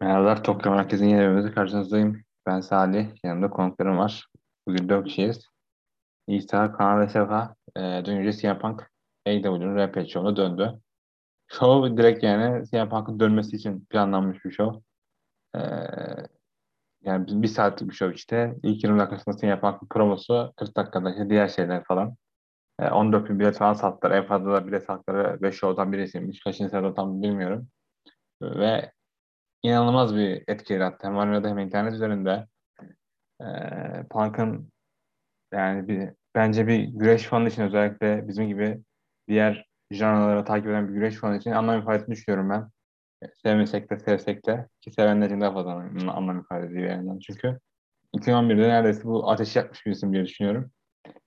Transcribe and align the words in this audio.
Merhabalar, 0.00 0.44
Tokyo 0.44 0.72
Merkez'in 0.72 1.08
yeni 1.08 1.20
bölümünde 1.20 1.52
karşınızdayım. 1.52 2.22
Ben 2.46 2.60
Salih, 2.60 3.08
yanımda 3.24 3.50
konuklarım 3.50 3.98
var. 3.98 4.26
Bugün 4.66 4.88
dört 4.88 5.06
kişiyiz. 5.06 5.48
İsa, 6.26 6.72
Kaan 6.72 7.00
ve 7.00 7.08
Sefa, 7.08 7.54
e, 7.76 8.02
dün 8.04 8.22
gece 8.22 8.38
CM 8.38 8.58
Punk 8.58 8.90
AEW'nin 9.26 9.76
Rampage 9.76 10.08
Show'una 10.08 10.36
döndü. 10.36 10.80
Show 11.48 11.96
direkt 11.96 12.22
yani 12.22 12.66
CM 12.66 12.88
Punk'ın 12.88 13.20
dönmesi 13.20 13.56
için 13.56 13.86
planlanmış 13.90 14.44
bir 14.44 14.50
show. 14.50 14.80
E, 15.56 15.60
yani 17.02 17.42
bir, 17.42 17.48
saatlik 17.48 17.90
bir 17.90 17.94
show 17.94 18.14
işte. 18.14 18.54
İlk 18.62 18.84
20 18.84 18.98
dakikasında 18.98 19.36
CM 19.36 19.60
Punk'ın 19.60 19.88
promosu, 19.90 20.52
40 20.56 20.76
dakikada 20.76 21.30
diğer 21.30 21.48
şeyler 21.48 21.84
falan. 21.84 22.16
E, 22.80 22.90
14 22.90 23.28
bin 23.30 23.38
bilet 23.40 23.58
falan 23.58 23.72
sattılar. 23.72 24.10
En 24.16 24.26
fazla 24.26 24.52
da 24.52 24.66
bilet 24.66 24.84
sattıkları 24.84 25.42
5 25.42 25.54
show'dan 25.54 25.92
birisiymiş. 25.92 26.40
Kaçıncı 26.44 26.70
sırada 26.70 26.94
tam 26.94 27.22
bilmiyorum. 27.22 27.68
Ve 28.42 28.92
inanılmaz 29.62 30.16
bir 30.16 30.44
etki 30.48 30.72
yarattı. 30.72 31.06
Hem 31.06 31.18
Arena'da 31.18 31.48
hem 31.48 31.58
internet 31.58 31.94
üzerinde. 31.94 32.46
Ee, 33.42 34.06
Punk'ın 34.10 34.72
yani 35.52 35.88
bir, 35.88 36.10
bence 36.34 36.66
bir 36.66 36.84
güreş 36.84 37.22
fanı 37.22 37.48
için 37.48 37.62
özellikle 37.62 38.28
bizim 38.28 38.48
gibi 38.48 38.80
diğer 39.28 39.66
janraları 39.90 40.44
takip 40.44 40.68
eden 40.68 40.88
bir 40.88 40.94
güreş 40.94 41.16
fanı 41.16 41.36
için 41.38 41.50
anlam 41.50 41.80
ifadesini 41.80 42.14
düşünüyorum 42.14 42.50
ben. 42.50 42.70
Sevmesek 43.42 43.90
de 43.90 43.98
sevsek 43.98 44.46
de 44.46 44.68
ki 44.80 44.90
sevenler 44.92 45.26
için 45.26 45.40
daha 45.40 45.52
fazla 45.52 45.72
anlam 46.12 46.40
ifade 46.40 46.66
ediyor 46.66 46.90
yani. 46.90 47.20
Çünkü 47.20 47.58
2011'de 48.14 48.68
neredeyse 48.68 49.04
bu 49.04 49.30
ateşi 49.30 49.58
yakmış 49.58 49.86
bir 49.86 49.90
isim 49.90 50.12
diye 50.12 50.24
düşünüyorum. 50.24 50.70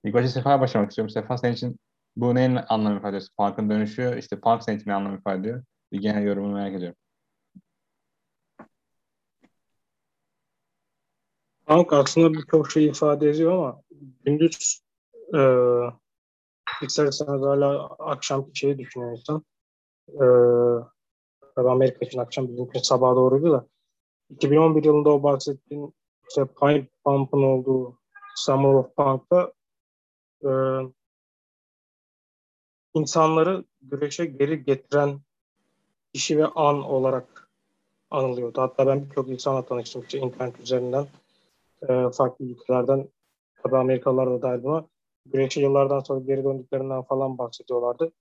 İlk 0.03 0.13
başta 0.13 0.29
Sefa'ya 0.29 0.61
başlamak 0.61 0.89
istiyorum. 0.89 1.09
Sefa 1.09 1.37
senin 1.37 1.53
için 1.53 1.79
bu 2.15 2.35
neyin 2.35 2.59
anlam 2.69 2.97
ifade 2.97 3.17
ediyor? 3.17 3.29
Punk'ın 3.37 3.69
dönüşü, 3.69 4.15
işte 4.19 4.39
Punk 4.39 4.63
senin 4.63 4.77
için 4.77 4.89
ne 4.89 4.93
anlam 4.93 5.15
ifade 5.15 5.39
ediyor? 5.39 5.63
Bir 5.91 6.01
genel 6.01 6.23
yorumunu 6.23 6.53
merak 6.53 6.75
ediyorum. 6.75 6.95
Punk 11.65 11.93
aslında 11.93 12.33
birçok 12.33 12.71
şey 12.71 12.85
ifade 12.85 13.29
ediyor 13.29 13.51
ama 13.51 13.81
gündüz 14.25 14.81
e, 15.35 15.39
isterseniz 16.81 17.41
hala 17.41 17.85
akşamki 17.87 18.59
şeyi 18.59 18.77
düşünüyor 18.77 19.11
insan. 19.11 19.43
E, 20.07 20.25
Amerika 21.55 22.05
için 22.05 22.19
akşam 22.19 22.47
bizim 22.47 22.65
için 22.65 22.79
sabaha 22.79 23.15
doğruydu 23.15 23.51
da 23.51 23.67
2011 24.29 24.83
yılında 24.83 25.09
o 25.09 25.23
bahsettiğim 25.23 25.93
işte 26.29 26.45
Pipe 26.45 26.87
Pump'ın 27.05 27.43
olduğu 27.43 27.99
Summer 28.35 28.73
of 28.73 28.95
Punk'ta 28.95 29.53
e, 30.43 30.51
insanları 32.93 33.65
güreşe 33.81 34.25
geri 34.25 34.63
getiren 34.63 35.19
kişi 36.13 36.37
ve 36.37 36.45
an 36.45 36.83
olarak 36.83 37.49
anılıyordu. 38.11 38.61
Hatta 38.61 38.87
ben 38.87 39.09
birçok 39.09 39.29
insanla 39.29 39.65
tanıştım 39.65 40.01
işte 40.01 40.19
internet 40.19 40.59
üzerinden 40.59 41.07
e, 41.89 42.09
farklı 42.09 42.45
ülkelerden 42.45 43.09
tabii 43.63 43.77
Amerikalılar 43.77 44.29
da 44.31 44.41
dahil 44.41 44.63
buna 44.63 44.85
güreşe 45.25 45.61
yıllardan 45.61 45.99
sonra 45.99 46.19
geri 46.19 46.43
döndüklerinden 46.43 47.01
falan 47.01 47.37
bahsediyorlardı. 47.37 48.11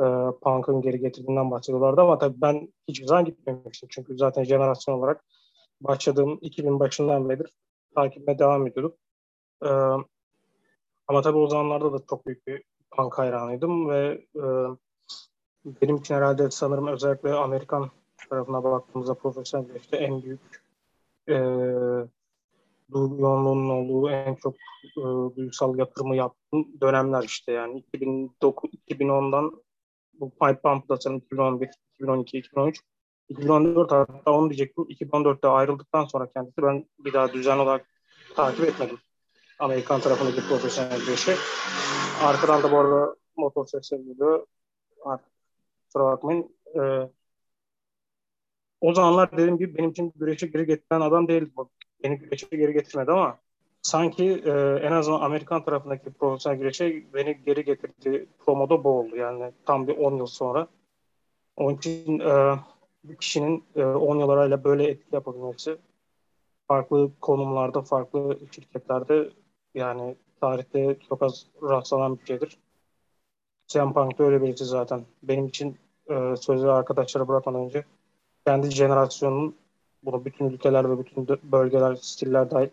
E, 0.00 0.04
Punk'ın 0.42 0.82
geri 0.82 1.00
getirdiğinden 1.00 1.50
bahsediyorlardı 1.50 2.00
ama 2.00 2.18
tabii 2.18 2.40
ben 2.40 2.72
hiçbir 2.88 3.06
zaman 3.06 3.24
gitmemiştim. 3.24 3.88
Çünkü 3.92 4.18
zaten 4.18 4.44
jenerasyon 4.44 4.98
olarak 4.98 5.24
başladığım 5.80 6.38
2000 6.40 6.80
başından 6.80 7.28
beridir 7.28 7.52
takipime 7.94 8.38
devam 8.38 8.66
ediyordum. 8.66 8.96
E, 9.64 9.70
ama 11.08 11.22
tabii 11.22 11.38
o 11.38 11.48
zamanlarda 11.48 11.92
da 11.92 11.98
çok 12.10 12.26
büyük 12.26 12.46
bir 12.46 12.62
Punk 12.90 13.18
hayranıydım 13.18 13.88
ve 13.88 14.24
e, 14.36 14.44
benim 15.64 15.96
için 15.96 16.14
herhalde 16.14 16.50
sanırım 16.50 16.86
özellikle 16.86 17.32
Amerikan 17.32 17.90
tarafına 18.30 18.64
baktığımızda 18.64 19.14
profesyonel 19.14 19.74
işte 19.74 19.96
en 19.96 20.22
büyük 20.22 20.40
e, 21.28 21.34
duygu 22.92 23.16
yoğunluğunun 23.20 23.70
olduğu 23.70 24.10
en 24.10 24.34
çok 24.34 24.54
e, 24.96 25.02
duygusal 25.36 25.78
yatırımı 25.78 26.16
yaptığım 26.16 26.80
dönemler 26.80 27.22
işte 27.22 27.52
yani 27.52 27.78
2009 27.78 28.70
2010'dan 28.88 29.62
bu 30.20 30.30
Pipe 30.30 30.60
Pump'da 30.60 30.96
sanırım 30.96 31.20
2011, 31.20 31.70
2012, 31.94 32.38
2013, 32.38 32.80
2014 33.28 33.92
hatta 33.92 34.30
onu 34.30 34.50
diyecektim. 34.50 34.84
2014'te 34.84 35.48
ayrıldıktan 35.48 36.04
sonra 36.04 36.30
kendisi 36.32 36.62
ben 36.62 36.86
bir 36.98 37.12
daha 37.12 37.32
düzenli 37.32 37.62
olarak 37.62 37.86
takip 38.36 38.64
etmedim. 38.64 38.98
Amerikan 39.58 40.00
tarafındaki 40.00 40.48
profesyonel 40.48 41.00
güreşi. 41.06 41.34
Arkadan 42.22 42.62
da 42.62 42.72
bu 42.72 42.78
arada 42.78 43.16
motor 43.36 43.66
sesleri 43.66 44.04
geliyor. 44.04 44.46
Kusura 45.86 46.04
bakmayın. 46.04 46.56
Ee, 46.74 47.08
o 48.80 48.94
zamanlar 48.94 49.32
dediğim 49.32 49.58
gibi 49.58 49.78
benim 49.78 49.90
için 49.90 50.12
güreşe 50.16 50.46
geri 50.46 50.66
getiren 50.66 51.00
adam 51.00 51.28
değildi 51.28 51.50
bu 51.56 51.70
beni 52.04 52.18
güreşe 52.18 52.56
geri 52.56 52.72
getirmedi 52.72 53.10
ama 53.10 53.38
sanki 53.82 54.24
e, 54.24 54.50
en 54.82 54.92
azından 54.92 55.20
Amerikan 55.20 55.64
tarafındaki 55.64 56.12
profesyonel 56.12 56.58
güreşe 56.58 57.04
beni 57.14 57.42
geri 57.46 57.64
getirdi 57.64 58.26
promoda 58.46 58.84
bu 58.84 58.88
oldu. 58.88 59.16
Yani 59.16 59.52
tam 59.66 59.88
bir 59.88 59.96
10 59.96 60.16
yıl 60.16 60.26
sonra. 60.26 60.68
Onun 61.56 61.76
için 61.76 62.20
e, 62.20 62.56
bir 63.04 63.16
kişinin 63.16 63.64
e, 63.76 63.84
10 63.84 64.18
yıl 64.18 64.28
arayla 64.28 64.64
böyle 64.64 64.84
etki 64.84 65.14
yapabilmesi 65.14 65.78
farklı 66.68 67.10
konumlarda, 67.20 67.82
farklı 67.82 68.38
şirketlerde 68.52 69.30
yani 69.76 70.16
tarihte 70.40 70.96
çok 71.08 71.22
az 71.22 71.46
rastlanan 71.62 72.18
bir 72.18 72.26
şeydir. 72.26 72.58
CM 73.66 73.92
Punk 73.92 74.20
öyle 74.20 74.42
birisi 74.42 74.64
zaten. 74.64 75.04
Benim 75.22 75.46
için 75.46 75.78
e, 76.10 76.36
sözü 76.36 76.66
arkadaşlara 76.66 77.28
bırakmadan 77.28 77.64
önce 77.64 77.84
kendi 78.46 78.70
jenerasyonun 78.70 79.56
bunu 80.02 80.24
bütün 80.24 80.50
ülkeler 80.50 80.90
ve 80.90 80.98
bütün 80.98 81.28
bölgeler, 81.28 81.94
stiller 81.94 82.50
dahil 82.50 82.68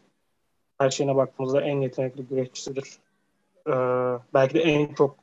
her 0.78 0.90
şeyine 0.90 1.16
baktığımızda 1.16 1.62
en 1.62 1.82
yetenekli 1.82 2.28
güreşçisidir. 2.28 2.98
Ee, 3.68 3.72
belki 4.34 4.54
de 4.54 4.62
en 4.62 4.94
çok 4.94 5.16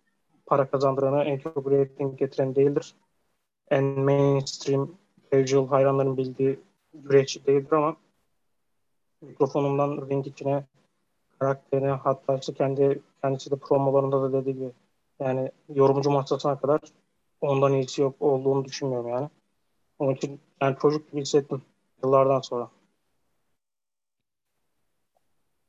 para 0.46 0.70
kazandıranı, 0.70 1.24
en 1.24 1.38
çok 1.38 1.72
rating 1.72 2.18
getiren 2.18 2.54
değildir. 2.54 2.94
En 3.70 3.84
mainstream, 3.84 4.90
casual 5.32 5.68
hayranların 5.68 6.16
bildiği 6.16 6.60
güreşçi 6.94 7.46
değildir 7.46 7.72
ama 7.72 7.96
mikrofonundan 9.20 10.08
ring 10.10 10.26
içine 10.26 10.64
karakterine 11.40 11.90
hatta 11.90 12.36
işte 12.36 12.54
kendi 12.54 13.00
kendisi 13.22 13.50
de 13.50 13.56
promolarında 13.56 14.22
da 14.22 14.32
dediği 14.32 14.54
gibi 14.54 14.72
yani 15.20 15.50
yorumcu 15.74 16.10
masasına 16.10 16.58
kadar 16.58 16.80
ondan 17.40 17.72
iyisi 17.72 18.02
yok 18.02 18.16
olduğunu 18.20 18.64
düşünmüyorum 18.64 19.08
yani. 19.08 19.28
Onun 19.98 20.14
için 20.14 20.40
yani 20.62 20.76
çocuk 20.82 21.10
gibi 21.12 21.20
hissettim 21.20 21.62
yıllardan 22.02 22.40
sonra. 22.40 22.70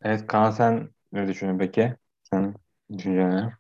Evet 0.01 0.27
Kaan 0.27 0.51
sen 0.51 0.89
ne 1.11 1.27
düşünüyorsun 1.27 1.59
peki? 1.59 1.95
Sen 2.23 2.55
düşüncen 2.97 3.37
ne? 3.37 3.53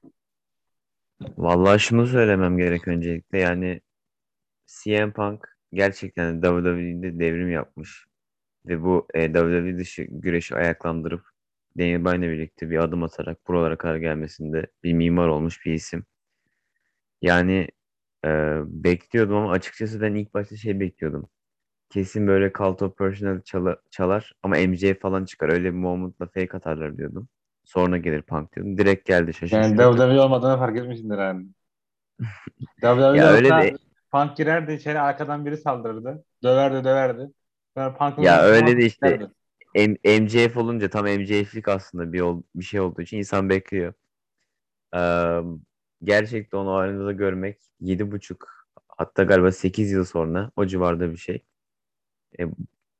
Vallahi 1.37 1.79
şunu 1.79 2.07
söylemem 2.07 2.57
gerek 2.57 2.87
öncelikle 2.87 3.39
yani 3.39 3.81
CM 4.65 5.11
Punk 5.11 5.57
gerçekten 5.73 6.41
WWE'de 6.41 7.19
devrim 7.19 7.51
yapmış 7.51 8.05
ve 8.65 8.83
bu 8.83 9.07
e, 9.13 9.33
WWE 9.33 9.77
dışı 9.77 10.03
güreşi 10.03 10.55
ayaklandırıp 10.55 11.30
Daniel 11.79 12.05
Bryan'la 12.05 12.21
birlikte 12.29 12.69
bir 12.69 12.77
adım 12.77 13.03
atarak 13.03 13.47
buralara 13.47 13.77
kadar 13.77 13.95
gelmesinde 13.95 14.67
bir 14.83 14.93
mimar 14.93 15.27
olmuş 15.27 15.65
bir 15.65 15.73
isim. 15.73 16.05
Yani 17.21 17.67
e, 18.25 18.29
bekliyordum 18.65 19.35
ama 19.35 19.51
açıkçası 19.51 20.01
ben 20.01 20.15
ilk 20.15 20.33
başta 20.33 20.57
şey 20.57 20.79
bekliyordum 20.79 21.29
kesin 21.91 22.27
böyle 22.27 22.53
Cult 22.53 22.81
of 22.81 22.97
Personal 22.97 23.41
çalar, 23.41 23.77
çalar 23.89 24.33
ama 24.43 24.55
MJ 24.55 24.99
falan 25.01 25.25
çıkar. 25.25 25.49
Öyle 25.49 25.63
bir 25.63 25.77
momentla 25.77 26.25
fake 26.25 26.57
atarlar 26.57 26.97
diyordum. 26.97 27.29
Sonra 27.63 27.97
gelir 27.97 28.21
Punk 28.21 28.55
diyordum. 28.55 28.77
Direkt 28.77 29.07
geldi 29.07 29.33
şaşırtıcı. 29.33 29.81
Yani 29.81 29.97
WWE 29.97 30.21
olmadığını 30.21 30.57
fark 30.57 30.77
etmişsindir 30.77 31.17
yani. 31.17 31.45
WWE 32.81 33.01
ya 33.17 33.27
öyle 33.27 33.49
de... 33.49 33.73
Punk 34.11 34.37
girerdi 34.37 34.73
içeri 34.73 34.99
arkadan 34.99 35.45
biri 35.45 35.57
saldırırdı. 35.57 36.23
Döverdi 36.43 36.83
döverdi. 36.83 37.27
Sonra 37.77 37.97
Punk'ın 37.97 38.21
ya 38.21 38.41
öyle 38.41 38.77
de 38.77 38.85
işte 38.85 39.29
M- 39.75 39.97
MJF 40.05 40.57
olunca 40.57 40.89
tam 40.89 41.05
MJF'lik 41.05 41.67
aslında 41.67 42.13
bir, 42.13 42.21
ol, 42.21 42.43
bir 42.55 42.63
şey 42.63 42.79
olduğu 42.79 43.01
için 43.01 43.17
insan 43.17 43.49
bekliyor. 43.49 43.93
Ee, 44.95 45.41
gerçekten 46.03 46.57
onu 46.57 46.71
arenada 46.73 47.11
görmek 47.11 47.59
yedi 47.79 48.11
buçuk 48.11 48.67
hatta 48.87 49.23
galiba 49.23 49.51
8 49.51 49.91
yıl 49.91 50.05
sonra 50.05 50.51
o 50.55 50.65
civarda 50.65 51.11
bir 51.11 51.17
şey 51.17 51.43
e, 52.39 52.45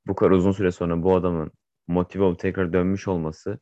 bu 0.07 0.15
kadar 0.15 0.31
uzun 0.31 0.51
süre 0.51 0.71
sonra 0.71 1.03
bu 1.03 1.15
adamın 1.15 1.51
motive 1.87 2.23
olup 2.23 2.39
tekrar 2.39 2.73
dönmüş 2.73 3.07
olması 3.07 3.59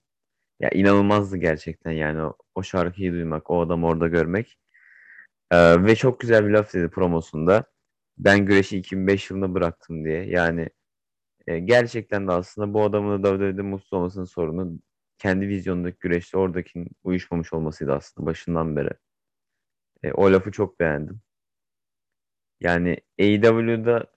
ya 0.62 0.70
inanılmazdı 0.72 1.38
gerçekten 1.38 1.92
yani 1.92 2.22
o, 2.24 2.38
o 2.56 2.64
şarkıyı 2.64 3.14
duymak, 3.14 3.52
o 3.52 3.62
adamı 3.62 3.88
orada 3.88 4.08
görmek. 4.08 4.58
Ee, 5.52 5.86
ve 5.86 5.96
çok 5.96 6.20
güzel 6.20 6.46
bir 6.48 6.52
laf 6.52 6.74
dedi 6.74 6.90
promosunda. 6.90 7.66
Ben 8.18 8.46
güreşi 8.46 8.78
2005 8.78 9.30
yılında 9.32 9.54
bıraktım 9.54 10.06
diye. 10.06 10.26
Yani 10.26 10.70
e, 11.50 11.60
gerçekten 11.60 12.28
de 12.28 12.32
aslında 12.32 12.74
bu 12.74 12.84
adamın 12.84 13.24
da 13.24 13.30
WWE'de 13.30 13.62
mutsuz 13.62 13.94
olmasının 13.94 14.26
sorunu 14.26 14.80
kendi 15.18 15.48
vizyonundaki 15.48 15.98
güreşte 16.00 16.38
oradakinin 16.38 16.90
uyuşmamış 17.04 17.54
olmasıydı 17.54 17.94
aslında 17.94 18.28
başından 18.28 18.76
beri. 18.76 18.90
E, 20.04 20.12
o 20.12 20.32
lafı 20.34 20.52
çok 20.52 20.80
beğendim. 20.80 21.22
Yani 22.62 22.98
AEW'da 23.20 24.08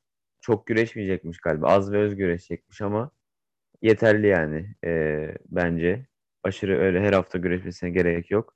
çok 0.40 0.66
güreşmeyecekmiş 0.66 1.38
galiba. 1.40 1.68
Az 1.68 1.92
ve 1.92 1.98
öz 1.98 2.16
güreşecekmiş 2.16 2.80
ama 2.82 3.10
yeterli 3.82 4.26
yani 4.26 4.76
e, 4.84 4.90
bence. 5.46 6.06
Aşırı 6.44 6.78
öyle 6.80 7.00
her 7.00 7.12
hafta 7.12 7.38
güreşmesine 7.38 7.90
gerek 7.90 8.30
yok. 8.30 8.54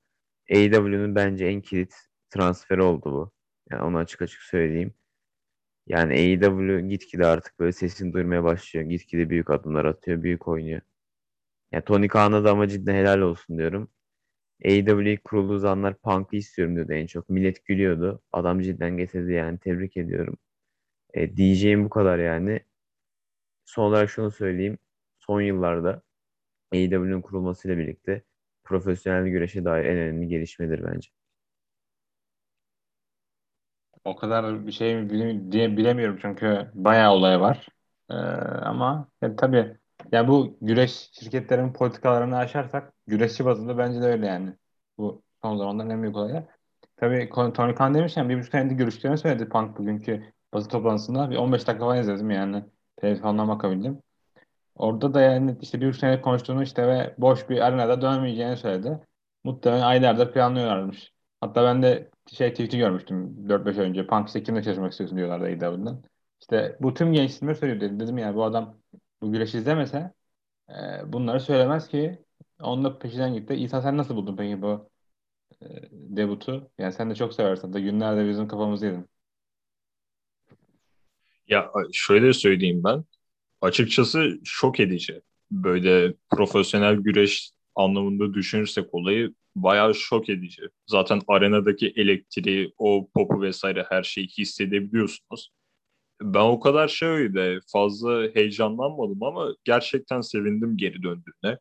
AEW'nun 0.50 1.14
bence 1.14 1.46
en 1.46 1.60
kilit 1.60 1.94
transferi 2.30 2.82
oldu 2.82 3.12
bu. 3.12 3.32
Yani 3.70 3.82
onu 3.82 3.98
açık 3.98 4.22
açık 4.22 4.42
söyleyeyim. 4.42 4.94
Yani 5.86 6.12
AEW 6.14 6.88
gitgide 6.88 7.26
artık 7.26 7.58
böyle 7.60 7.72
sesini 7.72 8.12
duyurmaya 8.12 8.44
başlıyor. 8.44 8.86
Gitgide 8.86 9.30
büyük 9.30 9.50
adımlar 9.50 9.84
atıyor, 9.84 10.22
büyük 10.22 10.48
oynuyor. 10.48 10.80
Yani 11.72 11.84
Tony 11.84 12.08
Khan'a 12.08 12.44
da 12.44 12.50
ama 12.52 12.68
cidden 12.68 12.94
helal 12.94 13.20
olsun 13.20 13.58
diyorum. 13.58 13.90
AEW 14.64 15.18
kurulduğu 15.24 15.58
zamanlar 15.58 15.98
Punk'ı 15.98 16.36
istiyorum 16.36 16.76
diyordu 16.76 16.92
en 16.92 17.06
çok. 17.06 17.30
Millet 17.30 17.64
gülüyordu. 17.66 18.22
Adam 18.32 18.60
cidden 18.60 18.96
getirdi 18.96 19.32
yani. 19.32 19.58
Tebrik 19.58 19.96
ediyorum. 19.96 20.38
E, 21.14 21.36
diyeceğim 21.36 21.84
bu 21.84 21.90
kadar 21.90 22.18
yani. 22.18 22.60
Son 23.64 23.84
olarak 23.84 24.10
şunu 24.10 24.30
söyleyeyim. 24.30 24.78
Son 25.18 25.40
yıllarda 25.40 26.02
AEW'nin 26.72 27.22
kurulmasıyla 27.22 27.78
birlikte 27.78 28.24
profesyonel 28.64 29.28
güreşe 29.28 29.64
dair 29.64 29.84
en 29.84 29.96
önemli 29.98 30.28
gelişmedir 30.28 30.84
bence. 30.84 31.10
O 34.06 34.16
kadar 34.16 34.66
bir 34.66 34.72
şey 34.72 34.96
mi 34.96 35.52
diye 35.52 35.76
bilemiyorum 35.76 36.18
çünkü 36.22 36.70
bayağı 36.74 37.12
olay 37.12 37.40
var. 37.40 37.68
Ee, 38.10 38.14
ama 38.14 39.08
ya, 39.22 39.36
tabii 39.36 39.76
ya 40.12 40.28
bu 40.28 40.58
güreş 40.60 41.10
şirketlerinin 41.12 41.72
politikalarını 41.72 42.36
aşarsak 42.36 42.92
güreşçi 43.06 43.44
bazında 43.44 43.78
bence 43.78 44.02
de 44.02 44.06
öyle 44.06 44.26
yani. 44.26 44.52
Bu 44.98 45.22
son 45.42 45.56
zamanların 45.56 45.90
en 45.90 46.02
büyük 46.02 46.16
olayı. 46.16 46.46
Tabii 46.96 47.30
Tony 47.54 47.74
Khan 47.74 47.94
demişken 47.94 48.28
bir 48.28 48.38
buçuk 48.38 48.50
senedir 48.52 48.74
görüştüğünü 48.76 49.18
söyledi 49.18 49.48
Punk 49.48 49.78
bugünkü 49.78 50.32
basın 50.54 50.68
toplantısında. 50.68 51.30
Bir 51.30 51.36
15 51.36 51.66
dakika 51.66 51.84
falan 51.84 51.98
izledim 52.00 52.30
yani. 52.30 52.64
Telefondan 52.96 53.48
bakabildim. 53.48 54.02
Orada 54.76 55.14
da 55.14 55.20
yani 55.20 55.56
işte 55.60 55.80
bir 55.80 55.88
buçuk 55.88 56.00
senedir 56.00 56.22
konuştuğunu 56.22 56.62
işte 56.62 56.88
ve 56.88 57.14
boş 57.18 57.48
bir 57.50 57.60
arenada 57.60 58.02
dönemeyeceğini 58.02 58.56
söyledi. 58.56 59.00
Muhtemelen 59.44 59.82
aylarda 59.82 60.32
planlıyorlarmış. 60.32 61.12
Hatta 61.40 61.64
ben 61.64 61.82
de 61.82 62.10
şey 62.32 62.50
tweet'i 62.50 62.78
görmüştüm 62.78 63.48
4-5 63.48 63.78
ay 63.78 63.88
önce. 63.88 64.06
Punk 64.06 64.26
işte 64.26 64.42
kimle 64.42 64.62
çalışmak 64.62 64.92
istiyorsun 64.92 65.18
diyorlardı 65.18 65.44
AEW'den. 65.44 66.02
İşte 66.40 66.76
bu 66.80 66.94
tüm 66.94 67.12
genç 67.12 67.30
isimler 67.30 67.54
söylüyor 67.54 67.80
dedim. 67.80 68.00
Dedim 68.00 68.18
yani 68.18 68.36
bu 68.36 68.44
adam 68.44 68.78
bu 69.20 69.32
güreşi 69.32 69.58
izlemese 69.58 70.12
e, 70.70 70.74
bunları 71.12 71.40
söylemez 71.40 71.88
ki. 71.88 72.18
Onun 72.60 72.84
da 72.84 72.98
peşinden 72.98 73.34
gitti. 73.34 73.54
İsa 73.54 73.82
sen 73.82 73.96
nasıl 73.96 74.16
buldun 74.16 74.36
peki 74.36 74.62
bu 74.62 74.90
e, 75.62 75.66
debutu? 75.92 76.70
Yani 76.78 76.92
sen 76.92 77.10
de 77.10 77.14
çok 77.14 77.34
seversin. 77.34 77.72
Da 77.72 77.80
günlerde 77.80 78.28
bizim 78.28 78.48
kafamızı 78.48 78.86
yedin. 78.86 79.08
Ya 81.48 81.70
şöyle 81.92 82.32
söyleyeyim 82.32 82.84
ben. 82.84 83.04
Açıkçası 83.60 84.40
şok 84.44 84.80
edici. 84.80 85.22
Böyle 85.50 86.14
profesyonel 86.30 86.96
güreş 86.96 87.50
anlamında 87.74 88.34
düşünürsek 88.34 88.94
olayı 88.94 89.34
bayağı 89.56 89.94
şok 89.94 90.28
edici. 90.28 90.62
Zaten 90.86 91.20
arenadaki 91.28 91.92
elektriği, 91.96 92.72
o 92.78 93.08
popu 93.14 93.42
vesaire 93.42 93.86
her 93.88 94.02
şeyi 94.02 94.28
hissedebiliyorsunuz. 94.28 95.50
Ben 96.22 96.40
o 96.40 96.60
kadar 96.60 96.88
şey 96.88 97.08
öyle 97.08 97.60
fazla 97.72 98.28
heyecanlanmadım 98.34 99.22
ama 99.22 99.54
gerçekten 99.64 100.20
sevindim 100.20 100.76
geri 100.76 101.02
döndüğüne. 101.02 101.58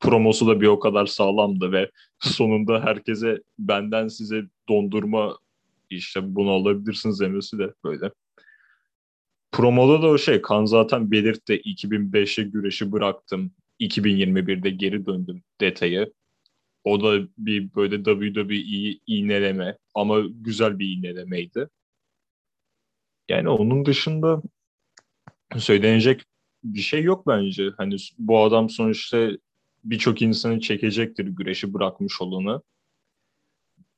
Promosu 0.00 0.46
da 0.46 0.60
bir 0.60 0.66
o 0.66 0.78
kadar 0.78 1.06
sağlamdı 1.06 1.72
ve 1.72 1.90
sonunda 2.20 2.84
herkese 2.84 3.42
benden 3.58 4.08
size 4.08 4.42
dondurma 4.68 5.38
işte 5.90 6.34
bunu 6.34 6.50
alabilirsiniz 6.50 7.20
demesi 7.20 7.58
de 7.58 7.74
böyle. 7.84 8.10
Promoda 9.52 10.02
da 10.02 10.06
o 10.06 10.18
şey 10.18 10.42
kan 10.42 10.64
zaten 10.64 11.10
belirtti 11.10 11.54
2005'e 11.54 12.44
güreşi 12.44 12.92
bıraktım 12.92 13.52
2021'de 13.80 14.70
geri 14.70 15.06
döndüm 15.06 15.42
detayı. 15.60 16.12
O 16.84 17.02
da 17.02 17.28
bir 17.38 17.74
böyle 17.74 17.96
WWE 18.04 19.00
iğneleme 19.06 19.78
ama 19.94 20.20
güzel 20.20 20.78
bir 20.78 20.96
iğnelemeydi. 20.96 21.68
Yani 23.28 23.48
onun 23.48 23.86
dışında 23.86 24.42
söylenecek 25.58 26.22
bir 26.64 26.80
şey 26.80 27.02
yok 27.02 27.26
bence. 27.26 27.70
Hani 27.76 27.96
bu 28.18 28.42
adam 28.42 28.70
sonuçta 28.70 29.30
birçok 29.84 30.22
insanı 30.22 30.60
çekecektir 30.60 31.26
güreşi 31.26 31.74
bırakmış 31.74 32.20
olanı. 32.22 32.62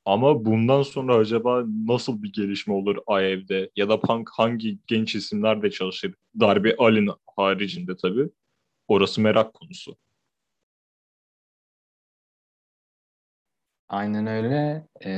Ama 0.05 0.45
bundan 0.45 0.81
sonra 0.81 1.15
acaba 1.15 1.63
nasıl 1.87 2.23
bir 2.23 2.33
gelişme 2.33 2.73
olur 2.73 2.97
AEV'de 3.07 3.71
ya 3.75 3.89
da 3.89 3.99
Punk 3.99 4.29
hangi 4.33 4.79
genç 4.87 5.15
isimlerle 5.15 5.71
çalışır? 5.71 6.13
Darby 6.39 6.69
Allin 6.77 7.09
haricinde 7.35 7.95
tabii. 7.97 8.29
Orası 8.87 9.21
merak 9.21 9.53
konusu. 9.53 9.97
Aynen 13.89 14.27
öyle. 14.27 14.83
Ee, 15.01 15.11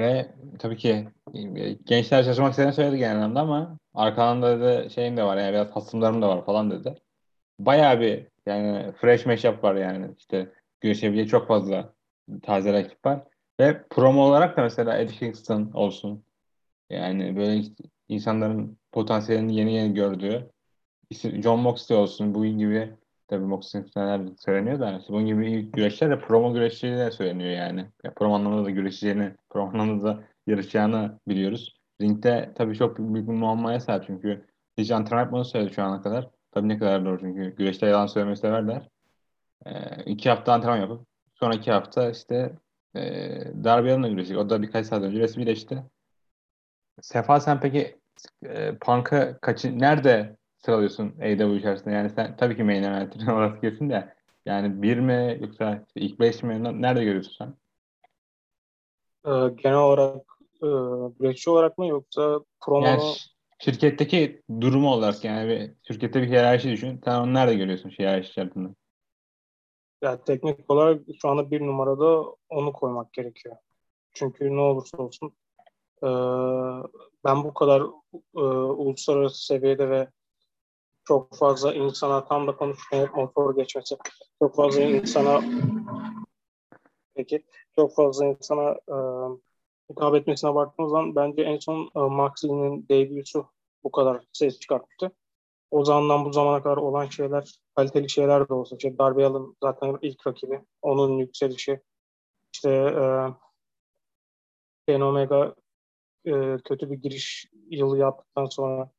ve 0.00 0.34
tabii 0.58 0.76
ki 0.76 1.08
e, 1.34 1.72
gençler 1.72 2.24
çalışmak 2.24 2.50
istediğini 2.50 2.74
söyledi 2.74 2.98
genel 2.98 3.16
anlamda 3.16 3.40
ama 3.40 3.78
arkalarında 3.94 4.60
da 4.60 4.88
şeyim 4.88 5.16
de 5.16 5.22
var 5.24 5.36
yani 5.36 5.52
biraz 5.52 5.70
hasımlarım 5.70 6.22
da 6.22 6.28
var 6.28 6.44
falan 6.44 6.70
dedi. 6.70 6.94
Bayağı 7.58 8.00
bir 8.00 8.28
yani 8.46 8.92
fresh 8.92 9.26
mashup 9.26 9.64
var 9.64 9.74
yani 9.74 10.10
işte 10.18 10.52
görüşebileceği 10.80 11.28
çok 11.28 11.48
fazla 11.48 11.94
taze 12.42 12.72
rakip 12.72 13.06
var. 13.06 13.24
Ve 13.60 13.84
promo 13.90 14.22
olarak 14.22 14.56
da 14.56 14.62
mesela 14.62 14.98
Eddie 14.98 15.16
Kingston 15.16 15.70
olsun. 15.74 16.24
Yani 16.90 17.36
böyle 17.36 17.62
insanların 18.08 18.78
potansiyelini 18.92 19.56
yeni 19.56 19.74
yeni 19.74 19.94
gördüğü 19.94 20.50
John 21.12 21.60
Moxley 21.60 21.98
olsun 21.98 22.34
bu 22.34 22.46
gibi 22.46 22.94
Tabii 23.34 23.44
Moxley'in 23.44 23.90
neler 23.96 24.20
söyleniyor 24.38 24.80
da 24.80 24.98
işte 24.98 25.12
bunun 25.12 25.26
gibi 25.26 25.52
ilk 25.52 25.72
güreşler 25.72 26.10
de 26.10 26.18
promo 26.18 26.54
güreşçiliği 26.54 26.98
de 26.98 27.10
söyleniyor 27.10 27.50
yani. 27.50 27.86
Ya, 28.04 28.14
promo 28.14 28.34
anlamında 28.34 28.64
da 28.64 28.70
güreşeceğini, 28.70 29.34
promo 29.50 29.70
anlamında 29.72 30.04
da 30.04 30.24
yarışacağını 30.46 31.18
biliyoruz. 31.28 31.80
Ringde 32.02 32.52
tabii 32.54 32.76
çok 32.76 32.98
büyük 32.98 33.28
bir 33.28 33.32
muammaya 33.32 33.80
sahip 33.80 34.04
çünkü 34.06 34.46
hiç 34.78 34.90
antrenman 34.90 35.22
yapmadığını 35.22 35.44
söyledi 35.44 35.74
şu 35.74 35.82
ana 35.82 36.02
kadar. 36.02 36.28
Tabii 36.52 36.68
ne 36.68 36.78
kadar 36.78 37.04
doğru 37.04 37.20
çünkü 37.20 37.56
güreşte 37.56 37.86
yalan 37.86 38.06
söylemeyi 38.06 38.36
severler. 38.36 38.88
Ee, 39.66 40.02
iki 40.06 40.30
hafta 40.30 40.52
antrenman 40.52 40.80
yapıp 40.80 41.06
sonraki 41.34 41.72
hafta 41.72 42.10
işte 42.10 42.58
e, 42.96 43.00
Darby 43.64 43.92
Allin'la 43.92 44.08
güreşecek. 44.08 44.38
O 44.38 44.50
da 44.50 44.62
birkaç 44.62 44.86
saat 44.86 45.02
önce 45.02 45.18
resmileşti. 45.18 45.82
Sefa 47.00 47.40
sen 47.40 47.60
peki 47.60 47.98
e, 48.44 48.78
Punk'ı 48.78 49.38
kaçın 49.42 49.78
nerede 49.78 50.36
sıralıyorsun 50.64 51.14
AEW 51.20 51.56
içerisinde? 51.56 51.94
Yani 51.94 52.10
sen 52.10 52.36
tabii 52.36 52.56
ki 52.56 52.64
main 52.64 52.82
event'in 52.82 53.26
orası 53.30 53.60
kesin 53.60 53.90
de 53.90 54.14
yani 54.46 54.82
bir 54.82 54.98
mi 54.98 55.38
yoksa 55.40 55.84
işte 55.86 56.00
ilk 56.00 56.20
beş 56.20 56.42
mi? 56.42 56.82
Nerede 56.82 57.04
görüyorsun 57.04 57.34
sen? 57.38 57.54
Ee, 59.26 59.54
genel 59.62 59.76
olarak 59.76 60.26
e, 60.62 60.68
güreşçi 61.20 61.50
olarak 61.50 61.78
mı 61.78 61.86
yoksa 61.86 62.40
promo 62.60 62.86
Yani 62.86 63.02
şirketteki 63.58 64.42
durumu 64.60 64.92
olarak 64.92 65.24
yani 65.24 65.48
bir 65.48 65.70
şirkette 65.92 66.22
bir 66.22 66.28
hiyerarşi 66.28 66.70
düşün. 66.70 67.00
Sen 67.04 67.20
onu 67.20 67.34
nerede 67.34 67.54
görüyorsun 67.54 67.90
hiyerarşi 67.90 68.30
içerisinde? 68.30 68.68
ya 70.02 70.24
teknik 70.24 70.70
olarak 70.70 71.02
şu 71.22 71.28
anda 71.28 71.50
bir 71.50 71.60
numarada 71.60 72.24
onu 72.48 72.72
koymak 72.72 73.12
gerekiyor. 73.12 73.56
Çünkü 74.12 74.56
ne 74.56 74.60
olursa 74.60 74.96
olsun 74.96 75.32
e, 76.02 76.08
ben 77.24 77.44
bu 77.44 77.54
kadar 77.54 77.82
e, 78.36 78.40
uluslararası 78.40 79.46
seviyede 79.46 79.90
ve 79.90 80.08
çok 81.04 81.36
fazla 81.36 81.74
insana 81.74 82.24
tam 82.24 82.46
da 82.46 82.56
konuşmaya 82.56 83.06
motor 83.16 83.56
geçmesi, 83.56 83.96
çok 84.38 84.56
fazla 84.56 84.82
insana 84.82 85.42
peki 87.14 87.44
çok 87.76 87.94
fazla 87.94 88.26
insana 88.26 88.70
e, 88.70 88.96
hitap 89.90 90.14
etmesine 90.14 90.54
baktığımız 90.54 90.90
zaman 90.90 91.16
bence 91.16 91.42
en 91.42 91.58
son 91.58 91.90
e, 91.96 91.98
Maxley'nin 91.98 92.88
debüsü 92.88 93.44
bu 93.84 93.92
kadar 93.92 94.24
ses 94.32 94.60
çıkarttı. 94.60 95.12
O 95.70 95.84
zamandan 95.84 96.24
bu 96.24 96.32
zamana 96.32 96.62
kadar 96.62 96.76
olan 96.76 97.06
şeyler 97.06 97.60
kaliteli 97.76 98.10
şeyler 98.10 98.48
de 98.48 98.54
olsa. 98.54 98.76
İşte 98.76 98.98
Darby 98.98 99.24
Allin 99.24 99.56
zaten 99.62 99.98
ilk 100.02 100.26
rakibi. 100.26 100.60
Onun 100.82 101.18
yükselişi. 101.18 101.80
İşte 102.52 102.70
e, 102.70 103.04
Ken 104.86 105.00
Omega 105.00 105.54
e, 106.24 106.32
kötü 106.64 106.90
bir 106.90 106.96
giriş 106.96 107.46
yılı 107.70 107.98
yaptıktan 107.98 108.46
sonra 108.46 108.90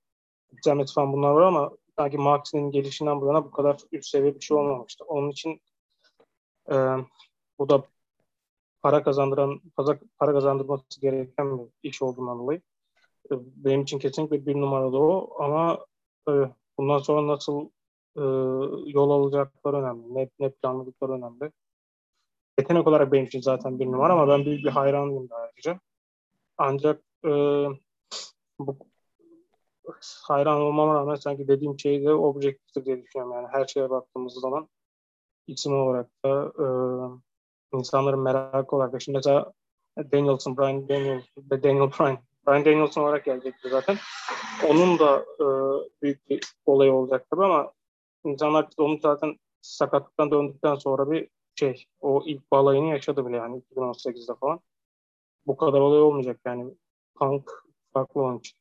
yükselmesi 0.51 0.93
falan 0.93 1.13
bunlar 1.13 1.31
var 1.31 1.41
ama 1.41 1.71
sanki 1.97 2.17
Max'in 2.17 2.71
gelişinden 2.71 3.21
bu 3.21 3.27
yana 3.27 3.45
bu 3.45 3.51
kadar 3.51 3.77
üst 3.91 4.09
seviye 4.09 4.35
bir 4.35 4.41
şey 4.41 4.57
olmamıştı. 4.57 5.05
Onun 5.05 5.29
için 5.29 5.61
e, 6.71 6.75
bu 7.59 7.69
da 7.69 7.83
para 8.81 9.03
kazandıran, 9.03 9.61
para, 9.75 9.99
para 10.19 10.33
kazandırması 10.33 11.01
gereken 11.01 11.59
bir 11.59 11.89
iş 11.89 12.01
olduğundan 12.01 12.39
dolayı. 12.39 12.61
E, 13.31 13.33
benim 13.55 13.81
için 13.81 13.99
kesinlikle 13.99 14.45
bir 14.45 14.55
numarada 14.55 14.97
o 14.97 15.43
ama 15.43 15.85
e, 16.29 16.31
bundan 16.77 16.99
sonra 16.99 17.27
nasıl 17.27 17.69
e, 18.17 18.21
yol 18.91 19.09
alacaklar 19.09 19.73
önemli. 19.73 20.15
Ne, 20.15 20.29
ne 20.39 20.49
planladıkları 20.49 21.11
önemli. 21.11 21.51
Yetenek 22.59 22.87
olarak 22.87 23.11
benim 23.11 23.25
için 23.25 23.41
zaten 23.41 23.79
bir 23.79 23.85
numara 23.85 24.13
ama 24.13 24.27
ben 24.27 24.45
büyük 24.45 24.65
bir 24.65 24.69
hayranıyım 24.69 25.29
da 25.29 25.35
ayrıca. 25.35 25.79
Ancak 26.57 27.03
e, 27.25 27.29
bu 28.59 28.77
hayran 30.23 30.61
olmama 30.61 30.93
rağmen 30.93 31.15
sanki 31.15 31.47
dediğim 31.47 31.79
şey 31.79 32.05
de 32.05 32.13
objektiftir 32.13 32.85
diye 32.85 33.03
düşünüyorum. 33.03 33.35
Yani 33.35 33.47
her 33.51 33.67
şeye 33.67 33.89
baktığımız 33.89 34.33
zaman 34.33 34.69
isim 35.47 35.73
olarak 35.73 36.09
da 36.25 36.51
e, 36.59 36.65
insanların 37.77 38.19
merakı 38.19 38.75
olarak 38.75 38.93
da 38.93 38.99
şimdi 38.99 39.15
mesela 39.17 39.53
Danielson, 39.97 40.57
Brian 40.57 40.89
Danielson 40.89 41.43
ve 41.51 41.63
Daniel 41.63 41.91
Bryan. 41.99 42.17
Brian 42.47 42.65
Danielson 42.65 43.03
olarak 43.03 43.25
gelecekti 43.25 43.69
zaten. 43.69 43.97
Onun 44.69 44.99
da 44.99 45.25
e, 45.39 45.45
büyük 46.01 46.29
bir 46.29 46.41
olay 46.65 46.89
olacak 46.89 47.25
tabii 47.31 47.45
ama 47.45 47.71
insanlar 48.23 48.67
onu 48.77 48.99
zaten 49.01 49.35
sakatlıktan 49.61 50.31
döndükten 50.31 50.75
sonra 50.75 51.11
bir 51.11 51.29
şey 51.55 51.85
o 51.99 52.23
ilk 52.25 52.51
balayını 52.51 52.87
yaşadı 52.87 53.27
bile 53.27 53.35
yani 53.35 53.61
2018'de 53.75 54.35
falan. 54.39 54.59
Bu 55.47 55.57
kadar 55.57 55.79
olay 55.79 56.01
olmayacak 56.01 56.39
yani. 56.45 56.73
Punk 57.15 57.51
farklı 57.93 58.21
onun 58.21 58.39
için. 58.39 58.57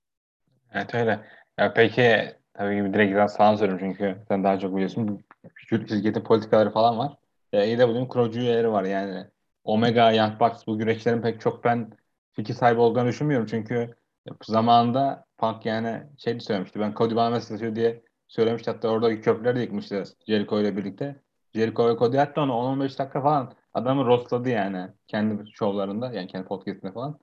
Evet 0.74 0.94
öyle. 0.94 1.20
Ya 1.58 1.72
peki 1.72 2.36
tabii 2.54 2.86
ki 2.86 2.94
direkt 2.94 3.12
biraz 3.12 3.32
sana 3.32 3.56
soruyorum 3.56 3.78
çünkü 3.80 4.16
sen 4.28 4.44
daha 4.44 4.58
çok 4.58 4.74
biliyorsun. 4.74 5.24
Şirketin 5.68 6.20
politikaları 6.20 6.70
falan 6.70 6.98
var. 6.98 7.12
E, 7.52 7.58
AEW'nin 7.58 8.06
kurucu 8.06 8.40
üyeleri 8.40 8.72
var 8.72 8.84
yani. 8.84 9.24
Omega, 9.64 10.12
Young 10.12 10.40
Bucks 10.40 10.66
bu 10.66 10.78
güreşlerin 10.78 11.22
pek 11.22 11.40
çok 11.40 11.64
ben 11.64 11.92
fikir 12.32 12.54
sahibi 12.54 12.80
olduğunu 12.80 13.08
düşünmüyorum. 13.08 13.46
Çünkü 13.50 13.94
zamanında 14.42 15.24
Punk 15.38 15.66
yani 15.66 16.02
şey 16.18 16.40
söylemişti. 16.40 16.80
Ben 16.80 16.94
Cody 16.96 17.16
bana 17.16 17.30
mesaj 17.30 17.74
diye 17.74 18.02
söylemişti. 18.28 18.70
Hatta 18.70 18.88
oradaki 18.88 19.20
köprüleri 19.20 19.56
de 19.56 19.60
yıkmıştı 19.60 20.04
Jericho 20.26 20.60
ile 20.60 20.76
birlikte. 20.76 21.16
Jericho 21.54 21.88
ve 21.88 21.98
Cody 21.98 22.16
hatta 22.16 22.40
onu 22.40 22.52
10-15 22.52 22.98
dakika 22.98 23.22
falan 23.22 23.54
adamı 23.74 24.04
rostladı 24.04 24.48
yani. 24.48 24.88
Kendi 25.06 25.50
şovlarında 25.52 26.12
yani 26.12 26.26
kendi 26.26 26.46
podcastinde 26.46 26.92
falan. 26.92 27.18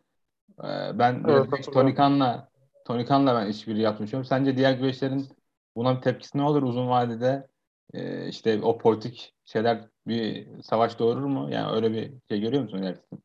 Ee, 0.63 1.00
ben 1.00 1.24
evet, 1.27 1.74
Tony 1.74 1.96
Khan'la 1.96 2.50
Tony 2.91 3.05
Khan'la 3.05 3.36
ben 3.36 3.50
işbirliği 3.50 3.81
yapmışım. 3.81 4.25
Sence 4.25 4.57
diğer 4.57 4.74
güreşlerin 4.74 5.27
buna 5.75 5.98
bir 5.98 6.01
tepkisi 6.01 6.38
ne 6.38 6.43
olur 6.43 6.63
uzun 6.63 6.89
vadede? 6.89 7.48
Ee, 7.93 8.27
işte 8.27 8.62
o 8.63 8.77
politik 8.77 9.33
şeyler 9.45 9.89
bir 10.07 10.48
savaş 10.62 11.00
doğurur 11.00 11.25
mu? 11.25 11.48
Yani 11.51 11.75
öyle 11.75 11.91
bir 11.91 12.13
şey 12.29 12.41
görüyor 12.41 12.63
musun 12.63 12.77
ilerisinde? 12.77 13.21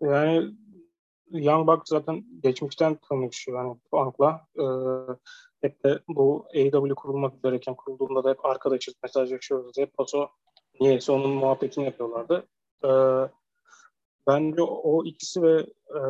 Yani 0.00 0.54
Young 1.30 1.68
Bucks 1.68 1.90
zaten 1.90 2.24
geçmişten 2.42 2.98
tanışıyor 3.08 3.58
şey 3.58 3.68
yani 3.68 3.78
Punk'la. 3.90 4.46
Ee, 4.58 4.64
hep 5.60 5.84
de 5.84 5.98
bu 6.08 6.46
AEW 6.54 6.94
kurulmak 6.94 7.34
üzereyken 7.34 7.74
kurulduğunda 7.74 8.24
da 8.24 8.30
hep 8.30 8.44
arkadaşız, 8.44 8.94
mesajlaşıyoruz 9.02 9.76
diye 9.76 9.86
paso 9.86 10.28
niyeyse 10.80 11.12
onun 11.12 11.30
muhabbetini 11.30 11.84
yapıyorlardı. 11.84 12.46
Ee, 12.84 12.88
bence 14.26 14.62
o 14.62 15.04
ikisi 15.04 15.42
ve 15.42 15.66
e, 15.94 16.00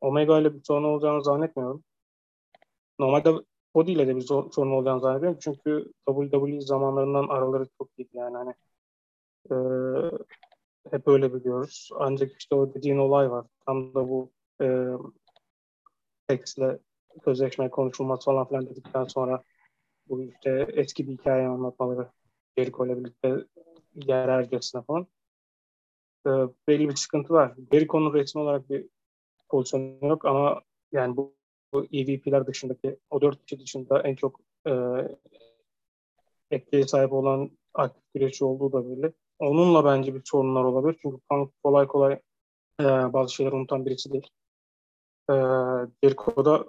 Omega 0.00 0.40
ile 0.40 0.54
bir 0.54 0.64
sorun 0.64 0.84
olacağını 0.84 1.24
zannetmiyorum. 1.24 1.84
Normalde 2.98 3.30
Cody 3.74 3.92
ile 3.92 4.06
de 4.06 4.16
bir 4.16 4.20
sorun 4.20 4.70
olacağını 4.70 5.00
zannediyorum. 5.00 5.38
Çünkü 5.40 5.92
WWE 6.08 6.60
zamanlarından 6.60 7.28
araları 7.28 7.66
çok 7.78 7.88
iyi 7.98 8.08
yani 8.12 8.36
hani 8.36 8.54
e, 9.50 9.56
hep 10.90 11.08
öyle 11.08 11.34
biliyoruz. 11.34 11.90
Ancak 11.98 12.40
işte 12.40 12.54
o 12.54 12.74
dediğin 12.74 12.98
olay 12.98 13.30
var. 13.30 13.46
Tam 13.66 13.94
da 13.94 14.08
bu 14.08 14.30
e, 14.62 14.86
tekstle 16.28 16.78
sözleşme 17.24 17.70
konuşulması 17.70 18.24
falan 18.24 18.48
filan 18.48 18.66
dedikten 18.66 19.04
sonra 19.04 19.42
bu 20.08 20.22
işte 20.22 20.66
eski 20.72 21.08
bir 21.08 21.12
hikaye 21.12 21.48
anlatmaları 21.48 22.08
Jericho 22.58 22.86
ile 22.86 22.98
birlikte 22.98 23.44
yerercesine 23.94 24.82
falan 24.82 25.06
e, 26.26 26.30
belli 26.68 26.88
bir 26.88 26.96
sıkıntı 26.96 27.32
var. 27.32 27.54
Jericho'nun 27.72 28.14
resmi 28.14 28.40
olarak 28.40 28.70
bir 28.70 28.88
pozisyonu 29.50 30.08
yok 30.08 30.24
ama 30.24 30.62
yani 30.92 31.16
bu, 31.16 31.34
bu 31.72 31.84
EVP'ler 31.84 32.46
dışındaki 32.46 32.98
o 33.10 33.20
dört 33.20 33.46
kişi 33.46 33.60
dışında 33.60 34.02
en 34.02 34.14
çok 34.14 34.40
e, 34.66 34.72
etkiye 36.50 36.86
sahip 36.86 37.12
olan 37.12 37.50
aktif 37.74 38.02
güreşçi 38.14 38.44
olduğu 38.44 38.72
da 38.72 38.88
belli. 38.88 39.12
Onunla 39.38 39.84
bence 39.84 40.14
bir 40.14 40.22
sorunlar 40.24 40.64
olabilir. 40.64 40.98
Çünkü 41.02 41.18
Punk 41.30 41.52
kolay 41.62 41.86
kolay 41.86 42.12
e, 42.80 42.84
bazı 42.84 43.34
şeyleri 43.34 43.54
unutan 43.54 43.86
birisi 43.86 44.12
değil. 44.12 44.30
E, 45.30 45.34
Jericho'da 46.02 46.66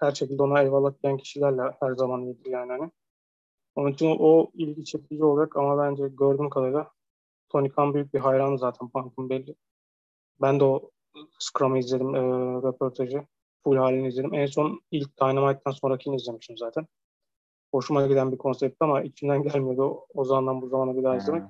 her 0.00 0.12
şekilde 0.12 0.42
ona 0.42 0.62
eyvallah 0.62 0.92
diyen 1.02 1.16
kişilerle 1.16 1.62
her 1.80 1.92
zaman 1.92 2.22
iyidir 2.22 2.50
yani. 2.50 2.72
Hani. 2.72 2.90
Onun 3.76 3.92
için 3.92 4.06
o, 4.06 4.16
o 4.18 4.50
ilgi 4.54 4.84
çekici 4.84 5.24
olacak 5.24 5.56
ama 5.56 5.78
bence 5.78 6.08
gördüğüm 6.08 6.50
kadarıyla 6.50 6.90
Tony 7.48 7.68
Khan 7.68 7.94
büyük 7.94 8.14
bir 8.14 8.18
hayranı 8.18 8.58
zaten 8.58 8.88
Punk'ın 8.88 9.30
belli. 9.30 9.54
Ben 10.40 10.60
de 10.60 10.64
o 10.64 10.90
Scrum'ı 11.38 11.78
izledim, 11.78 12.14
e, 12.14 12.20
röportajı. 12.68 13.22
Full 13.64 13.76
halini 13.76 14.08
izledim. 14.08 14.34
En 14.34 14.46
son 14.46 14.80
ilk 14.90 15.20
Dynamite'dan 15.20 15.70
sonrakini 15.72 16.16
izlemişim 16.16 16.56
zaten. 16.56 16.86
Hoşuma 17.72 18.06
giden 18.06 18.32
bir 18.32 18.38
konsept 18.38 18.76
ama 18.80 19.02
içimden 19.02 19.42
gelmiyordu 19.42 19.82
o, 19.82 20.06
o 20.14 20.24
zamandan 20.24 20.62
bu 20.62 20.68
zamana 20.68 20.96
bir 20.96 21.02
daha 21.02 21.16
izlemek. 21.16 21.42
Hmm. 21.42 21.48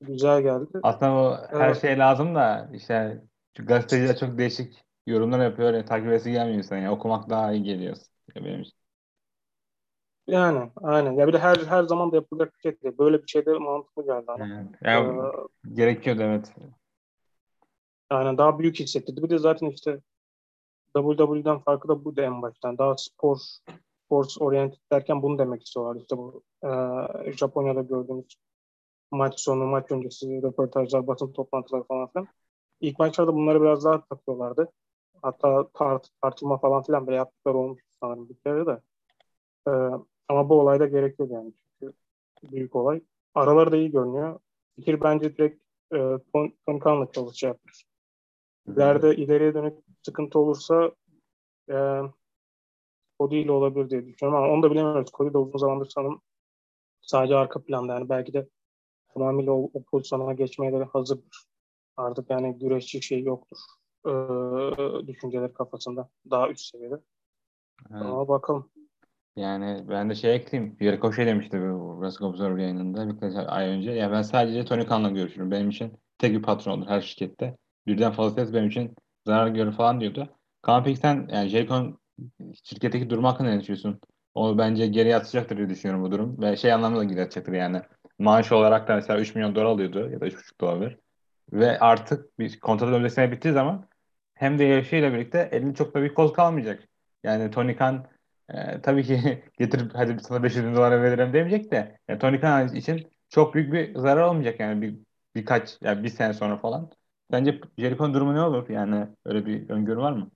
Güzel 0.00 0.42
geldi. 0.42 0.66
Aslında 0.82 1.12
o 1.12 1.36
her 1.50 1.66
evet. 1.66 1.80
şey 1.80 1.98
lazım 1.98 2.34
da 2.34 2.70
işte 2.72 3.22
gazeteciler 3.58 4.16
çok 4.16 4.38
değişik 4.38 4.84
yorumlar 5.06 5.44
yapıyor. 5.44 5.74
Yani, 5.74 5.84
takip 5.84 6.12
etsi 6.12 6.32
gelmiyor 6.32 6.58
insan. 6.58 6.76
Yani, 6.76 6.90
okumak 6.90 7.30
daha 7.30 7.52
iyi 7.52 7.62
geliyor 7.62 7.96
benim 8.36 8.60
için. 8.60 8.74
Yani 10.26 10.70
aynen. 10.82 11.12
Ya 11.12 11.28
bir 11.28 11.32
de 11.32 11.38
her 11.38 11.56
her 11.56 11.82
zaman 11.82 12.12
da 12.12 12.16
yapılacak 12.16 12.54
bir 12.54 12.60
şey 12.60 12.82
değil. 12.82 12.98
Böyle 12.98 13.22
bir 13.22 13.28
şey 13.28 13.46
de 13.46 13.52
mantıklı 13.52 14.06
geldi. 14.06 14.26
Evet. 14.38 14.66
Ya, 14.82 15.00
ee, 15.00 15.74
gerekiyordu 15.74 16.22
evet. 16.22 16.52
Yani 18.12 18.38
daha 18.38 18.58
büyük 18.58 18.80
hissettirdi. 18.80 19.22
Bir 19.22 19.30
de 19.30 19.38
zaten 19.38 19.66
işte 19.66 20.00
WWE'den 20.96 21.58
farkı 21.58 21.88
da 21.88 22.04
bu 22.04 22.16
da 22.16 22.22
en 22.22 22.42
baştan. 22.42 22.78
Daha 22.78 22.96
spor 22.96 23.38
sports 24.06 24.40
oriented 24.40 24.78
derken 24.92 25.22
bunu 25.22 25.38
demek 25.38 25.62
istiyorlar. 25.66 26.00
İşte 26.00 26.16
bu 26.18 26.42
e, 26.64 27.32
Japonya'da 27.32 27.82
gördüğümüz 27.82 28.26
maç 29.10 29.40
sonu, 29.40 29.66
maç 29.66 29.90
öncesi 29.90 30.42
röportajlar, 30.42 31.06
basın 31.06 31.32
toplantıları 31.32 31.84
falan 31.84 32.08
filan. 32.12 32.28
İlk 32.80 32.98
maçlarda 32.98 33.34
bunları 33.34 33.62
biraz 33.62 33.84
daha 33.84 34.04
takıyorlardı. 34.04 34.72
Hatta 35.22 35.68
tart, 35.74 36.08
tartılma 36.22 36.58
falan 36.58 36.82
filan 36.82 37.06
bile 37.06 37.16
yaptıkları 37.16 37.58
olmuş 37.58 37.82
sanırım 38.00 38.28
bir 38.28 38.36
kere 38.36 38.66
de. 38.66 38.80
Ee, 39.68 39.72
ama 40.28 40.48
bu 40.48 40.60
olayda 40.60 40.86
gerekiyor 40.86 41.28
yani. 41.30 41.52
Çünkü 41.80 41.94
büyük 42.52 42.76
olay. 42.76 43.00
Araları 43.34 43.72
da 43.72 43.76
iyi 43.76 43.90
görünüyor. 43.90 44.38
Fikir 44.76 45.00
bence 45.00 45.36
direkt 45.36 45.62
e, 45.94 45.98
Tony 46.66 46.78
Khan'la 46.80 47.12
çalışacaktır. 47.12 47.91
İleride 48.68 49.16
ileriye 49.16 49.54
dönük 49.54 49.78
sıkıntı 50.02 50.38
olursa 50.38 50.92
e, 51.70 52.00
Cody 53.18 53.42
ile 53.42 53.52
olabilir 53.52 53.90
diye 53.90 54.06
düşünüyorum 54.06 54.44
ama 54.44 54.54
onu 54.54 54.62
da 54.62 54.70
bilemiyoruz. 54.70 55.10
Cody 55.12 55.32
de 55.32 55.38
uzun 55.38 55.58
zamandır 55.58 55.90
sanırım 55.94 56.20
sadece 57.00 57.36
arka 57.36 57.62
planda 57.64 57.94
yani 57.94 58.08
belki 58.08 58.32
de 58.32 58.48
tamamıyla 59.14 59.52
o, 59.52 59.70
o 59.74 59.82
pozisyona 59.82 60.32
geçmeye 60.32 60.72
de 60.72 60.84
hazırdır. 60.84 61.44
Artık 61.96 62.30
yani 62.30 62.58
güreşçi 62.58 63.02
şey 63.02 63.22
yoktur. 63.22 63.56
Ee, 64.06 65.06
düşünceler 65.06 65.54
kafasında 65.54 66.08
daha 66.30 66.50
üst 66.50 66.70
seviyede. 66.70 67.00
Evet. 67.90 68.02
Ama 68.02 68.28
bakalım. 68.28 68.70
Yani 69.36 69.84
ben 69.88 70.10
de 70.10 70.14
şey 70.14 70.34
ekleyeyim. 70.34 70.76
Jericho 70.80 71.12
şey 71.12 71.26
demişti 71.26 71.60
bu 71.60 71.98
Wrestling 72.00 72.34
Observer 72.34 72.58
yayınında 72.58 73.14
birkaç 73.14 73.34
ay 73.48 73.68
önce. 73.68 73.90
Ya 73.90 74.12
ben 74.12 74.22
sadece 74.22 74.64
Tony 74.64 74.86
Khan'la 74.86 75.10
görüşürüm. 75.10 75.50
Benim 75.50 75.70
için 75.70 75.92
tek 76.18 76.32
bir 76.32 76.42
patron 76.42 76.78
olur 76.78 76.86
her 76.86 77.00
şirkette. 77.00 77.56
Birden 77.86 78.12
fazla 78.12 78.44
ses 78.44 78.54
benim 78.54 78.68
için 78.68 78.96
zarar 79.26 79.48
görür 79.48 79.72
falan 79.72 80.00
diyordu. 80.00 80.28
Kaan 80.62 80.84
yani 81.04 81.48
Jericho'nun 81.48 81.98
şirketteki 82.64 83.10
durum 83.10 83.24
hakkında 83.24 83.48
ne 83.50 83.60
düşünüyorsun? 83.60 84.00
O 84.34 84.58
bence 84.58 84.86
geri 84.86 85.16
atacaktır 85.16 85.56
diye 85.56 85.68
düşünüyorum 85.68 86.04
bu 86.04 86.10
durum. 86.12 86.42
Ve 86.42 86.56
şey 86.56 86.72
anlamında 86.72 87.00
da 87.00 87.04
geri 87.04 87.22
atacaktır 87.22 87.52
yani. 87.52 87.82
Maaş 88.18 88.52
olarak 88.52 88.88
da 88.88 88.94
mesela 88.94 89.20
3 89.20 89.34
milyon 89.34 89.54
dolar 89.54 89.64
alıyordu 89.64 90.10
ya 90.10 90.20
da 90.20 90.26
3,5 90.26 90.60
dolar. 90.60 90.96
Ve 91.52 91.78
artık 91.78 92.38
bir 92.38 92.60
kontrat 92.60 92.88
ömrü 92.88 93.32
bittiği 93.32 93.54
zaman 93.54 93.88
hem 94.34 94.58
de 94.58 94.64
yarışıyla 94.64 95.12
birlikte 95.12 95.48
elinde 95.52 95.74
çok 95.74 95.94
da 95.94 96.02
bir 96.02 96.14
koz 96.14 96.32
kalmayacak. 96.32 96.88
Yani 97.24 97.50
Tony 97.50 97.76
Khan 97.76 98.06
e, 98.50 98.80
tabii 98.82 99.04
ki 99.04 99.44
getirip 99.58 99.94
hadi 99.94 100.20
sana 100.22 100.42
500 100.42 100.64
bin 100.66 100.74
dolar 100.74 101.02
veririm 101.02 101.32
demeyecek 101.32 101.72
de 101.72 101.98
yani 102.08 102.18
Tony 102.18 102.40
Khan 102.40 102.74
için 102.74 103.10
çok 103.28 103.54
büyük 103.54 103.72
bir 103.72 103.94
zarar 103.98 104.22
olmayacak 104.22 104.60
yani 104.60 104.82
bir 104.82 104.98
birkaç 105.34 105.78
yani 105.82 106.04
bir 106.04 106.08
sene 106.08 106.34
sonra 106.34 106.56
falan. 106.56 106.90
Bence 107.32 107.60
Jericho'nun 107.78 108.14
durumu 108.14 108.34
ne 108.34 108.40
olur? 108.42 108.68
Yani 108.68 109.08
öyle 109.24 109.46
bir 109.46 109.70
öngörü 109.70 109.98
var 110.00 110.12
mı? 110.12 110.30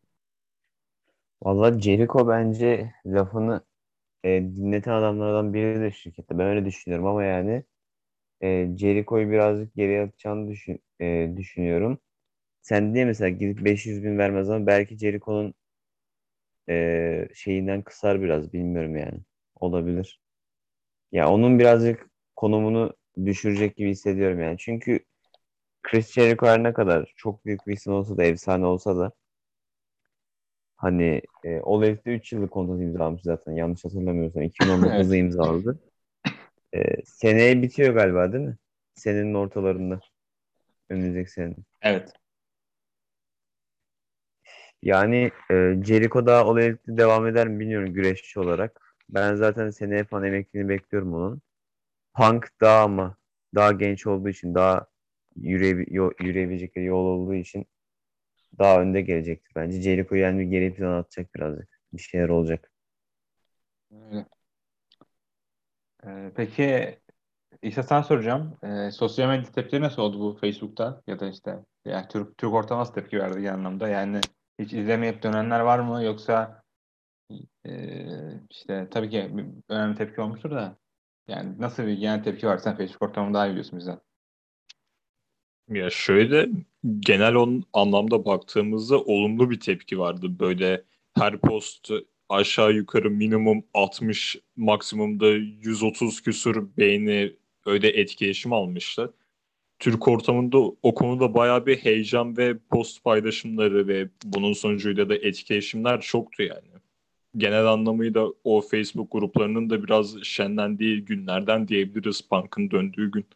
Valla 1.43 1.81
Jericho 1.81 2.29
bence 2.29 2.93
lafını 3.07 3.61
e, 4.25 4.29
dinleten 4.43 4.93
adamlardan 4.93 5.55
biri 5.55 5.81
de 5.81 5.93
şirkette. 5.93 6.39
Ben 6.39 6.47
öyle 6.47 6.65
düşünüyorum 6.65 7.07
ama 7.07 7.25
yani 7.25 7.65
e, 8.43 8.69
Jericho'yu 8.79 9.31
birazcık 9.31 9.75
geriye 9.77 10.03
atacağını 10.03 10.51
düşün, 10.51 10.81
e, 11.01 11.33
düşünüyorum. 11.37 11.99
Sen 12.63 12.95
diye 12.95 13.05
mesela 13.05 13.29
gidip 13.31 13.65
500 13.67 14.05
bin 14.05 14.19
vermez 14.19 14.51
ama 14.51 14.67
belki 14.69 14.99
Jericho'nun 14.99 15.55
e, 16.69 17.29
şeyinden 17.35 17.83
kısar 17.83 18.23
biraz 18.23 18.53
bilmiyorum 18.53 18.97
yani. 18.97 19.19
Olabilir. 19.57 20.21
Ya 21.13 21.31
onun 21.33 21.59
birazcık 21.59 22.11
konumunu 22.37 22.95
düşürecek 23.27 23.77
gibi 23.77 23.91
hissediyorum 23.91 24.41
yani. 24.41 24.59
Çünkü 24.59 25.01
Chris 25.91 26.13
Jericho 26.13 26.47
her 26.47 26.63
ne 26.63 26.73
kadar 26.73 27.13
çok 27.17 27.45
büyük 27.45 27.67
bir 27.67 27.73
isim 27.73 27.93
olsa 27.93 28.17
da 28.17 28.25
efsane 28.25 28.67
olsa 28.67 28.97
da 28.97 29.13
Hani 30.77 31.23
e, 31.45 31.61
All 31.61 31.83
Elite'de 31.83 32.15
3 32.17 32.33
yıllık 32.33 32.51
kontrat 32.51 32.81
imzalamış 32.81 33.23
zaten. 33.23 33.53
Yanlış 33.53 33.85
hatırlamıyorsam. 33.85 34.43
2019'da 34.43 35.17
Evet. 35.17 35.25
imzaladı. 35.25 35.79
E, 36.75 37.05
seneye 37.05 37.63
bitiyor 37.63 37.95
galiba 37.95 38.33
değil 38.33 38.45
mi? 38.45 38.57
Senenin 38.95 39.35
ortalarında. 39.35 40.01
Önümüzdeki 40.91 41.31
senenin. 41.31 41.65
Evet. 41.83 42.13
Yani 44.83 45.31
e, 45.51 45.55
Jericho 45.85 46.27
daha 46.27 46.61
Elite'de 46.61 46.97
devam 46.97 47.27
eder 47.27 47.49
mi 47.49 47.61
bilmiyorum 47.61 47.95
güreşçi 47.95 48.41
olarak. 48.41 48.81
Ben 49.09 49.35
zaten 49.35 49.71
seneye 49.71 50.05
falan 50.05 50.25
emekliliğini 50.25 50.69
bekliyorum 50.69 51.15
onun. 51.15 51.43
Punk 52.17 52.49
daha 52.61 52.83
ama 52.83 53.17
daha 53.55 53.73
genç 53.73 54.07
olduğu 54.07 54.29
için 54.29 54.55
daha 54.55 54.87
yürüye, 55.37 55.87
yürüyebilecekleri 56.21 56.85
yol 56.85 57.05
olduğu 57.05 57.35
için 57.35 57.67
daha 58.59 58.81
önde 58.81 59.01
gelecektir 59.01 59.53
bence. 59.57 59.83
Jericho 59.83 60.15
yani 60.15 60.49
geri 60.49 60.75
plan 60.75 60.93
atacak 60.93 61.35
birazcık. 61.35 61.81
Bir 61.93 62.03
şeyler 62.03 62.29
olacak. 62.29 62.73
Öyle. 63.91 64.27
Ee, 66.07 66.33
peki 66.37 66.99
İşte 67.63 67.83
sen 67.83 68.03
soracağım. 68.03 68.59
Ee, 68.63 68.91
sosyal 68.91 69.29
medya 69.29 69.53
tepkileri 69.53 69.83
nasıl 69.83 70.03
oldu 70.03 70.21
bu 70.21 70.39
Facebook'ta 70.41 71.03
ya 71.07 71.21
da 71.21 71.27
işte 71.29 71.59
yani 71.85 72.09
Türk 72.09 72.39
Türk 72.39 72.53
ortamı 72.53 72.81
nasıl 72.81 72.95
tepki 72.95 73.19
verdi 73.19 73.41
genel 73.41 73.55
anlamda? 73.55 73.89
Yani 73.89 74.21
hiç 74.59 74.73
izlemeyip 74.73 75.23
dönenler 75.23 75.61
var 75.61 75.79
mı 75.79 76.05
yoksa 76.05 76.63
e, 77.67 77.73
işte 78.51 78.89
tabii 78.91 79.11
ki 79.11 79.31
önemli 79.69 79.97
tepki 79.97 80.21
olmuştur 80.21 80.51
da 80.51 80.77
yani 81.29 81.55
nasıl 81.59 81.83
bir 81.87 81.99
genel 81.99 82.25
tepki 82.25 82.47
var? 82.47 82.59
Sen 82.59 82.77
Facebook 82.77 83.03
ortamını 83.03 83.35
daha 83.35 83.47
iyi 83.47 83.51
biliyorsun 83.51 83.79
bizden. 83.79 84.01
Ya 85.71 85.91
şöyle 85.91 86.49
genel 87.01 87.35
on 87.35 87.65
anlamda 87.73 88.25
baktığımızda 88.25 89.01
olumlu 89.01 89.51
bir 89.51 89.61
tepki 89.61 89.99
vardı. 89.99 90.39
Böyle 90.41 90.85
her 91.15 91.41
post 91.41 91.91
aşağı 92.29 92.73
yukarı 92.73 93.11
minimum 93.11 93.65
60 93.75 94.37
maksimumda 94.57 95.29
130 95.29 96.23
küsur 96.23 96.69
beğeni 96.79 97.33
öyle 97.67 97.89
etkileşim 97.89 98.53
almıştı. 98.53 99.15
Türk 99.79 100.09
ortamında 100.09 100.59
o 100.59 100.95
konuda 100.95 101.35
bayağı 101.35 101.67
bir 101.67 101.77
heyecan 101.79 102.37
ve 102.37 102.59
post 102.71 103.05
paylaşımları 103.05 103.89
ve 103.89 104.09
bunun 104.25 104.53
sonucuyla 104.53 105.09
da 105.09 105.17
etkileşimler 105.17 106.01
çoktu 106.01 106.43
yani. 106.43 106.69
Genel 107.37 107.67
anlamıyla 107.67 108.29
o 108.45 108.61
Facebook 108.61 109.13
gruplarının 109.13 109.71
da 109.71 109.85
biraz 109.85 110.23
şenlendiği 110.23 111.05
günlerden 111.05 111.69
diyebiliriz 111.69 112.21
Punk'ın 112.21 112.71
döndüğü 112.71 113.11
gün. 113.11 113.27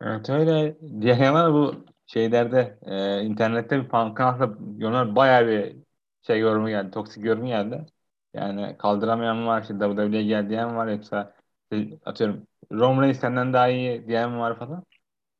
Evet 0.00 0.30
öyle. 0.30 0.76
Diğer 1.00 1.16
yana 1.18 1.52
bu 1.54 1.84
şeylerde 2.06 2.78
e, 2.82 3.22
internette 3.22 3.82
bir 3.84 3.88
pankartla 3.88 4.44
yorumlar 4.78 5.16
bayağı 5.16 5.46
bir 5.46 5.76
şey 6.22 6.40
yorumu 6.40 6.68
geldi. 6.68 6.90
Toksik 6.90 7.24
yorumu 7.24 7.46
geldi. 7.46 7.86
Yani 8.34 8.76
kaldıramayan 8.78 9.46
var. 9.46 9.62
işte 9.62 9.74
WWE'ye 9.74 10.22
gel 10.24 10.48
diyen 10.48 10.76
var. 10.76 10.86
Yoksa 10.88 11.34
işte 11.72 11.98
atıyorum 12.04 12.46
Roman 12.72 13.02
Reigns 13.02 13.20
senden 13.20 13.52
daha 13.52 13.68
iyi 13.68 14.08
diyen 14.08 14.38
var 14.38 14.58
falan. 14.58 14.84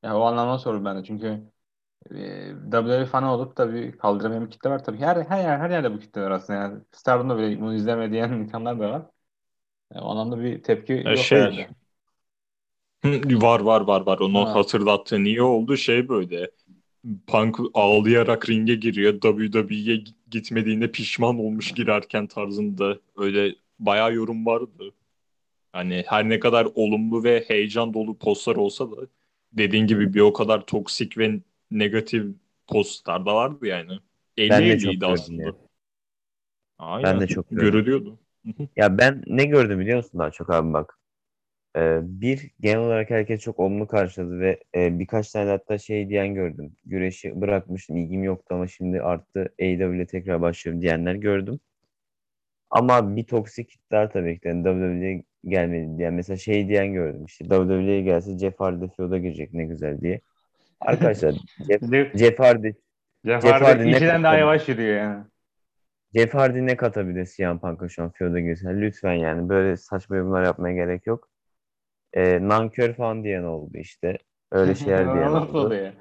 Ya 0.02 0.18
o 0.18 0.22
anlamda 0.22 0.58
soruyorum 0.58 0.84
ben 0.84 0.98
de. 0.98 1.04
Çünkü 1.04 1.26
e, 2.10 2.54
WWE 2.72 3.06
fanı 3.06 3.32
olup 3.34 3.58
da 3.58 3.74
bir 3.74 3.98
kaldıramayan 3.98 4.46
bir 4.46 4.50
kitle 4.50 4.70
var. 4.70 4.84
Tabii 4.84 4.98
her, 4.98 5.16
her, 5.26 5.38
yer, 5.44 5.58
her 5.60 5.70
yerde 5.70 5.94
bu 5.94 5.98
kitle 6.00 6.22
var 6.22 6.30
aslında. 6.30 6.60
Yani 6.60 6.82
Stardom'da 6.92 7.38
bile 7.38 7.60
bunu 7.60 7.74
izleme 7.74 8.12
diyen 8.12 8.32
insanlar 8.34 8.80
da 8.80 8.90
var. 8.90 9.02
Yani 9.94 10.04
o 10.04 10.10
anlamda 10.10 10.40
bir 10.40 10.62
tepki 10.62 10.92
Ya 11.04 11.16
yok 11.16 11.32
şey, 11.32 11.36
herhalde. 11.36 11.68
Hı, 13.04 13.08
Var 13.42 13.60
var 13.60 13.80
var 13.80 14.00
var 14.06 14.18
onu 14.18 14.46
Ha. 14.46 14.54
hatırlattığın 14.54 15.24
iyi 15.24 15.42
oldu 15.42 15.76
şey 15.76 16.08
böyle 16.08 16.50
Punk 17.26 17.56
ağlayarak 17.74 18.50
ringe 18.50 18.74
giriyor 18.74 19.20
WWE'ye 19.20 20.04
gitmediğinde 20.30 20.90
pişman 20.92 21.38
olmuş 21.38 21.72
girerken 21.74 22.26
tarzında 22.26 22.98
öyle 23.16 23.54
bayağı 23.78 24.14
yorum 24.14 24.46
vardı. 24.46 24.94
Hani 25.72 26.04
her 26.06 26.28
ne 26.28 26.40
kadar 26.40 26.68
olumlu 26.74 27.24
ve 27.24 27.44
heyecan 27.48 27.94
dolu 27.94 28.18
postlar 28.18 28.56
olsa 28.56 28.90
da 28.90 28.96
dediğin 29.52 29.86
gibi 29.86 30.14
bir 30.14 30.20
o 30.20 30.32
kadar 30.32 30.66
toksik 30.66 31.18
ve 31.18 31.40
negatif 31.70 32.24
postlar 32.66 33.26
da 33.26 33.34
vardı 33.34 33.66
yani. 33.66 33.98
Ben 34.50 34.68
de 34.68 34.78
50 34.78 34.78
çok 34.78 34.92
50'ydi 34.94 35.00
gördüm 35.00 35.12
aslında. 35.12 35.42
ya. 35.42 35.54
Aynen. 36.78 37.14
Ben 37.14 37.20
de 37.20 37.26
çok 37.26 37.50
gördüm. 37.50 37.72
görülüyordu. 37.72 38.18
Ya 38.76 38.98
ben 38.98 39.22
ne 39.26 39.44
gördüm 39.44 39.80
biliyor 39.80 39.96
musun 39.96 40.20
daha 40.20 40.30
çok 40.30 40.50
abi 40.50 40.72
bak. 40.72 40.98
Ee, 41.76 42.00
bir 42.02 42.50
genel 42.60 42.78
olarak 42.78 43.10
herkes 43.10 43.40
çok 43.40 43.58
olumlu 43.58 43.86
karşıladı 43.86 44.40
ve 44.40 44.60
e, 44.74 44.98
birkaç 44.98 45.30
tane 45.30 45.50
hatta 45.50 45.78
şey 45.78 46.08
diyen 46.08 46.34
gördüm. 46.34 46.72
Güreşi 46.84 47.40
bırakmıştım 47.40 47.96
ilgim 47.96 48.24
yoktu 48.24 48.54
ama 48.54 48.66
şimdi 48.66 49.02
arttı 49.02 49.54
AEW'le 49.60 50.06
tekrar 50.06 50.40
başlıyorum 50.40 50.82
diyenler 50.82 51.14
gördüm. 51.14 51.60
Ama 52.70 53.16
bir 53.16 53.24
toksik 53.24 53.68
kitler 53.70 54.10
tabii 54.12 54.40
ki 54.40 54.48
yani 54.48 54.64
WWE'ye 54.64 55.22
gelmedi 55.44 55.98
diyen 55.98 56.14
mesela 56.14 56.36
şey 56.36 56.68
diyen 56.68 56.92
gördüm 56.92 57.24
işte 57.24 57.44
WWE'ye 57.44 58.02
gelse 58.02 58.38
Jeff 58.38 58.60
Hardy 58.60 58.84
feud'a 58.96 59.18
girecek 59.18 59.54
ne 59.54 59.64
güzel 59.64 60.00
diye. 60.00 60.20
Arkadaşlar 60.80 61.32
Jeff, 61.68 61.82
Jeff, 62.18 62.38
Hardy 62.38 62.72
Jeff 63.24 63.42
Jeff 63.42 63.62
Hardy 63.62 63.90
ikiden 63.90 64.22
daha 64.22 64.36
yavaş 64.36 64.68
yürüyor 64.68 64.96
yani. 64.96 65.24
Jeff 66.14 66.34
Hardy 66.34 66.66
ne 66.66 66.76
katabilir 66.76 67.26
CM 67.36 67.58
Punk'a 67.58 67.88
şu 67.88 68.02
an 68.02 68.10
feud'a 68.10 68.40
girse? 68.40 68.68
Lütfen 68.68 69.12
yani 69.12 69.48
böyle 69.48 69.76
saçma 69.76 70.16
yorumlar 70.16 70.44
yapmaya 70.44 70.74
gerek 70.74 71.06
yok. 71.06 71.28
Ee, 72.14 72.48
nankör 72.48 72.94
falan 72.94 73.24
diyen 73.24 73.42
oldu 73.42 73.78
işte. 73.78 74.18
Öyle 74.52 74.74
şeyler 74.74 75.14
diyen 75.14 75.32
oldu. 75.32 75.58
oluyor? 75.58 75.92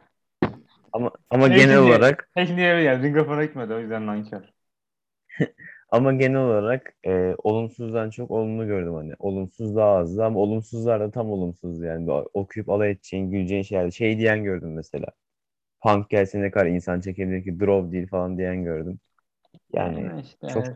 Ama 0.93 1.11
ama 1.29 1.47
Peki 1.47 1.55
genel 1.55 1.79
olarak 1.79 2.29
Peki 2.35 2.55
niye 2.55 2.67
yani? 2.67 3.03
Ring 3.03 3.17
of'a 3.17 3.45
gitmedi 3.45 3.73
o 3.73 3.79
yüzden 3.79 4.07
nankör. 4.07 4.41
ama 5.89 6.13
genel 6.13 6.37
olarak 6.39 6.93
e, 7.05 7.35
olumsuzdan 7.37 8.09
çok 8.09 8.31
olumlu 8.31 8.67
gördüm 8.67 8.93
hani. 8.93 9.13
Olumsuz 9.19 9.75
daha 9.75 9.89
azdı 9.97 10.23
ama 10.25 10.39
olumsuzlar 10.39 10.99
da 10.99 11.11
tam 11.11 11.31
olumsuz 11.31 11.81
yani. 11.83 12.11
Okuyup 12.11 12.69
alay 12.69 12.91
edeceğin, 12.91 13.31
güleceğin 13.31 13.61
şeyler. 13.63 13.91
Şey 13.91 14.17
diyen 14.19 14.43
gördüm 14.43 14.73
mesela. 14.75 15.07
Punk 15.81 16.09
gelse 16.09 16.41
ne 16.41 16.51
kadar 16.51 16.65
insan 16.65 17.01
çekebilir 17.01 17.43
ki 17.43 17.59
draw 17.59 17.91
değil 17.91 18.07
falan 18.07 18.37
diyen 18.37 18.63
gördüm. 18.63 18.99
Yani 19.73 20.21
işte 20.21 20.47
çok- 20.47 20.65
evet. 20.65 20.75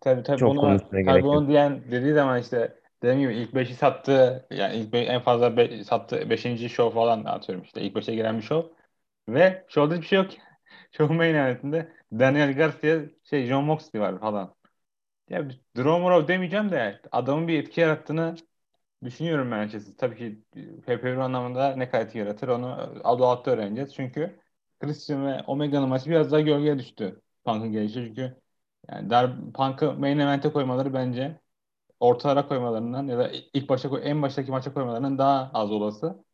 tabii 0.00 0.22
tabii 0.22 0.40
çok 0.40 0.48
bunu 0.48 0.60
konuşmaya 0.60 1.04
tabii 1.06 1.26
yok. 1.32 1.48
diyen 1.48 1.82
dediği 1.90 2.14
zaman 2.14 2.40
işte 2.40 2.80
dediğim 3.02 3.20
gibi 3.20 3.34
ilk 3.40 3.54
5'i 3.54 3.74
sattı 3.74 4.46
yani 4.50 4.76
ilk 4.76 4.92
be- 4.92 4.98
en 5.00 5.20
fazla 5.22 5.56
be, 5.56 5.84
sattı 5.84 6.30
5. 6.30 6.68
show 6.68 6.94
falan 6.94 7.24
atıyorum 7.24 7.64
işte 7.64 7.82
ilk 7.82 7.96
5'e 7.96 8.14
giren 8.14 8.36
bir 8.38 8.42
show 8.42 8.74
ve 9.28 9.66
show'da 9.68 9.94
hiçbir 9.94 10.06
şey 10.08 10.18
yok. 10.18 10.30
Show'un 10.92 11.16
main 11.16 11.34
eventinde 11.34 11.92
Daniel 12.12 12.56
Garcia 12.56 13.00
şey 13.24 13.46
John 13.46 13.64
Moxley 13.64 14.02
var 14.02 14.20
falan. 14.20 14.54
Ya 15.30 15.50
Drew 15.76 15.90
Morrow 16.00 16.28
demeyeceğim 16.28 16.70
de 16.70 17.00
adamın 17.12 17.48
bir 17.48 17.58
etki 17.58 17.80
yarattığını 17.80 18.36
düşünüyorum 19.04 19.50
ben 19.50 19.58
açıkçası. 19.58 19.96
Tabii 19.96 20.16
ki 20.18 20.44
pay 20.86 21.12
anlamında 21.12 21.76
ne 21.76 21.90
kadar 21.90 22.14
yaratır 22.14 22.48
onu 22.48 22.68
adı 23.04 23.24
altta 23.26 23.50
öğreneceğiz. 23.50 23.94
Çünkü 23.94 24.40
Christian 24.80 25.26
ve 25.26 25.42
Omega'nın 25.46 25.88
maçı 25.88 26.10
biraz 26.10 26.32
daha 26.32 26.40
gölgeye 26.40 26.78
düştü 26.78 27.22
Punk'ın 27.44 27.72
gelişi. 27.72 27.94
Çünkü 27.94 28.36
yani 28.90 29.10
dar, 29.10 29.52
Punk'ı 29.54 29.92
main 29.94 30.18
event'e 30.18 30.52
koymaları 30.52 30.94
bence 30.94 31.40
ortalara 32.00 32.48
koymalarından 32.48 33.06
ya 33.08 33.18
da 33.18 33.30
ilk 33.54 33.68
başta 33.68 33.88
koy, 33.88 34.00
en 34.04 34.22
baştaki 34.22 34.50
maça 34.50 34.74
koymalarının 34.74 35.18
daha 35.18 35.50
az 35.54 35.72
olası. 35.72 36.24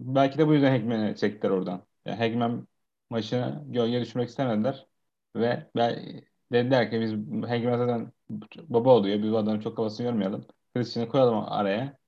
Belki 0.00 0.38
de 0.38 0.48
bu 0.48 0.54
yüzden 0.54 0.70
Hagman'i 0.70 1.16
çektiler 1.16 1.50
oradan. 1.50 1.82
Yani 2.06 2.18
Hagman 2.18 2.68
maçını 3.10 3.64
gölgeye 3.66 4.00
düşürmek 4.00 4.28
istemediler. 4.28 4.86
Ve 5.36 5.70
ben, 5.76 6.22
dediler 6.52 6.90
ki 6.90 7.00
biz 7.00 7.12
Hagman 7.50 7.78
zaten 7.78 8.12
baba 8.68 8.90
oluyor. 8.90 9.22
Biz 9.22 9.32
bu 9.32 9.38
adamın 9.38 9.60
çok 9.60 9.76
kafasını 9.76 10.06
yormayalım. 10.06 10.46
Christian'ı 10.74 11.08
koyalım 11.08 11.44
araya. 11.48 11.98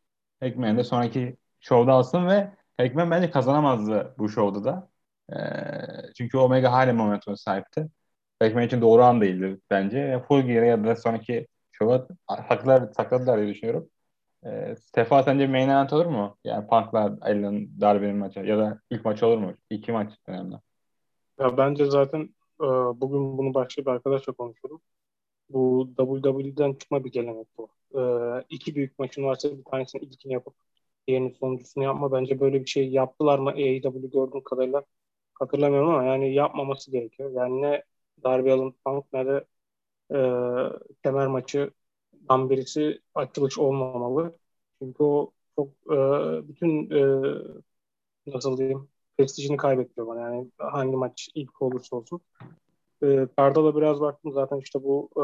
Hagman 0.41 0.79
de 0.79 0.85
sonraki 0.85 1.37
şovda 1.61 1.93
alsın 1.93 2.27
ve 2.29 2.55
Hagman 2.77 3.11
bence 3.11 3.31
kazanamazdı 3.31 4.15
bu 4.19 4.29
şovda 4.29 4.65
da. 4.65 4.91
Ee, 5.33 6.13
çünkü 6.17 6.39
Omega 6.39 6.73
hala 6.73 6.93
momentum 6.93 7.37
sahipti. 7.37 7.89
Hagman 8.41 8.63
için 8.65 8.81
doğru 8.81 9.03
an 9.05 9.21
değildi 9.21 9.61
bence. 9.71 10.25
Full 10.29 10.41
Gear'e 10.43 10.67
ya 10.67 10.85
da 10.85 10.97
sonraki 10.97 11.47
şova 11.79 12.09
haklar 12.27 12.93
sakladılar 12.93 13.41
diye 13.41 13.55
düşünüyorum. 13.55 13.91
Ee, 14.47 14.75
Sefa 14.95 15.23
sence 15.23 15.47
main 15.47 15.69
event 15.69 15.93
olur 15.93 16.07
mu? 16.07 16.37
Yani 16.45 16.67
Punk'la 16.67 17.19
Allen 17.21 17.81
Darby'nin 17.81 18.17
maçı 18.17 18.41
ya 18.41 18.59
da 18.59 18.81
ilk 18.91 19.05
maç 19.05 19.23
olur 19.23 19.39
mu? 19.39 19.55
İki 19.71 19.93
maç 19.93 20.13
önemli. 20.27 20.55
Ya 21.39 21.57
bence 21.57 21.87
zaten 21.87 22.21
e, 22.61 22.67
bugün 23.01 23.39
bunu 23.39 23.55
başka 23.55 23.83
bir 23.83 23.91
arkadaşla 23.91 24.33
konuşuyordum. 24.33 24.81
Bu 25.51 25.91
WWE'den 25.97 26.73
çıkma 26.75 27.05
bir 27.05 27.13
gelenek 27.13 27.47
bu. 27.59 27.69
E, 27.95 28.01
iki 28.51 28.75
büyük 28.75 28.99
maçın 28.99 29.25
varsa 29.25 29.59
bir 29.59 29.65
tanesini 29.65 30.03
ilkini 30.03 30.33
yapıp 30.33 30.55
diğerinin 31.09 31.37
sonuncusunu 31.41 31.85
yapma. 31.85 32.13
Bence 32.13 32.41
böyle 32.41 32.61
bir 32.61 32.67
şey 32.67 32.91
yaptılar 32.91 33.39
mı 33.39 33.51
AEW 33.51 34.11
gördüğüm 34.11 34.43
kadarıyla 34.43 34.83
hatırlamıyorum 35.35 35.89
ama 35.91 36.05
yani 36.05 36.35
yapmaması 36.35 36.91
gerekiyor. 36.91 37.31
Yani 37.35 37.63
ne 37.63 37.85
Darby 38.25 38.53
Allin 38.53 38.75
Punk 38.85 39.05
ne 39.13 39.27
de 39.27 39.45
e, 40.15 40.19
kemer 41.03 41.27
maçından 41.27 42.51
birisi 42.51 43.01
açılış 43.15 43.59
olmamalı. 43.59 44.39
Çünkü 44.83 45.03
o 45.03 45.33
çok 45.57 45.69
e, 45.69 45.99
bütün 46.49 46.91
e, 46.91 47.35
nasıl 48.27 48.59
diyeyim 48.59 48.89
prestijini 49.19 49.57
kaybettiriyor 49.57 50.07
bana. 50.07 50.21
Yani 50.21 50.51
hangi 50.59 50.97
maç 50.97 51.29
ilk 51.35 51.63
olursa 51.63 51.97
olsun. 51.97 52.21
E, 53.03 53.27
karda 53.37 53.65
da 53.65 53.77
biraz 53.77 54.01
baktım 54.01 54.33
zaten 54.33 54.59
işte 54.59 54.83
bu 54.83 55.11
e, 55.17 55.21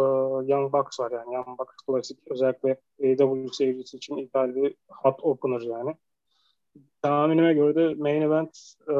Young 0.52 0.72
Bucks 0.72 1.00
var 1.00 1.10
yani 1.10 1.34
Young 1.34 1.58
Bucks 1.58 1.76
klasik 1.86 2.18
özellikle 2.30 2.80
AEW 3.02 3.48
seyircisi 3.52 3.96
için 3.96 4.16
ideal 4.16 4.54
bir 4.54 4.74
hot 4.88 5.24
opener 5.24 5.60
yani. 5.60 5.94
Tahminime 7.02 7.54
göre 7.54 7.74
de 7.74 7.94
main 7.94 8.22
event 8.22 8.58
e, 8.88 8.94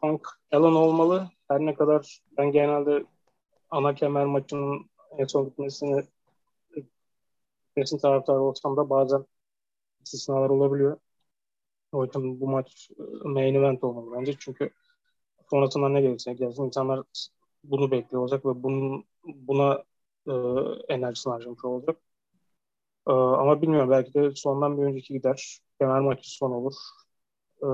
Punk 0.00 0.28
Allen 0.52 0.72
olmalı. 0.72 1.28
Her 1.48 1.60
ne 1.60 1.74
kadar 1.74 2.20
ben 2.38 2.52
genelde 2.52 3.04
ana 3.70 3.94
kemer 3.94 4.24
maçının 4.24 4.86
en 5.18 5.26
son 5.26 5.44
gitmesini 5.44 6.02
gitmesinin 7.76 8.00
taraftarı 8.00 8.40
olsam 8.40 8.76
da 8.76 8.90
bazen 8.90 9.26
istisnalar 10.04 10.50
olabiliyor. 10.50 10.98
O 11.92 12.04
yüzden 12.04 12.40
bu 12.40 12.48
maç 12.48 12.90
e, 12.98 13.28
main 13.28 13.54
event 13.54 13.84
olmalı 13.84 14.16
bence. 14.20 14.34
Çünkü 14.38 14.70
sonrasında 15.50 15.88
ne 15.88 16.00
gelirse 16.00 16.34
gelsin 16.34 16.64
insanlar 16.64 17.02
bunu 17.64 17.90
bekliyor 17.90 18.22
olacak 18.22 18.46
ve 18.46 18.62
bunun 18.62 19.04
buna 19.24 19.84
e, 20.26 20.32
enerjisini 20.94 21.32
harcamış 21.32 21.64
olacak. 21.64 21.96
E, 23.08 23.12
ama 23.12 23.62
bilmiyorum 23.62 23.90
belki 23.90 24.14
de 24.14 24.30
sondan 24.34 24.78
bir 24.78 24.82
önceki 24.82 25.14
gider. 25.14 25.58
Kemer 25.80 26.00
maçı 26.00 26.30
son 26.30 26.50
olur. 26.50 26.74
E, 27.62 27.68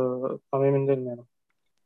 tam 0.51 0.65
emin 0.65 0.89
değilim 0.89 1.07
yani. 1.07 1.23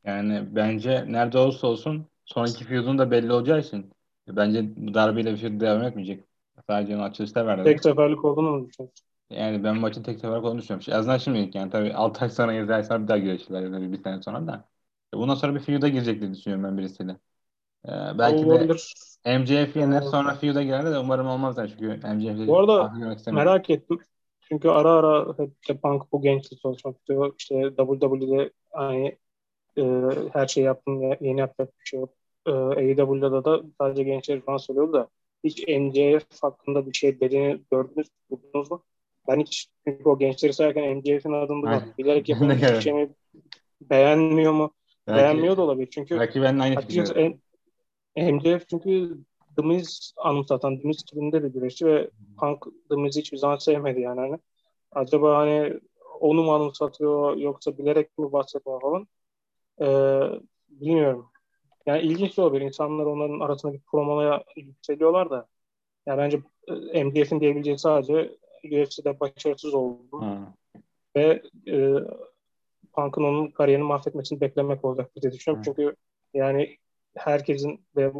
Yani 0.05 0.55
bence 0.55 1.05
nerede 1.07 1.37
olursa 1.37 1.67
olsun 1.67 2.05
sonraki 2.25 2.63
feud'un 2.65 2.97
da 2.97 3.11
belli 3.11 3.33
olacağı 3.33 3.59
için 3.59 3.91
bence 4.27 4.75
bu 4.77 4.93
darbeyle 4.93 5.31
bir 5.33 5.37
feud 5.37 5.61
devam 5.61 5.83
etmeyecek. 5.83 6.23
Sadece 6.69 6.95
onu 6.95 7.03
açılışta 7.03 7.45
verdi. 7.45 7.63
Tek 7.63 7.83
seferlik 7.83 8.25
olduğunu 8.25 8.51
mu 8.51 8.67
düşünüyorsun? 8.69 9.05
Yani 9.29 9.63
ben 9.63 9.77
maçın 9.77 10.03
tek 10.03 10.19
seferlik 10.19 10.43
olduğunu 10.45 10.59
düşünüyorum. 10.61 10.93
En 10.93 10.99
azından 10.99 11.17
şimdilik 11.17 11.55
yani 11.55 11.71
tabii 11.71 11.93
6 11.93 12.21
ay 12.25 12.29
sonra 12.29 12.53
izlersen 12.53 13.03
bir 13.03 13.07
daha 13.07 13.17
güreşirler 13.17 13.61
ya 13.61 13.71
da 13.71 13.81
bir, 13.91 14.03
sene 14.03 14.21
sonra 14.21 14.47
da. 14.47 14.69
Bundan 15.13 15.35
sonra 15.35 15.55
bir 15.55 15.59
feud'a 15.59 15.87
girecek 15.87 16.21
diye 16.21 16.33
düşünüyorum 16.33 16.63
ben 16.65 16.77
birisiyle. 16.77 17.11
Ee, 17.85 17.91
belki 18.19 18.45
Olabilir. 18.45 18.93
de 19.25 19.39
MJF 19.39 19.79
yener 19.79 20.01
sonra 20.01 20.35
feud'a 20.35 20.63
girer 20.63 20.85
de 20.85 20.99
umarım 20.99 21.27
olmaz 21.27 21.57
yani 21.57 21.69
çünkü 21.69 21.87
MJF'i 22.07 22.47
Bu 22.47 22.59
arada. 22.59 22.93
Merak 23.31 23.69
ettim. 23.69 23.99
Çünkü 24.41 24.69
ara 24.69 24.91
ara 24.91 25.35
hep 25.67 25.81
Punk 25.81 26.11
bu 26.11 26.21
gençle 26.21 26.57
çalışmak 26.57 26.97
istiyor. 26.97 27.33
İşte 27.39 27.55
WWE'de 27.77 28.51
hani 28.71 29.17
e, 29.77 29.83
her 30.33 30.47
şey 30.47 30.65
yaptım 30.65 31.01
ya- 31.03 31.17
yeni 31.21 31.41
yapacak 31.41 31.79
bir 31.81 31.85
şey 31.85 31.99
yok. 32.01 32.16
E, 32.47 32.51
AEW'da 32.51 33.45
da 33.45 33.63
sadece 33.81 34.03
gençler 34.03 34.41
falan 34.41 34.57
söylüyor 34.57 34.93
da 34.93 35.07
hiç 35.43 35.67
MJF 35.67 36.43
hakkında 36.43 36.87
bir 36.87 36.97
şey 36.97 37.19
dediğini 37.19 37.61
gördünüz, 37.71 38.07
buldunuz 38.29 38.71
mu? 38.71 38.83
Ben 39.27 39.39
hiç 39.39 39.67
çünkü 39.87 40.09
o 40.09 40.19
gençleri 40.19 40.53
sayarken 40.53 40.97
MJF'in 40.97 41.31
adını 41.31 41.61
duymadım. 41.61 41.93
Bilerek 41.97 42.27
de 42.27 42.75
bir 42.75 42.81
şey 42.81 42.93
mi? 42.93 43.09
Beğenmiyor 43.81 44.53
mu? 44.53 44.73
Belki, 45.07 45.17
Beğenmiyor 45.17 45.57
da 45.57 45.61
olabilir. 45.61 45.89
Çünkü 45.91 46.19
belki 46.19 46.41
ben 46.41 46.59
aynı 46.59 46.79
fikirde. 46.79 47.37
MJF 48.15 48.69
çünkü 48.69 49.17
The 49.55 49.61
Miz 49.61 50.13
anımsatan 50.17 50.79
The 50.79 50.87
Miz 50.87 51.03
türünde 51.03 51.43
bir 51.43 51.49
güreşçi 51.49 51.85
ve 51.85 52.09
Punk 52.39 52.65
The 52.89 52.95
Miz'i 52.95 53.19
hiçbir 53.19 53.37
zaman 53.37 53.57
sevmedi 53.57 54.01
yani. 54.01 54.19
Hani 54.19 54.37
acaba 54.91 55.37
hani 55.37 55.79
onu 56.19 56.43
mu 56.43 56.53
anımsatıyor 56.53 57.37
yoksa 57.37 57.77
bilerek 57.77 58.17
mi 58.17 58.31
bahsetmiyor 58.31 58.81
falan. 58.81 59.07
Ee, 59.81 60.39
bilmiyorum. 60.69 61.29
Yani 61.87 62.01
ilginç 62.01 62.39
olabilir. 62.39 62.61
İnsanlar 62.61 63.05
onların 63.05 63.39
arasındaki 63.39 63.79
promolaya 63.79 64.43
yükseliyorlar 64.55 65.29
da 65.29 65.47
yani 66.05 66.17
bence 66.17 66.41
e, 66.93 67.03
MJF'in 67.03 67.39
diyebileceği 67.39 67.79
sadece 67.79 68.37
UFC'de 68.63 69.19
başarısız 69.19 69.73
oldu 69.73 70.21
Ha. 70.21 70.53
ve 71.15 71.41
e, 71.67 71.93
Punk'ın 72.93 73.23
onun 73.23 73.51
kariyerini 73.51 73.85
mahvetmesini 73.85 74.41
beklemek 74.41 74.85
olacak 74.85 75.11
diye 75.21 75.31
düşünüyorum. 75.31 75.61
Hı. 75.61 75.65
Çünkü 75.65 75.95
yani 76.33 76.77
herkesin 77.15 77.85
ve 77.95 78.13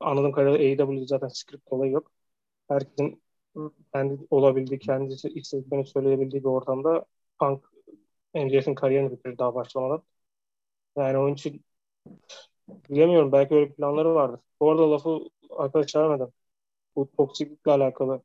anladığım 0.00 0.32
kadarıyla 0.32 0.84
AEW'de 0.84 1.06
zaten 1.06 1.28
script 1.28 1.72
olayı 1.72 1.92
yok. 1.92 2.12
Herkesin 2.68 3.22
kendi 3.94 4.18
olabildiği, 4.30 4.78
kendisi 4.78 5.28
istediklerini 5.28 5.86
söyleyebildiği 5.86 6.42
bir 6.42 6.48
ortamda 6.48 7.04
Punk 7.38 7.64
MJF'in 8.34 8.74
kariyerini 8.74 9.12
bitirir 9.12 9.38
daha 9.38 9.54
başlamadan. 9.54 10.02
Yani 10.96 11.18
onun 11.18 11.34
için 11.34 11.64
bilemiyorum. 12.90 13.32
Belki 13.32 13.54
öyle 13.54 13.72
planları 13.72 14.14
vardır. 14.14 14.40
Bu 14.60 14.70
arada 14.70 14.90
lafı 14.90 15.20
arkadaşlar 15.50 16.02
vermeden 16.10 16.32
bu 16.96 17.10
toksiklikle 17.16 17.72
alakalı 17.72 18.22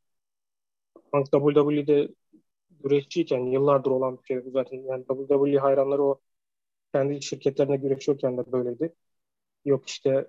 Punk 1.12 1.32
WWE'de 1.32 2.10
güreşçiyken 2.84 3.46
yıllardır 3.46 3.92
olan 3.92 4.18
bir 4.18 4.24
şey 4.24 4.46
bu 4.46 4.52
zaten. 4.52 4.78
Yani 4.78 5.06
WWE 5.08 5.60
hayranları 5.60 6.04
o 6.04 6.22
kendi 6.94 7.22
şirketlerine 7.22 7.78
güreşiyorken 7.78 8.38
de 8.38 8.52
böyleydi. 8.52 8.94
Yok 9.66 9.88
işte 9.90 10.28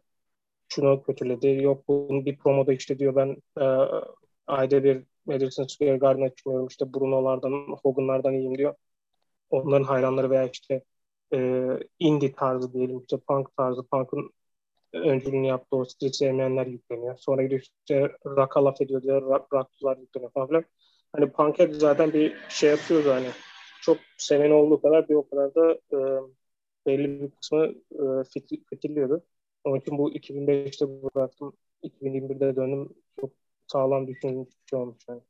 şunu 0.69 1.03
kötüledi. 1.03 1.49
Yok 1.63 1.89
bunun 1.89 2.27
bir 2.27 2.39
promoda 2.39 2.73
işte 2.73 2.99
diyor 2.99 3.17
ben 3.17 3.37
e, 3.61 3.65
ayda 4.47 4.85
bir 4.85 5.05
Madison 5.27 5.67
Square 5.67 5.97
Garden'a 5.99 6.29
çıkmıyorum. 6.35 6.67
İşte 6.67 6.95
Bruno'lardan, 6.95 7.53
Hogan'lardan 7.83 8.35
iyiyim 8.35 8.59
diyor. 8.59 8.75
Onların 9.51 9.85
hayranları 9.85 10.31
veya 10.31 10.49
işte 10.49 10.83
e, 11.35 11.39
indie 11.99 12.33
tarzı 12.33 12.73
diyelim 12.73 13.01
işte 13.01 13.19
punk 13.19 13.57
tarzı, 13.57 13.83
punk'ın 13.83 14.31
öncülüğünü 14.95 15.47
yaptığı 15.47 15.77
o 15.77 15.85
street 15.85 16.17
sevmeyenler 16.17 16.67
yükleniyor. 16.67 17.19
Sonra 17.19 17.43
gidiyor 17.43 17.61
işte 17.61 18.13
rock'a 18.27 18.65
laf 18.65 18.81
ediyor 18.81 19.03
diyor. 19.03 19.23
Rock, 19.23 19.53
rockçılar 19.53 19.97
yükleniyor 19.99 20.33
falan 20.33 20.49
filan. 20.49 20.65
Hani 21.13 21.33
punk'e 21.33 21.73
zaten 21.73 22.13
bir 22.13 22.37
şey 22.49 22.71
yapıyordu 22.71 23.11
hani 23.11 23.29
çok 23.83 23.99
seven 24.19 24.51
olduğu 24.51 24.83
kadar 24.83 25.09
bir 25.09 25.15
o 25.15 25.29
kadar 25.29 25.55
da 25.55 25.73
e, 25.73 25.99
belli 26.87 27.23
bir 27.23 27.31
kısmı 27.31 27.67
e, 27.93 28.25
fitil, 28.35 28.65
fitilliyordu. 28.71 29.25
Onun 29.65 29.81
için 29.81 29.99
bu 29.99 30.13
2005'te 30.13 30.87
bıraktım. 30.89 31.53
2021'de 31.83 32.57
döndüm. 32.57 32.95
Çok 33.21 33.33
sağlam 33.67 34.09
düşünülmüş 34.09 34.49
bir 34.49 34.69
şey 34.71 34.79
olmuş 34.79 34.99
yani. 35.09 35.21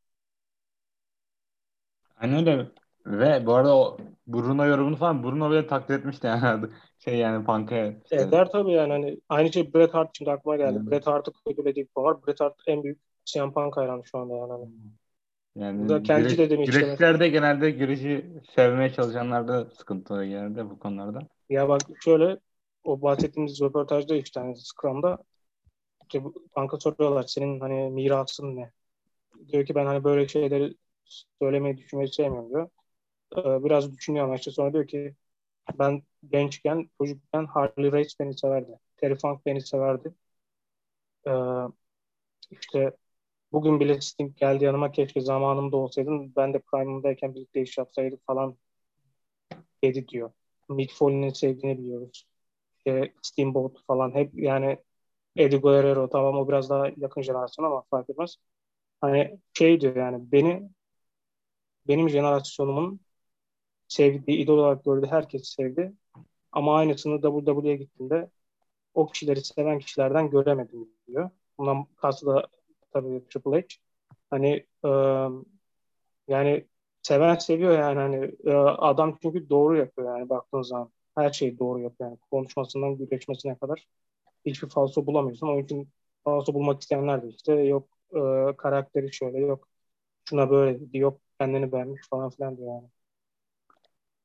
Aynen 2.17 2.47
öyle. 2.47 2.84
Ve 3.07 3.47
bu 3.47 3.55
arada 3.55 3.77
o 3.77 3.97
Bruno 4.27 4.67
yorumunu 4.67 4.97
falan 4.97 5.23
Bruno 5.23 5.51
bile 5.51 5.67
takdir 5.67 5.95
etmişti 5.99 6.27
yani. 6.27 6.67
Şey 6.99 7.19
yani 7.19 7.45
Punk'a 7.45 7.87
işte, 7.87 8.17
Eder 8.17 8.49
tabii 8.53 8.73
yani 8.73 8.93
hani 8.93 9.21
aynı 9.29 9.53
şey 9.53 9.75
Bret 9.75 9.95
Hart 9.95 10.11
şimdi 10.19 10.31
aklıma 10.31 10.57
geldi. 10.57 10.79
Evet. 10.83 10.91
Bret 10.93 11.07
Hart'ı 11.07 11.33
kötülediği 11.47 11.85
bir 11.87 11.91
konu 11.91 12.05
var. 12.05 12.27
Bret 12.27 12.41
Hart 12.41 12.55
en 12.67 12.83
büyük 12.83 12.99
CM 13.25 13.53
Punk 13.53 13.77
hayranı 13.77 14.03
şu 14.07 14.19
anda 14.19 14.35
yani. 14.35 14.53
Hani. 14.53 14.69
yani 15.57 15.85
Bu 15.85 15.89
da 15.89 16.03
kendi 16.03 16.29
güreş- 16.29 16.39
dediğim 16.39 16.65
güreşçilerde 16.65 17.29
genelde 17.29 17.71
güreşi 17.71 18.27
sevmeye 18.55 18.93
çalışanlarda 18.93 19.65
sıkıntı 19.71 20.15
oluyor 20.15 20.29
genelde 20.29 20.71
bu 20.71 20.79
konularda. 20.79 21.19
Ya 21.49 21.69
bak 21.69 21.81
şöyle 22.01 22.39
o 22.85 23.03
bahsettiğimiz 23.03 23.61
röportajda 23.61 24.15
işte 24.17 24.41
hani 24.41 24.57
Scrum'da 24.57 25.19
işte 26.03 26.25
bu- 26.25 26.49
Punk'a 26.55 26.81
soruyorlar 26.81 27.23
senin 27.23 27.61
hani 27.61 27.91
mirasın 27.91 28.57
ne? 28.57 28.73
Diyor 29.49 29.67
ki 29.67 29.75
ben 29.75 29.87
hani 29.87 30.05
böyle 30.05 30.29
şeyleri 30.29 30.75
söylemeyi 31.43 31.79
düşünmeyi 31.79 32.13
sevmiyorum 32.13 32.51
diyor. 32.51 32.71
Ee, 33.37 33.65
biraz 33.65 33.93
düşünüyor 33.93 34.25
ama 34.25 34.37
işte 34.37 34.51
sonra 34.51 34.73
diyor 34.73 34.87
ki 34.89 35.15
ben 35.79 36.03
gençken, 36.31 36.91
çocukken 36.99 37.47
Harley 37.47 37.93
Race 37.93 38.15
beni 38.21 38.39
severdi. 38.39 38.79
Terry 38.97 39.15
Funk 39.17 39.47
beni 39.47 39.61
severdi. 39.61 40.15
Ee, 41.27 41.31
işte 42.51 42.97
bugün 43.53 43.81
bile 43.81 44.01
Sting 44.01 44.37
geldi 44.37 44.65
yanıma 44.65 44.93
keşke 44.93 45.21
zamanımda 45.21 45.77
olsaydın 45.77 46.33
ben 46.37 46.55
de 46.55 46.59
Prime'ımdayken 46.61 47.35
birlikte 47.35 47.63
iş 47.63 47.79
yapsaydık 47.79 48.27
falan 48.27 48.57
dedi 49.85 50.09
diyor. 50.09 50.33
Mick 50.69 50.93
Foley'nin 50.95 51.31
sevdiğini 51.31 51.79
biliyoruz. 51.79 52.27
İşte 52.79 53.13
Steamboat 53.23 53.73
falan 53.87 54.15
hep 54.15 54.31
yani 54.35 54.79
Eddie 55.37 55.59
Guerrero 55.59 56.11
tamam 56.11 56.39
o 56.39 56.49
biraz 56.49 56.71
daha 56.71 56.89
yakın 56.97 57.23
jenerasyon 57.23 57.67
ama 57.67 57.83
fark 57.91 58.11
etmez. 58.11 58.37
Hani 59.01 59.39
şey 59.55 59.81
diyor 59.81 59.97
yani 59.97 60.33
beni 60.33 60.71
benim 61.89 62.09
jenerasyonumun 62.11 63.01
sevdiği, 63.95 64.39
idol 64.39 64.59
olarak 64.59 64.85
gördüğü 64.85 65.07
herkes 65.07 65.49
sevdi. 65.49 65.93
Ama 66.53 66.77
aynısını 66.77 67.23
WWE'ye 67.23 67.77
gittiğinde 67.77 68.31
o 68.95 69.07
kişileri 69.07 69.45
seven 69.45 69.79
kişilerden 69.79 70.31
göremedim 70.31 70.89
diyor. 71.09 71.31
Bundan 71.59 71.87
kastı 71.97 72.27
da 72.27 72.49
tabii 72.93 73.25
Triple 73.29 73.61
H. 73.61 73.67
Hani 74.31 74.67
e, 74.85 74.89
yani 76.29 76.67
seven 77.03 77.35
seviyor 77.35 77.79
yani 77.79 77.99
hani 77.99 78.33
e, 78.45 78.53
adam 78.57 79.19
çünkü 79.23 79.51
doğru 79.51 79.77
yapıyor 79.77 80.19
yani 80.19 80.29
baktığın 80.29 80.63
zaman. 80.63 80.91
Her 81.15 81.33
şeyi 81.33 81.59
doğru 81.59 81.81
yapıyor 81.81 82.11
yani. 82.11 82.19
Konuşmasından 82.31 82.97
güreşmesine 82.97 83.59
kadar 83.59 83.87
hiçbir 84.47 84.69
falso 84.69 85.07
bulamıyorsun. 85.07 85.49
Onun 85.49 85.63
için 85.65 85.89
falso 86.25 86.55
bulmak 86.55 86.83
isteyenler 86.83 87.23
de 87.23 87.29
işte 87.29 87.53
yok 87.55 87.89
e, 88.15 88.21
karakteri 88.57 89.15
şöyle 89.15 89.39
yok 89.39 89.69
şuna 90.25 90.51
böyle 90.51 90.81
dedi, 90.81 90.99
yok 90.99 91.21
kendini 91.41 91.73
beğenmiş 91.73 92.09
falan 92.11 92.31
filan 92.31 92.57
diyor 92.57 92.69
yani. 92.69 92.89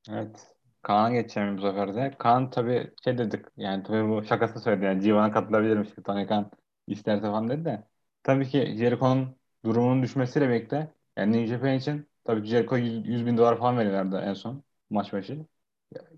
Evet. 0.08 0.56
Kaan'a 0.82 1.10
geçeceğim 1.14 1.56
bu 1.58 1.60
sefer 1.62 1.94
de. 1.94 2.10
Kaan 2.18 2.50
tabii 2.50 2.94
şey 3.04 3.18
dedik 3.18 3.44
yani 3.56 3.82
tabii 3.82 4.08
bu 4.08 4.24
şakası 4.24 4.60
söyledi 4.60 4.84
yani 4.84 5.02
Civan'a 5.02 5.32
katılabilirim 5.32 5.82
işte 5.82 6.02
Tony 6.02 6.26
Khan 6.26 6.50
isterse 6.86 7.22
falan 7.22 7.48
dedi 7.48 7.64
de. 7.64 7.84
Tabii 8.22 8.48
ki 8.48 8.74
Jericho'nun 8.78 9.36
durumunun 9.64 10.02
düşmesiyle 10.02 10.48
birlikte 10.48 10.94
yani 11.16 11.32
New 11.32 11.46
Japan 11.46 11.74
için 11.74 12.08
tabii 12.24 12.42
ki 12.42 12.48
Jericho 12.48 12.76
100, 12.76 13.08
100 13.08 13.26
bin 13.26 13.36
dolar 13.36 13.58
falan 13.58 13.78
veriyorlardı 13.78 14.18
en 14.20 14.34
son 14.34 14.64
maç 14.90 15.12
başı. 15.12 15.46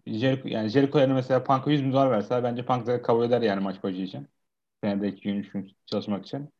Jericho, 0.06 0.48
yani 0.48 0.68
Jericho 0.68 0.98
yerine 0.98 1.14
mesela 1.14 1.44
Punk'a 1.44 1.70
100 1.70 1.84
bin 1.84 1.92
dolar 1.92 2.10
verse 2.10 2.42
bence 2.42 2.64
Punk 2.66 2.86
da 2.86 3.02
kabul 3.02 3.24
eder 3.24 3.42
yani 3.42 3.60
maç 3.62 3.82
başı 3.82 3.96
için. 4.02 4.28
senede 4.84 5.08
iki 5.08 5.22
gün, 5.22 5.36
üç 5.36 5.50
gün 5.52 5.76
çalışmak 5.86 6.26
için. 6.26 6.50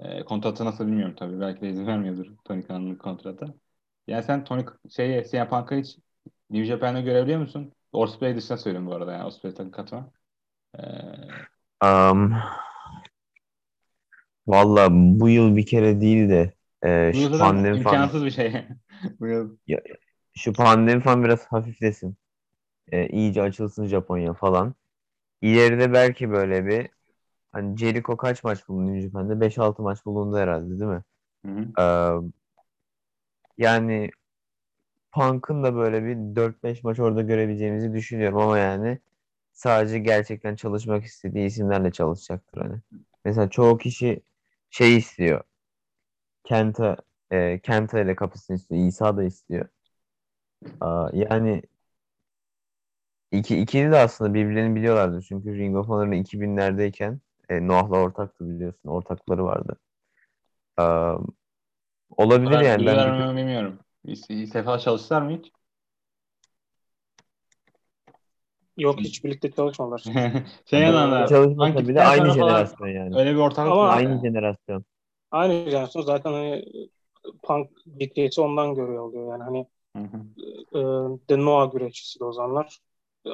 E, 0.00 0.24
kontratı 0.24 0.64
nasıl 0.64 0.86
bilmiyorum 0.86 1.14
tabii. 1.18 1.40
Belki 1.40 1.60
de 1.62 1.70
izin 1.70 1.86
vermiyordur 1.86 2.26
Tony 2.44 2.62
Khan'ın 2.66 2.94
kontratı. 2.96 3.54
Yani 4.06 4.22
sen 4.22 4.44
Tony 4.44 4.64
şey, 4.90 5.24
CM 5.24 5.48
Punk'ı 5.48 5.74
hiç 5.76 5.98
New 6.54 6.64
Japan'da 6.64 7.00
görebiliyor 7.00 7.40
musun? 7.40 7.72
Osprey 7.92 8.36
dışında 8.36 8.58
söylüyorum 8.58 8.90
bu 8.90 8.94
arada 8.94 9.12
yani. 9.12 9.24
Osprey 9.24 9.54
takı 9.54 9.70
katma. 9.70 10.10
Ee, 10.78 10.82
Um, 11.82 12.34
Valla 14.46 14.88
bu 14.92 15.28
yıl 15.28 15.56
bir 15.56 15.66
kere 15.66 16.00
değil 16.00 16.28
de 16.28 16.52
e, 16.84 17.12
bu 17.14 17.16
şu 17.16 17.38
pandemi 17.38 17.82
falan 17.82 17.96
imkansız 17.96 18.24
bir 18.24 18.30
şey. 18.30 18.66
bu 19.20 19.26
yıl. 19.26 19.56
şu 20.34 20.52
pandemi 20.52 21.02
falan 21.02 21.24
biraz 21.24 21.46
hafiflesin. 21.46 22.16
E, 22.92 23.08
iyice 23.08 23.42
açılsın 23.42 23.86
Japonya 23.86 24.34
falan. 24.34 24.74
İleride 25.42 25.92
belki 25.92 26.30
böyle 26.30 26.66
bir 26.66 26.88
hani 27.52 27.78
Jericho 27.78 28.16
kaç 28.16 28.44
maç 28.44 28.68
bulundu 28.68 28.92
New 28.92 29.02
Japan'da? 29.02 29.40
5-6 29.40 29.82
maç 29.82 30.06
bulundu 30.06 30.38
herhalde 30.38 30.70
değil 30.80 30.90
mi? 30.90 31.02
Hı 31.44 31.52
hı. 31.52 31.68
Ee, 31.80 32.32
yani 33.58 34.10
Punk'ın 35.14 35.64
da 35.64 35.74
böyle 35.74 36.04
bir 36.04 36.16
4-5 36.36 36.84
maç 36.84 37.00
orada 37.00 37.22
görebileceğimizi 37.22 37.92
düşünüyorum 37.94 38.38
ama 38.38 38.58
yani 38.58 38.98
sadece 39.52 39.98
gerçekten 39.98 40.56
çalışmak 40.56 41.04
istediği 41.04 41.46
isimlerle 41.46 41.92
çalışacaktır 41.92 42.60
hani. 42.62 42.76
Mesela 43.24 43.50
çoğu 43.50 43.78
kişi 43.78 44.22
şey 44.70 44.96
istiyor. 44.96 45.42
Kenta 46.44 46.96
e, 47.30 47.60
Kenta 47.60 48.00
ile 48.00 48.14
kapısını 48.16 48.56
istiyor. 48.56 48.86
İsa 48.86 49.16
da 49.16 49.24
istiyor. 49.24 49.68
Aa, 50.80 51.08
yani 51.12 51.62
iki, 53.32 53.58
ikili 53.60 53.90
de 53.90 53.96
aslında 53.98 54.34
birbirlerini 54.34 54.76
biliyorlardı. 54.76 55.22
Çünkü 55.22 55.58
Ring 55.58 55.76
of 55.76 55.88
Honor'ın 55.88 56.12
2000'lerdeyken 56.12 57.20
e, 57.48 57.68
Noah'la 57.68 57.98
ortaktı 57.98 58.48
biliyorsun. 58.48 58.88
Ortakları 58.88 59.44
vardı. 59.44 59.76
Aa, 60.76 61.16
olabilir 62.16 62.50
kadar 62.50 62.62
yani. 62.62 62.86
Ben 62.86 63.36
bilmiyorum. 63.36 63.78
Bir 64.06 64.46
sefa 64.46 64.78
çalıştılar 64.78 65.22
mı 65.22 65.38
hiç? 65.38 65.52
Yok 68.76 69.00
hiç 69.00 69.24
birlikte 69.24 69.50
çalışmadılar. 69.50 70.04
şey 70.70 70.86
anlamda. 70.86 71.26
çalışmasa 71.26 71.88
bile 71.88 72.02
aynı 72.02 72.20
sonra 72.22 72.34
falan 72.34 72.54
jenerasyon 72.54 72.88
yani. 72.88 73.16
Öyle 73.18 73.30
bir 73.32 73.38
ortaklık 73.38 73.72
Ama- 73.72 73.88
var 73.88 73.96
Aynı 73.96 74.20
jenerasyon. 74.20 74.84
Aynı 75.30 75.70
jenerasyon 75.70 76.02
zaten 76.02 76.32
hani 76.32 76.64
punk 77.42 77.70
ciddiyeti 77.98 78.40
ondan 78.40 78.74
görüyor 78.74 79.02
oluyor 79.02 79.30
yani 79.32 79.42
hani 79.42 79.66
Hı 79.96 80.02
hı. 80.02 80.22
e, 80.74 80.78
The 81.28 81.38
Noah 81.38 81.72
güreşçisiydi 81.72 82.24
o 82.24 82.32
zamanlar. 82.32 82.78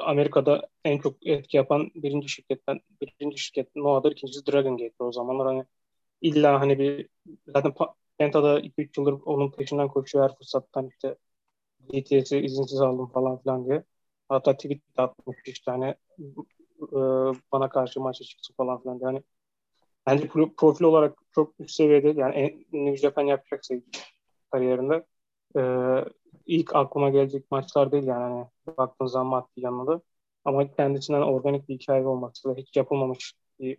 Amerika'da 0.01 0.67
en 0.85 0.97
çok 0.99 1.27
etki 1.27 1.57
yapan 1.57 1.91
birinci 1.95 2.29
şirketten 2.29 2.79
birinci 3.01 3.37
şirket 3.37 3.75
Noah'dır, 3.75 4.11
ikincisi 4.11 4.45
Dragon 4.51 4.71
Gate'dir 4.77 4.95
o 5.05 5.11
zamanlar 5.11 5.47
hani 5.47 5.65
illa 6.21 6.61
hani 6.61 6.79
bir 6.79 7.09
zaten 7.47 7.73
Penta'da 8.17 8.59
2-3 8.59 8.97
yıldır 8.97 9.13
onun 9.25 9.51
peşinden 9.51 9.87
koşuyor 9.87 10.29
her 10.29 10.37
fırsattan 10.37 10.87
işte 10.87 11.15
DTS'i 11.93 12.37
izinsiz 12.39 12.81
aldım 12.81 13.07
falan 13.07 13.41
filan 13.41 13.65
diye. 13.65 13.83
Hatta 14.29 14.57
tweet 14.57 14.97
de 14.97 15.01
atmış 15.01 15.37
işte 15.45 15.71
hani 15.71 15.85
e, 16.93 16.97
bana 17.51 17.69
karşı 17.69 18.01
maça 18.01 18.23
çıksın 18.23 18.53
falan 18.57 18.81
filan 18.81 18.99
diye. 18.99 19.07
Hani 19.07 19.23
bence 20.07 20.25
pro- 20.27 20.55
profil 20.55 20.85
olarak 20.85 21.19
çok 21.35 21.53
üst 21.59 21.71
seviyede 21.75 22.21
yani 22.21 22.35
en, 22.35 22.65
New 22.85 22.97
Japan 22.97 23.23
yapacaksa 23.23 23.75
kariyerinde 24.51 25.05
e, 25.57 25.61
ilk 26.45 26.75
aklıma 26.75 27.09
gelecek 27.09 27.51
maçlar 27.51 27.91
değil 27.91 28.03
yani 28.03 28.23
hani 28.23 28.77
baktığın 28.77 29.05
zaman 29.05 29.27
maddi 29.27 29.61
yanında 29.61 30.01
ama 30.45 30.71
kendisinden 30.71 31.21
organik 31.21 31.69
bir 31.69 31.75
hikaye 31.75 32.07
olması 32.07 32.55
ve 32.55 32.61
hiç 32.61 32.77
yapılmamış 32.77 33.33
bir 33.59 33.77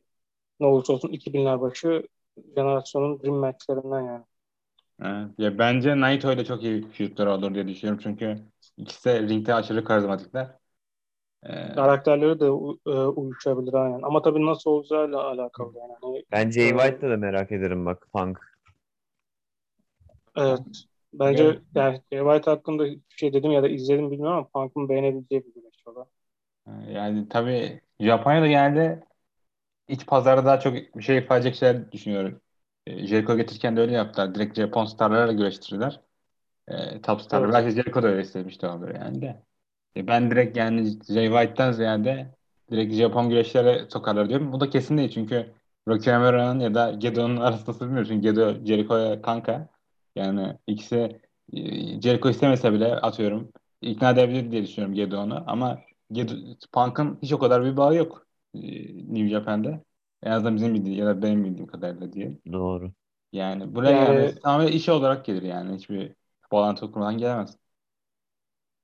ne 0.61 0.66
olursa 0.66 0.92
olsun 0.92 1.09
2000'ler 1.09 1.61
başı 1.61 2.09
jenerasyonun 2.57 3.21
dream 3.23 3.37
matchlerinden 3.37 4.01
yani. 4.01 4.25
Evet. 5.03 5.31
Ya 5.38 5.59
bence 5.59 6.01
Naito 6.01 6.33
ile 6.33 6.45
çok 6.45 6.62
iyi 6.62 6.88
feud'lar 6.88 7.27
olur 7.27 7.55
diye 7.55 7.68
düşünüyorum. 7.68 8.01
Çünkü 8.03 8.38
ikisi 8.77 9.05
de 9.09 9.23
ringde 9.23 9.55
aşırı 9.55 9.85
karizmatikler. 9.85 10.51
Ee, 11.47 11.51
Karakterleri 11.75 12.40
de 12.40 12.45
e, 12.90 12.90
uyuşabilir 13.07 13.75
aynen. 13.75 14.03
Ama 14.03 14.23
tabii 14.23 14.47
nasıl 14.47 14.71
olacağıyla 14.71 15.25
alakalı 15.25 15.79
yani. 15.79 15.92
Hani, 16.03 16.25
Ben 16.33 16.51
Jay 16.51 16.68
e, 16.68 16.73
White'da 16.73 17.11
da 17.11 17.16
merak 17.16 17.53
ederim 17.53 17.87
bak 17.87 18.09
Punk. 18.12 18.38
Evet. 20.37 20.61
Bence 21.12 21.42
Evet. 21.42 21.62
yani 21.75 22.03
Jay 22.12 22.21
White 22.21 22.51
hakkında 22.51 22.85
hiçbir 22.85 23.16
şey 23.16 23.33
dedim 23.33 23.51
ya 23.53 23.62
da 23.62 23.68
izledim 23.68 24.11
bilmiyorum 24.11 24.37
ama 24.38 24.49
Punk'ın 24.49 24.88
beğenebileceği 24.88 25.45
bir 25.47 25.55
güreşçi 25.55 25.90
o 25.90 25.95
da. 25.97 26.07
yani 26.88 27.29
tabii 27.29 27.81
Japonya'da 28.01 28.47
genelde 28.47 29.05
iç 29.92 30.07
pazarda 30.07 30.44
daha 30.44 30.61
çok 30.61 30.74
bir 30.74 31.02
şey 31.02 31.18
ifade 31.18 31.40
edecek 31.40 31.55
şeyler 31.57 31.92
düşünüyorum. 31.92 32.40
Ee, 32.87 33.07
Jericho 33.07 33.37
getirirken 33.37 33.76
de 33.76 33.81
öyle 33.81 33.92
yaptılar. 33.92 34.35
Direkt 34.35 34.57
Japon 34.57 34.85
starlarla 34.85 35.33
güreştirdiler. 35.33 36.00
Ee, 36.68 37.02
top 37.02 37.20
starlar. 37.22 37.46
Evet. 37.46 37.55
Belki 37.55 37.70
Jericho 37.76 38.02
da 38.02 38.09
öyle 38.09 38.22
istemişti 38.22 38.66
olur 38.66 38.94
yani 38.94 39.22
de. 39.22 39.42
E, 39.96 40.07
ben 40.07 40.31
direkt 40.31 40.57
yani 40.57 40.90
Jay 41.09 41.26
White'tan 41.26 41.72
ziyade 41.72 42.35
direkt 42.70 42.94
Japon 42.94 43.28
güreşlere 43.31 43.87
sokarlar 43.90 44.28
diyorum. 44.28 44.52
Bu 44.52 44.61
da 44.61 44.70
kesin 44.70 44.98
değil 44.98 45.11
çünkü 45.11 45.55
Rocky 45.88 46.16
Romero'nun 46.16 46.61
ya 46.61 46.74
da 46.74 46.92
Gedo'nun 46.92 47.37
arasında 47.37 47.81
bilmiyorum. 47.81 48.09
Çünkü 48.09 48.22
Gedo 48.22 48.64
Jericho'ya 48.66 49.22
kanka. 49.22 49.68
Yani 50.16 50.59
ikisi 50.66 51.20
e, 51.52 51.61
Jericho 52.00 52.28
istemese 52.31 52.72
bile 52.72 52.96
atıyorum 52.96 53.52
ikna 53.81 54.11
edebilir 54.11 54.50
diye 54.50 54.62
düşünüyorum 54.62 54.94
Gedo 54.94 55.20
onu. 55.20 55.44
Ama 55.46 55.81
Gedo, 56.12 56.35
Punk'ın 56.72 57.18
hiç 57.22 57.33
o 57.33 57.38
kadar 57.38 57.64
bir 57.64 57.76
bağı 57.76 57.94
yok 57.94 58.21
e, 58.21 58.21
New 58.54 59.28
Japan'da. 59.28 59.80
En 60.22 60.30
azından 60.30 60.56
bizim 60.56 60.74
bildiğim 60.74 60.98
ya 60.98 61.06
da 61.06 61.22
benim 61.22 61.44
bildiğim 61.44 61.66
kadarıyla 61.66 62.12
diye. 62.12 62.38
Doğru. 62.52 62.92
Yani 63.32 63.74
buraya 63.74 63.90
Yani- 63.96 64.06
gelmesi 64.06 64.40
tamamen 64.40 64.72
işi 64.72 64.92
olarak 64.92 65.24
gelir 65.24 65.42
yani. 65.42 65.76
Hiçbir 65.76 66.12
bağlantı 66.52 66.92
kurmadan 66.92 67.18
gelemez. 67.18 67.56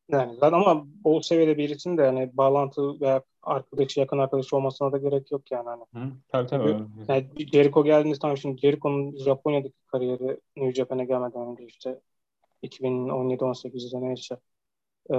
Yani 0.09 0.37
zaten 0.41 0.53
ama 0.61 0.87
o 1.05 1.21
seviyede 1.23 1.59
birisinin 1.59 1.99
de 1.99 2.03
yani 2.03 2.31
bağlantı 2.35 3.01
veya 3.01 3.23
arkadaşı, 3.43 4.01
yakın 4.01 4.19
arkadaşı 4.19 4.57
olmasına 4.57 4.93
da 4.93 4.99
gerek 4.99 5.31
yok 5.33 5.51
yani. 5.51 5.69
Hani. 5.69 5.83
Hı? 5.95 6.13
Tabii 6.29 6.47
tabii. 6.49 6.77
Çünkü- 6.99 7.13
Yani 7.13 7.27
Jericho 7.53 7.85
geldiğinde 7.85 8.19
tam 8.19 8.37
şimdi 8.37 8.61
Jericho'nun 8.61 9.17
Japonya'daki 9.17 9.75
kariyeri 9.87 10.41
New 10.57 10.73
Japan'a 10.73 11.05
gelmeden 11.05 11.47
önce 11.51 11.65
işte 11.67 12.01
2017-18'de 12.63 14.01
neyse 14.01 14.37
e, 15.15 15.17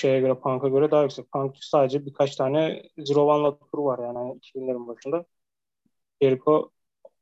şeye 0.00 0.20
göre 0.20 0.34
Punk'a 0.34 0.68
göre 0.68 0.90
daha 0.90 1.02
yüksek. 1.02 1.32
Punk 1.32 1.56
sadece 1.60 2.06
birkaç 2.06 2.36
tane 2.36 2.82
Zero 2.98 3.22
One'la 3.22 3.58
turu 3.58 3.84
var 3.84 3.98
yani 3.98 4.18
hani 4.18 4.32
2000'lerin 4.38 4.86
başında. 4.88 5.24
Jericho 6.22 6.70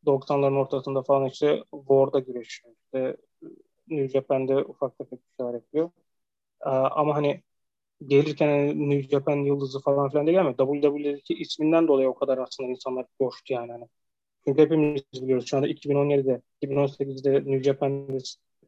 90'ların 0.07 0.57
ortasında 0.59 1.03
falan 1.03 1.29
işte 1.29 1.65
War'da 1.71 2.19
güreşiyor. 2.19 2.75
İşte 2.85 3.17
New 3.89 4.09
Japan'de 4.09 4.57
ufak 4.57 4.99
tefek 4.99 5.19
bir 5.21 5.45
şeyler 5.45 5.55
yapıyor. 5.55 5.91
Ee, 6.67 6.69
ama 6.71 7.15
hani 7.17 7.43
gelirken 8.07 8.49
hani 8.49 8.91
New 8.91 9.09
Japan 9.11 9.37
yıldızı 9.37 9.81
falan 9.81 10.11
filan 10.11 10.27
değil 10.27 10.41
ama 10.41 10.57
WWE'deki 10.57 11.35
isminden 11.35 11.89
dolayı 11.89 12.09
o 12.09 12.15
kadar 12.15 12.39
aslında 12.39 12.71
insanlar 12.71 13.07
coştu 13.21 13.53
yani. 13.53 13.73
Hani. 13.73 13.85
Çünkü 14.47 14.63
hepimiz 14.63 15.03
biliyoruz 15.15 15.47
şu 15.47 15.57
anda 15.57 15.69
2017'de, 15.69 16.43
2018'de 16.63 17.33
New 17.35 17.63
Japan'de 17.63 18.19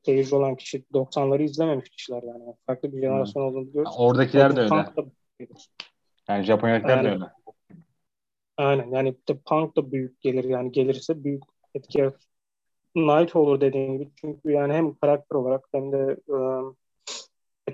seyirci 0.02 0.36
olan 0.36 0.56
kişi 0.56 0.84
90'ları 0.94 1.42
izlememiş 1.42 1.88
kişiler 1.88 2.22
yani. 2.22 2.44
Farklı 2.66 2.92
bir 2.92 3.00
jenerasyon 3.00 3.42
olduğunu 3.42 3.66
biliyoruz. 3.68 3.94
Oradakiler 3.98 4.56
de 4.56 4.60
öyle. 4.60 4.70
Da- 4.70 4.94
Yani 6.28 6.44
Japonya'dakiler 6.44 7.04
de 7.04 7.08
Yani- 7.08 7.14
öyle. 7.14 7.24
Aynen 8.56 8.90
yani 8.90 9.16
de 9.28 9.36
Punk 9.46 9.76
da 9.76 9.92
büyük 9.92 10.20
gelir 10.20 10.44
yani 10.44 10.72
gelirse 10.72 11.24
büyük 11.24 11.42
etki 11.74 11.98
yaratır. 12.00 12.28
Knight 12.94 13.36
olur 13.36 13.60
dediğin 13.60 13.92
gibi 13.92 14.10
çünkü 14.16 14.50
yani 14.50 14.72
hem 14.72 14.94
karakter 14.94 15.36
olarak 15.36 15.64
hem 15.72 15.92
de 15.92 16.16
e, 16.28 16.36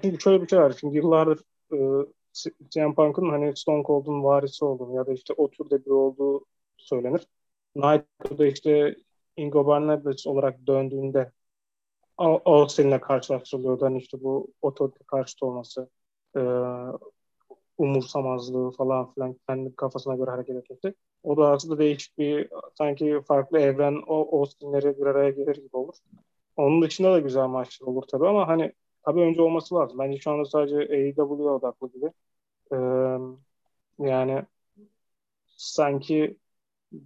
çünkü 0.03 0.21
şöyle 0.21 0.43
bir 0.43 0.49
şey 0.49 0.59
var 0.59 0.77
şimdi 0.81 0.97
yıllardır 0.97 1.41
e, 1.73 1.77
CM 2.71 2.95
Punk'ın 2.95 3.31
hani 3.31 3.57
Stone 3.57 3.83
Cold'un 3.83 4.25
varisi 4.25 4.65
olduğunu 4.65 4.95
ya 4.97 5.07
da 5.07 5.13
işte 5.13 5.35
o 5.37 5.51
türde 5.51 5.85
biri 5.85 5.93
olduğu 5.93 6.45
söylenir. 6.77 7.27
Knight'da 7.75 8.47
işte 8.47 8.97
Ingo 9.37 9.67
Barnabas 9.67 10.27
olarak 10.27 10.67
döndüğünde 10.67 11.31
Austin'le 12.19 12.99
karşılaştırılıyordu. 13.01 13.85
Hani 13.85 13.99
işte 13.99 14.23
bu 14.23 14.49
otorite 14.63 15.05
karşıtı 15.07 15.47
olması, 15.47 15.91
e, 16.37 16.41
umursamazlığı 17.79 18.71
falan 18.71 19.13
filan 19.15 19.37
kendi 19.49 19.77
kafasına 19.77 20.15
göre 20.17 20.31
hareket 20.31 20.57
etmesi. 20.57 20.95
O 21.23 21.37
da 21.37 21.51
aslında 21.51 21.79
değişik 21.79 22.19
bir 22.19 22.49
sanki 22.79 23.21
farklı 23.29 23.59
evren 23.59 24.03
o 24.07 24.39
Austin'leri 24.41 24.99
bir 24.99 25.07
araya 25.07 25.31
gelir 25.31 25.57
gibi 25.57 25.77
olur. 25.77 25.95
Onun 26.57 26.83
dışında 26.83 27.13
da 27.13 27.21
güzel 27.21 27.47
maçlar 27.49 27.87
olur 27.89 28.03
tabii 28.13 28.29
ama 28.29 28.49
hani 28.49 28.73
tabii 29.05 29.21
önce 29.21 29.43
olması 29.43 29.75
lazım. 29.75 29.99
Bence 29.99 30.19
şu 30.19 30.31
anda 30.31 30.45
sadece 30.45 30.77
AEW'ye 30.77 31.51
odaklı 31.51 31.93
gibi. 31.93 32.13
Ee, 32.73 32.77
yani 33.99 34.47
sanki 35.57 36.39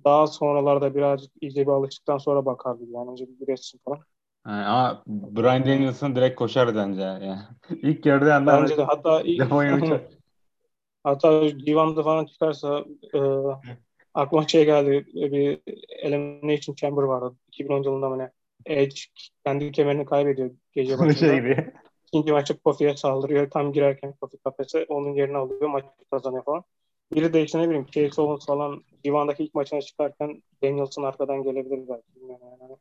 daha 0.04 0.26
sonralarda 0.26 0.94
birazcık 0.94 1.32
iyice 1.42 1.62
bir 1.62 1.72
alıştıktan 1.72 2.18
sonra 2.18 2.46
bakardı 2.46 2.84
yani 2.90 3.10
önce 3.10 3.28
bir 3.28 3.38
güreşsin 3.46 3.80
falan. 3.84 4.00
Yani 4.50 4.64
ama 4.66 5.02
Brian 5.06 5.64
Danielson 5.64 6.16
direkt 6.16 6.36
koşar 6.36 6.74
bence. 6.76 7.00
Yani. 7.02 7.38
İlk 7.70 8.02
gördüğü 8.02 8.30
anda 8.30 8.62
Bence 8.62 8.76
de 8.76 8.82
hatta 8.82 9.24
Japonya'yı 9.36 9.76
uçar. 9.82 10.00
hatta 11.04 11.42
Divan'da 11.66 12.02
falan 12.02 12.26
çıkarsa 12.26 12.84
e, 13.14 13.18
aklıma 14.14 14.48
şey 14.48 14.64
geldi. 14.64 15.06
Bir 15.14 15.60
Elimination 15.88 16.74
Chamber 16.74 17.02
vardı. 17.02 17.36
2010 17.48 17.82
yılında 17.82 18.08
mı 18.08 18.18
ne? 18.18 18.30
Edge 18.66 19.00
kendi 19.44 19.72
kemerini 19.72 20.04
kaybediyor 20.04 20.50
gece 20.72 20.98
Bu 20.98 20.98
başında. 21.06 21.14
şey 21.14 21.36
gibi. 21.36 21.72
İkinci 22.06 22.32
maçta 22.32 22.58
Kofi'ye 22.58 22.96
saldırıyor. 22.96 23.50
Tam 23.50 23.72
girerken 23.72 24.12
Kofi 24.20 24.38
kafese 24.38 24.84
onun 24.88 25.14
yerini 25.14 25.36
alıyor. 25.36 25.68
Maçı 25.70 25.86
kazanıyor 26.10 26.44
falan. 26.44 26.64
Biri 27.14 27.32
de 27.32 27.42
işte 27.42 27.58
ne 27.58 27.68
bileyim 27.68 27.86
Chase 27.86 28.22
Owens 28.22 28.46
falan 28.46 28.84
Divan'daki 29.04 29.44
ilk 29.44 29.54
maçına 29.54 29.80
çıkarken 29.80 30.42
Danielson 30.62 31.02
arkadan 31.02 31.42
gelebilir 31.42 31.88
belki. 31.88 32.14
Bilmiyorum 32.16 32.46
yani. 32.60 32.76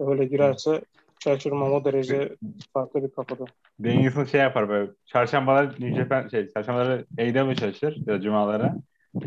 Öyle 0.00 0.24
girerse 0.24 0.80
şaşırmam 1.24 1.72
o 1.72 1.84
derece 1.84 2.36
farklı 2.72 3.02
bir 3.02 3.10
kafada. 3.10 3.44
Danielson 3.84 4.24
şey 4.24 4.40
yapar 4.40 4.68
böyle. 4.68 4.90
Çarşambalar 5.06 5.66
New 5.66 5.94
Japan 5.94 6.28
şey, 6.28 6.48
çarşambaları 6.48 7.06
AEW 7.18 7.54
çalışır 7.54 7.96
ya 8.06 8.14
da 8.14 8.20
cumalara. 8.20 8.76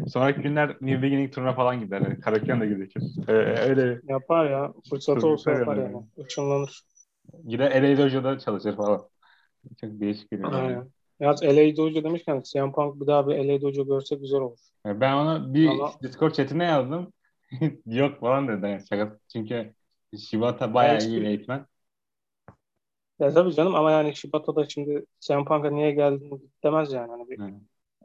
Sonraki 0.07 0.41
günler 0.41 0.69
New 0.81 1.01
Beginning 1.01 1.33
turuna 1.33 1.53
falan 1.53 1.79
gider. 1.79 2.01
Yani 2.01 2.19
Karakiyan 2.19 2.61
da 2.61 2.65
gözükür. 2.65 3.03
Ee, 3.27 3.31
öyle 3.69 4.01
Yapar 4.07 4.49
ya. 4.49 4.73
Fırsatı 4.89 5.27
olsa 5.27 5.51
yapar 5.51 5.77
yani. 5.77 5.93
yani. 5.93 6.27
Işınlanır. 6.27 6.81
gider 7.47 7.83
LA 7.83 7.97
Dojo'da 7.97 8.39
çalışır 8.39 8.75
falan. 8.75 9.01
Çok 9.81 9.99
değişik 9.99 10.31
bir 10.31 10.43
Aynen. 10.43 10.89
Yalnız 11.19 11.43
LA 11.43 11.77
Dojo 11.77 12.03
demişken 12.03 12.41
CM 12.41 12.71
Punk 12.71 13.01
bir 13.01 13.07
daha 13.07 13.27
bir 13.27 13.35
LA 13.35 13.61
Dojo 13.61 13.85
görse 13.87 14.15
güzel 14.15 14.39
olur. 14.39 14.57
Ben 14.85 15.13
ona 15.13 15.53
bir 15.53 15.67
Ama- 15.67 15.91
Discord 16.03 16.31
chatine 16.31 16.63
yazdım. 16.63 17.13
Yok 17.85 18.19
falan 18.19 18.47
dedi. 18.47 18.65
Yani 18.65 18.81
şaka. 18.89 19.17
Çünkü 19.33 19.73
Shibata 20.17 20.73
bayağı 20.73 21.01
Evet. 21.01 21.03
iyi 21.05 21.25
eğitmen. 21.25 21.67
Ya 23.19 23.33
tabii 23.33 23.53
canım 23.55 23.75
ama 23.75 23.91
yani 23.91 24.15
Shibata'da 24.15 24.69
şimdi 24.69 25.05
CM 25.19 25.45
Punk'a 25.45 25.69
niye 25.71 25.91
geldin 25.91 26.51
demez 26.63 26.93
yani. 26.93 27.11
Hani 27.11 27.29
bir, 27.29 27.39
Yani. 27.39 27.61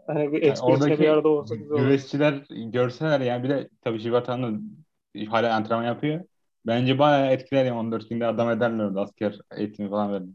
hani 0.09 0.33
bir 0.33 0.43
Yani 0.43 1.01
bir 1.01 1.09
arada 1.09 1.29
olsa 1.29 1.57
güzel 1.57 1.77
olur. 1.79 1.99
güreşçiler 1.99 2.45
görseler 2.51 3.21
yani 3.21 3.45
bir 3.45 3.49
de 3.49 3.71
tabii 3.81 4.01
Shibata'nın 4.01 4.85
hala 5.29 5.55
antrenman 5.57 5.85
yapıyor. 5.87 6.25
Bence 6.67 6.99
bayağı 6.99 7.33
etkiler 7.33 7.65
yani 7.65 7.79
14 7.79 8.11
günde 8.11 8.27
adam 8.27 8.51
ederler 8.51 8.85
orada 8.85 9.01
asker 9.03 9.39
eğitimi 9.57 9.91
falan 9.91 10.13
verdi. 10.13 10.31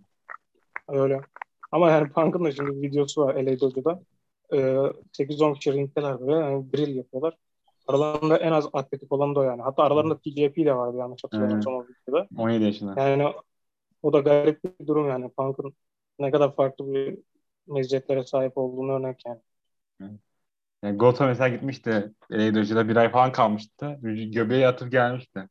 Öyle. 0.88 1.21
Ama 1.71 1.91
yani 1.91 2.10
Punk'ın 2.10 2.45
da 2.45 2.51
şimdi 2.51 2.82
videosu 2.82 3.21
var 3.21 3.36
LA 3.36 3.60
Dojo'da. 3.60 4.03
Ee, 4.53 4.77
8-10 5.13 5.53
kişi 5.53 5.73
ringdeler 5.73 6.19
böyle. 6.21 6.32
Yani 6.45 6.73
drill 6.73 6.95
yapıyorlar. 6.95 7.38
Aralarında 7.89 8.38
en 8.38 8.52
az 8.52 8.69
atletik 8.73 9.12
olan 9.12 9.36
da 9.36 9.39
o 9.39 9.43
yani. 9.43 9.62
Hatta 9.62 9.84
aralarında 9.84 10.19
TJP 10.19 10.65
de 10.65 10.75
vardı 10.75 10.97
yanlış 10.97 11.23
hatırlamıyorsam 11.23 11.73
o 11.73 11.84
videoda. 11.84 12.28
17 12.38 12.63
yaşında. 12.63 13.02
Yani 13.02 13.34
o 14.04 14.13
da 14.13 14.19
garip 14.19 14.63
bir 14.63 14.88
durum 14.88 15.10
yani. 15.10 15.30
Punk'ın 15.30 15.73
ne 16.19 16.32
kadar 16.32 16.56
farklı 16.56 16.93
bir 16.93 17.19
meziyetlere 17.67 18.23
sahip 18.23 18.58
olduğunu 18.58 18.91
örnek 18.91 19.25
yani. 19.25 19.39
Yani 20.84 20.97
Goto 20.97 21.25
mesela 21.25 21.47
gitmişti. 21.47 22.13
Dojo'da 22.32 22.89
bir 22.89 22.95
ay 22.95 23.12
falan 23.12 23.32
kalmıştı. 23.32 23.97
Göbeği 24.02 24.67
atıp 24.67 24.91
gelmişti. 24.91 25.49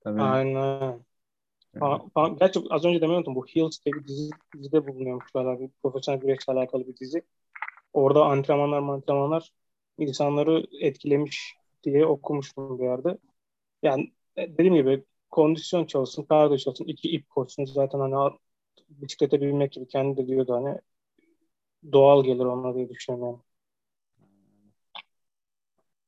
Tabii. 0.00 0.20
Aynen. 0.20 1.04
Punk, 1.80 2.14
Punk- 2.14 2.38
gerçi 2.38 2.60
az 2.70 2.84
önce 2.84 3.00
demeyi 3.00 3.16
unuttum. 3.16 3.34
Bu 3.34 3.46
Heels 3.46 3.84
diye 3.84 3.94
bir 3.94 4.08
dizi, 4.08 4.30
dizide 4.56 4.86
bulunuyormuş 4.86 5.34
böyle 5.34 5.60
bir 5.60 5.70
profesyonel 5.82 6.20
güreşle 6.20 6.52
alakalı 6.52 6.86
bir 6.86 6.96
dizi. 6.96 7.22
Orada 7.92 8.24
antrenmanlar 8.24 8.78
antrenmanlar 8.94 9.52
insanları 9.98 10.66
etkilemiş 10.80 11.59
diye 11.84 12.06
okumuştum 12.06 12.78
bir 12.78 12.84
yerde. 12.84 13.18
Yani 13.82 14.12
e, 14.36 14.52
dediğim 14.54 14.74
gibi 14.74 15.04
kondisyon 15.30 15.86
çalışsın, 15.86 16.24
kardiyo 16.24 16.58
çalışsın, 16.58 16.84
iki 16.86 17.10
ip 17.10 17.30
koşsun 17.30 17.66
zaten 17.66 18.00
hani 18.00 18.16
at- 18.16 18.40
bisiklete 18.90 19.40
binmek 19.42 19.72
gibi 19.72 19.88
kendi 19.88 20.16
de 20.22 20.28
diyordu 20.28 20.54
hani 20.54 20.78
doğal 21.92 22.24
gelir 22.24 22.44
ona 22.44 22.74
diye 22.74 22.88
düşünüyorum 22.88 23.28
yani. 23.28 23.42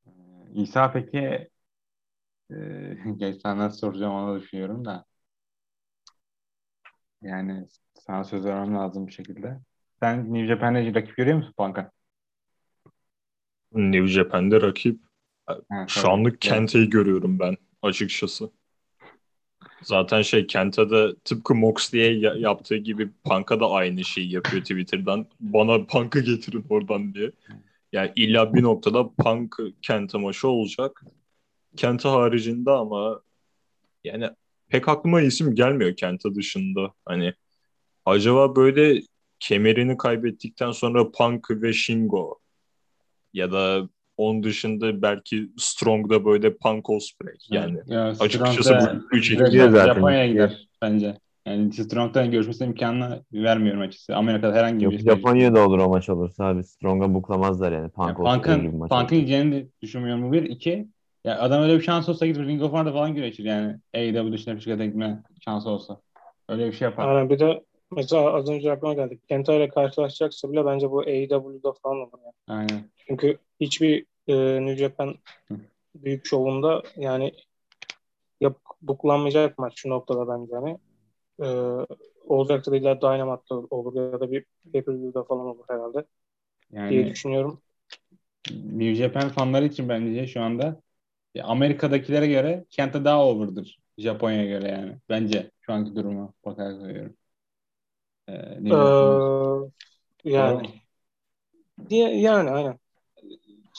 Ee, 0.07 0.61
İsa 0.61 0.91
peki 0.91 1.49
e, 2.51 3.33
sana 3.43 3.57
nasıl 3.57 3.77
soracağım 3.77 4.13
onu 4.15 4.41
düşünüyorum 4.41 4.85
da. 4.85 5.05
Yani 7.21 7.67
sana 7.93 8.23
söz 8.23 8.45
vermem 8.45 8.75
lazım 8.75 9.07
bir 9.07 9.11
şekilde. 9.11 9.59
Sen 9.99 10.33
New 10.33 10.47
Japan'da 10.47 10.79
rakip 10.95 11.17
görüyor 11.17 11.37
musun 11.37 11.53
Punk'a? 11.57 11.91
New 13.73 14.07
Japan'de 14.07 14.61
rakip. 14.61 14.99
Ha, 15.45 15.59
Şu 15.87 16.09
anlık 16.09 16.41
Kente'yi 16.41 16.89
görüyorum 16.89 17.39
ben 17.39 17.57
açıkçası. 17.81 18.51
Zaten 19.81 20.21
şey 20.21 20.47
Kenta 20.47 20.89
da 20.89 21.15
tıpkı 21.15 21.55
Mox 21.55 21.93
diye 21.93 22.13
ya- 22.19 22.35
yaptığı 22.35 22.75
gibi 22.77 23.09
Punk'a 23.23 23.59
da 23.59 23.69
aynı 23.71 24.03
şeyi 24.03 24.31
yapıyor 24.33 24.61
Twitter'dan. 24.61 25.27
Bana 25.39 25.85
Punk'ı 25.85 26.19
getirin 26.19 26.65
oradan 26.69 27.13
diye. 27.13 27.31
Yani 27.91 28.11
illa 28.15 28.53
bir 28.53 28.63
noktada 28.63 29.09
Punk 29.13 29.55
Kenta 29.81 30.19
maçı 30.19 30.47
olacak. 30.47 31.03
Kenta 31.75 32.11
haricinde 32.11 32.71
ama 32.71 33.21
yani 34.03 34.29
pek 34.69 34.87
aklıma 34.89 35.21
isim 35.21 35.55
gelmiyor 35.55 35.95
Kenta 35.95 36.35
dışında. 36.35 36.93
Hani 37.05 37.33
acaba 38.05 38.55
böyle 38.55 39.01
kemerini 39.39 39.97
kaybettikten 39.97 40.71
sonra 40.71 41.11
Punk 41.11 41.51
ve 41.51 41.73
Shingo 41.73 42.39
ya 43.33 43.51
da 43.51 43.89
onun 44.17 44.43
dışında 44.43 45.01
belki 45.01 45.49
Strong'da 45.57 46.25
böyle 46.25 46.55
Punk 46.57 46.89
Osprey 46.89 47.35
yani. 47.49 47.79
Ya, 47.85 48.13
Açıkçası 48.19 49.01
bu 49.11 49.15
üç. 49.17 49.33
Japonya'ya 49.51 50.27
gider 50.27 50.67
bence. 50.81 51.17
Yani 51.47 51.73
Strong'da 51.73 52.25
görüşmesi 52.25 52.63
imkanını 52.63 53.23
vermiyorum 53.33 53.81
açıkçası. 53.81 54.15
Amerika'da 54.15 54.53
herhangi 54.53 54.85
Yok 54.85 54.93
bir 54.93 54.99
Japonya'da 54.99 55.67
olur 55.67 55.79
o 55.79 55.89
maç 55.89 56.09
olursa 56.09 56.45
abi. 56.45 56.63
Strong'a 56.63 57.13
buklamazlar 57.13 57.71
yani. 57.71 57.89
Punk 57.89 58.07
Yani 58.07 58.17
Punk'ın 58.17 58.77
maç 58.77 58.89
Punk'ın 58.89 59.17
gideceğini 59.17 59.51
de 59.51 59.67
düşünmüyorum 59.81 60.23
bu 60.23 60.31
bir. 60.31 60.43
iki 60.43 60.87
ya 61.25 61.39
adam 61.39 61.63
öyle 61.63 61.75
bir 61.75 61.81
şans 61.81 62.09
olsa 62.09 62.25
gidip 62.25 62.47
Ring 62.47 62.61
of 62.61 62.71
Honor'da 62.71 62.93
falan 62.93 63.15
güreşir 63.15 63.43
yani. 63.43 63.75
AEW 63.93 64.31
dışında 64.33 64.55
bir 64.55 64.61
şirkete 64.61 64.85
gitme 64.85 65.23
şansı 65.45 65.69
olsa. 65.69 65.99
Öyle 66.49 66.67
bir 66.67 66.73
şey 66.73 66.85
yapar. 66.85 67.07
Aynen 67.07 67.29
bir 67.29 67.39
de 67.39 67.63
mesela 67.95 68.33
az 68.33 68.49
önce 68.49 68.71
aklıma 68.71 68.93
geldi. 68.93 69.19
Kenta 69.29 69.53
ile 69.53 69.69
karşılaşacaksa 69.69 70.51
bile 70.51 70.65
bence 70.65 70.91
bu 70.91 70.99
AEW'da 70.99 71.73
falan 71.73 71.97
olur 71.97 72.19
yani. 72.25 72.59
Aynen. 72.59 72.89
Çünkü 73.07 73.37
hiçbir 73.59 74.05
e, 74.27 74.35
New 74.65 74.77
Japan 74.77 75.15
büyük 75.95 76.25
şovunda 76.25 76.83
yani 76.97 77.33
yap, 78.41 78.57
buklanmayacak 78.81 79.57
maç 79.59 79.73
şu 79.75 79.89
noktada 79.89 80.27
bence 80.27 80.55
hani. 80.55 80.77
E, 81.41 81.47
olacaksa 82.27 82.71
da 82.71 82.77
illa 82.77 83.01
Dynamite'da 83.01 83.55
olur 83.55 83.95
ya 83.95 84.19
da 84.19 84.31
bir 84.31 84.45
pay-per-view'da 84.73 85.23
falan 85.23 85.45
olur 85.45 85.65
herhalde 85.69 86.05
diye 86.73 87.01
Yani 87.01 87.11
düşünüyorum. 87.11 87.61
New 88.51 88.95
Japan 88.95 89.29
fanları 89.29 89.65
için 89.65 89.89
bence 89.89 90.27
şu 90.27 90.41
anda 90.41 90.81
ya 91.35 91.45
Amerika'dakilere 91.45 92.27
göre 92.27 92.65
Kenta 92.69 93.05
daha 93.05 93.25
over'dır. 93.25 93.79
Japonya'ya 93.97 94.45
göre 94.45 94.67
yani. 94.71 94.97
Bence 95.09 95.51
şu 95.61 95.73
anki 95.73 95.95
durumu 95.95 96.33
bakarak 96.45 96.81
söylüyorum. 96.81 97.15
Ee, 98.27 98.59
Ee, 98.71 99.33
yani 100.23 100.81
diye, 101.89 102.09
yani 102.21 102.49
aynen. 102.51 102.79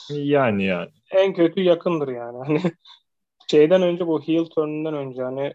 Yani 0.09 0.63
yani. 0.65 0.91
En 1.11 1.33
kötü 1.33 1.61
yakındır 1.61 2.07
yani. 2.07 2.37
Hani 2.37 2.61
şeyden 3.51 3.81
önce 3.81 4.07
bu 4.07 4.21
heel 4.23 4.45
turn'undan 4.45 4.93
önce 4.95 5.23
hani 5.23 5.53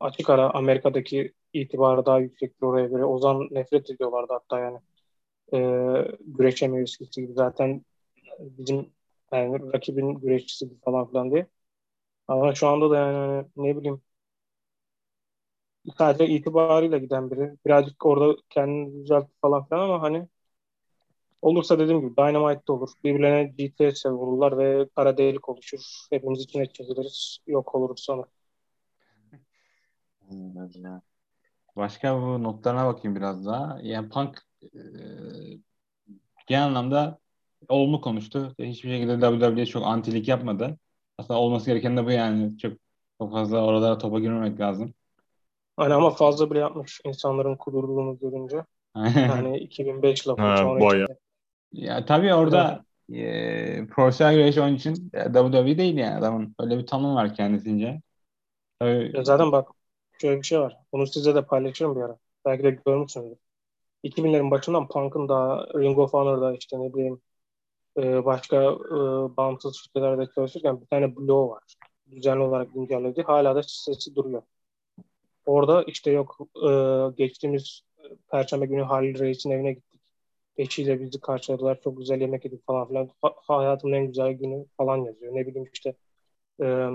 açık 0.00 0.30
ara 0.30 0.50
Amerika'daki 0.54 1.34
itibarı 1.52 2.06
daha 2.06 2.20
yüksektir 2.20 2.62
oraya 2.66 2.86
göre. 2.86 3.04
Ozan 3.04 3.48
nefret 3.52 3.90
ediyorlardı 3.90 4.32
hatta 4.32 4.60
yani. 4.60 4.78
Ee, 5.54 6.16
güreşemiyor 6.20 6.84
eskisi 6.84 7.22
gibi. 7.22 7.34
Zaten 7.34 7.86
bizim 8.40 8.92
yani 9.32 9.72
rakibin 9.74 10.14
güreşçisi 10.14 10.80
falan 10.84 11.10
filan 11.10 11.32
diye. 11.32 11.46
Ama 12.28 12.56
şu 12.56 12.68
anda 12.68 12.90
da 12.90 12.96
yani 12.98 13.16
hani 13.16 13.46
ne 13.56 13.78
bileyim 13.78 14.02
sadece 15.98 16.26
itibarıyla 16.26 16.98
giden 16.98 17.30
biri. 17.30 17.56
Birazcık 17.66 18.06
orada 18.06 18.36
kendini 18.50 19.02
düzeltti 19.04 19.32
falan 19.40 19.64
filan 19.64 19.80
ama 19.80 20.02
hani 20.02 20.28
olursa 21.42 21.78
dediğim 21.78 22.00
gibi 22.00 22.16
Dynamite'de 22.16 22.72
olur. 22.72 22.90
Birbirlerine 23.04 23.44
GTS'e 23.58 24.10
vururlar 24.10 24.58
ve 24.58 24.88
kara 24.96 25.16
delik 25.18 25.48
oluşur. 25.48 25.80
Hepimiz 26.10 26.40
içine 26.40 26.66
çekiliriz. 26.66 27.38
Yok 27.46 27.74
oluruz 27.74 28.00
sonra. 28.00 28.24
Başka 31.76 32.22
bu 32.22 32.42
notlarına 32.42 32.86
bakayım 32.86 33.16
biraz 33.16 33.46
daha. 33.46 33.78
Yani 33.82 34.08
Punk 34.08 34.42
e, 34.62 34.80
genel 36.46 36.64
anlamda 36.66 37.18
olumlu 37.68 38.00
konuştu. 38.00 38.54
Hiçbir 38.58 38.90
şekilde 38.90 39.20
WWE 39.20 39.66
çok 39.66 39.86
antilik 39.86 40.28
yapmadı. 40.28 40.78
Aslında 41.18 41.40
olması 41.40 41.66
gereken 41.66 41.96
de 41.96 42.06
bu 42.06 42.10
yani. 42.10 42.58
Çok, 42.58 42.72
çok 43.18 43.32
fazla 43.32 43.64
oralara 43.64 43.98
topa 43.98 44.20
girmemek 44.20 44.60
lazım. 44.60 44.94
Hani 45.76 45.94
ama 45.94 46.10
fazla 46.10 46.50
bile 46.50 46.58
yapmış 46.58 47.00
insanların 47.04 47.56
kudurduğunu 47.56 48.18
görünce. 48.18 48.64
Yani 48.96 49.58
2005 49.58 50.28
lafı 50.28 50.42
Ha. 50.42 50.78
Ya 51.72 52.04
tabii 52.04 52.34
orada 52.34 52.84
e, 53.12 53.86
profesyonel 53.86 54.34
güreş 54.34 54.58
onun 54.58 54.74
için 54.74 55.10
e, 55.14 55.24
WWE 55.32 55.78
değil 55.78 55.96
yani 55.96 56.16
adamın 56.16 56.54
öyle 56.60 56.78
bir 56.78 56.86
tanım 56.86 57.14
var 57.14 57.34
kendisince. 57.34 58.00
Tabii, 58.78 59.10
Ya 59.14 59.24
zaten 59.24 59.52
bak 59.52 59.68
şöyle 60.20 60.38
bir 60.38 60.46
şey 60.46 60.60
var. 60.60 60.76
Bunu 60.92 61.06
size 61.06 61.34
de 61.34 61.42
paylaşırım 61.46 61.96
bir 61.96 62.00
ara. 62.00 62.18
Belki 62.44 62.64
de 62.64 62.70
görmüşsünüzdür. 62.86 63.38
2000'lerin 64.04 64.50
başından 64.50 64.88
Punk'ın 64.88 65.28
da 65.28 65.66
Ring 65.74 65.98
of 65.98 66.12
Honor'da 66.12 66.54
işte 66.54 66.80
ne 66.80 66.94
bileyim 66.94 67.20
e, 67.98 68.24
başka 68.24 68.56
e, 68.56 68.96
bağımsız 69.36 69.76
şirketlerde 69.76 70.26
çalışırken 70.34 70.80
bir 70.80 70.86
tane 70.86 71.16
blog 71.16 71.50
var. 71.50 71.62
Düzenli 72.10 72.42
olarak 72.42 72.74
güncelledi. 72.74 73.22
Hala 73.22 73.56
da 73.56 73.62
sitesi 73.62 74.14
duruyor. 74.14 74.42
Orada 75.46 75.82
işte 75.84 76.10
yok 76.10 76.38
e, 76.66 76.68
geçtiğimiz 77.16 77.82
Perşembe 78.30 78.66
günü 78.66 78.82
Halil 78.82 79.18
Reis'in 79.18 79.50
evine 79.50 79.72
gittik. 79.72 80.00
Eşiyle 80.56 81.00
bizi 81.00 81.20
karşıladılar. 81.20 81.80
Çok 81.84 81.98
güzel 81.98 82.20
yemek 82.20 82.44
yedik 82.44 82.66
falan 82.66 82.88
filan. 82.88 83.10
Ha, 83.22 83.34
hayatımın 83.48 83.94
en 83.94 84.06
güzel 84.06 84.32
günü 84.32 84.66
falan 84.76 84.98
yazıyor. 84.98 85.34
Ne 85.36 85.46
bileyim 85.46 85.70
işte 85.74 85.94
e, 86.62 86.88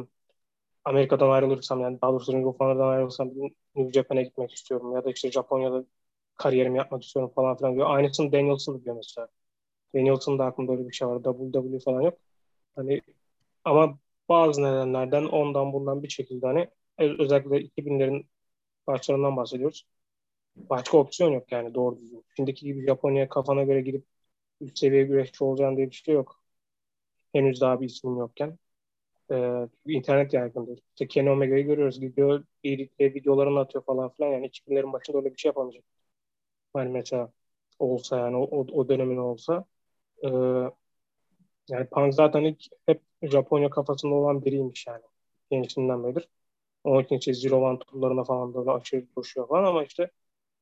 Amerika'dan 0.85 1.29
ayrılırsam 1.29 1.81
yani 1.81 2.01
daha 2.01 2.11
doğrusu 2.11 2.33
Ring 2.33 2.47
of 2.47 2.59
Honor'dan 2.59 2.87
ayrılırsam 2.89 3.29
New 3.75 3.91
Japan'e 3.93 4.23
gitmek 4.23 4.51
istiyorum. 4.53 4.93
Ya 4.95 5.05
da 5.05 5.11
işte 5.11 5.31
Japonya'da 5.31 5.85
kariyerimi 6.37 6.77
yapmak 6.77 7.03
istiyorum 7.03 7.31
falan 7.35 7.57
filan 7.57 7.75
diyor. 7.75 7.89
Aynısını 7.89 8.31
Danielson 8.31 8.83
diyor 8.83 8.95
mesela. 8.95 9.27
Danielson'da 9.95 10.45
aklımda 10.45 10.71
öyle 10.73 10.87
bir 10.89 10.93
şey 10.93 11.07
var. 11.07 11.23
WWE 11.23 11.79
falan 11.85 12.01
yok. 12.01 12.19
Hani 12.75 13.01
ama 13.65 13.99
bazı 14.29 14.63
nedenlerden 14.63 15.25
ondan 15.25 15.73
bundan 15.73 16.03
bir 16.03 16.09
şekilde 16.09 16.45
hani 16.47 16.69
özellikle 16.99 17.61
2000'lerin 17.61 18.27
başlarından 18.89 19.37
bahsediyoruz. 19.37 19.87
Başka 20.57 20.97
opsiyon 20.97 21.31
yok 21.31 21.53
yani 21.53 21.75
doğru 21.75 21.99
düzgün. 22.01 22.25
Şimdiki 22.37 22.65
gibi 22.65 22.87
Japonya'ya 22.87 23.29
kafana 23.29 23.63
göre 23.63 23.81
gidip 23.81 24.05
üst 24.61 24.79
seviye 24.79 25.03
güreşçi 25.03 25.43
olacağın 25.43 25.77
diye 25.77 25.91
bir 25.91 25.95
şey 25.95 26.15
yok. 26.15 26.41
Henüz 27.33 27.61
daha 27.61 27.81
bir 27.81 27.85
ismim 27.85 28.17
yokken. 28.17 28.59
Ee, 29.31 29.69
internet 29.87 30.33
yaygındır. 30.33 30.79
İşte 30.89 31.07
Kenny 31.07 31.29
Omega'yı 31.31 31.65
görüyoruz. 31.65 31.99
Gidiyor 31.99 32.45
iyilikle 32.63 33.13
videolarını 33.15 33.59
atıyor 33.59 33.85
falan 33.85 34.09
filan. 34.09 34.29
Yani 34.31 34.47
2000'lerin 34.47 34.93
başında 34.93 35.17
öyle 35.17 35.33
bir 35.35 35.39
şey 35.39 35.49
yapamayacak. 35.49 35.83
Hani 36.73 36.89
mesela 36.91 37.31
olsa 37.79 38.19
yani 38.19 38.37
o, 38.37 38.43
o, 38.43 38.67
o 38.73 38.89
dönemin 38.89 39.17
olsa. 39.17 39.65
Ee, 40.23 40.29
yani 41.69 41.87
Punk 41.91 42.13
zaten 42.13 42.43
ilk 42.43 42.63
hep 42.85 43.01
Japonya 43.23 43.69
kafasında 43.69 44.15
olan 44.15 44.45
biriymiş 44.45 44.87
yani. 44.87 45.03
Gençliğinden 45.51 46.03
beridir. 46.03 46.29
Onun 46.83 47.03
için 47.03 47.15
işte 47.17 47.33
Zero 47.33 47.79
turlarına 47.79 48.23
falan 48.23 48.53
böyle 48.53 48.71
aşırı 48.71 49.13
koşuyor 49.15 49.47
falan 49.47 49.63
ama 49.63 49.83
işte 49.83 50.11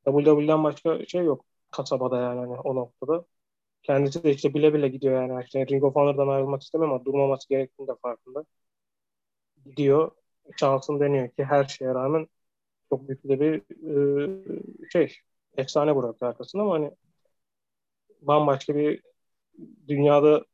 WWE'den 0.05 0.63
başka 0.63 1.05
şey 1.05 1.23
yok 1.25 1.45
kasabada 1.71 2.21
yani 2.21 2.39
hani 2.39 2.59
o 2.59 2.75
noktada. 2.75 3.25
Kendisi 3.83 4.23
de 4.23 4.31
işte 4.33 4.53
bile 4.53 4.73
bile 4.73 4.87
gidiyor 4.89 5.21
yani. 5.21 5.43
İşte 5.43 5.67
Ring 5.67 5.83
of 5.83 5.95
Honor'dan 5.95 6.27
ayrılmak 6.27 6.61
istemiyor 6.63 6.91
ama 6.91 7.05
durmaması 7.05 7.49
gerektiğini 7.49 7.87
de 7.87 7.95
farkında. 8.01 8.45
Gidiyor. 9.65 10.11
Şansını 10.59 10.99
deniyor 10.99 11.29
ki 11.29 11.43
her 11.45 11.63
şeye 11.65 11.93
rağmen 11.93 12.27
çok 12.89 13.07
büyük 13.07 13.23
de 13.23 13.39
bir 13.39 13.61
e, 14.85 14.89
şey 14.93 15.17
efsane 15.57 15.95
bıraktı 15.95 16.25
arkasında 16.25 16.63
ama 16.63 16.73
hani 16.73 16.91
bambaşka 18.21 18.75
bir 18.75 19.01
dünyada 19.87 20.45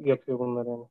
yapıyor 0.00 0.38
bunları 0.38 0.68
yani. 0.68 0.86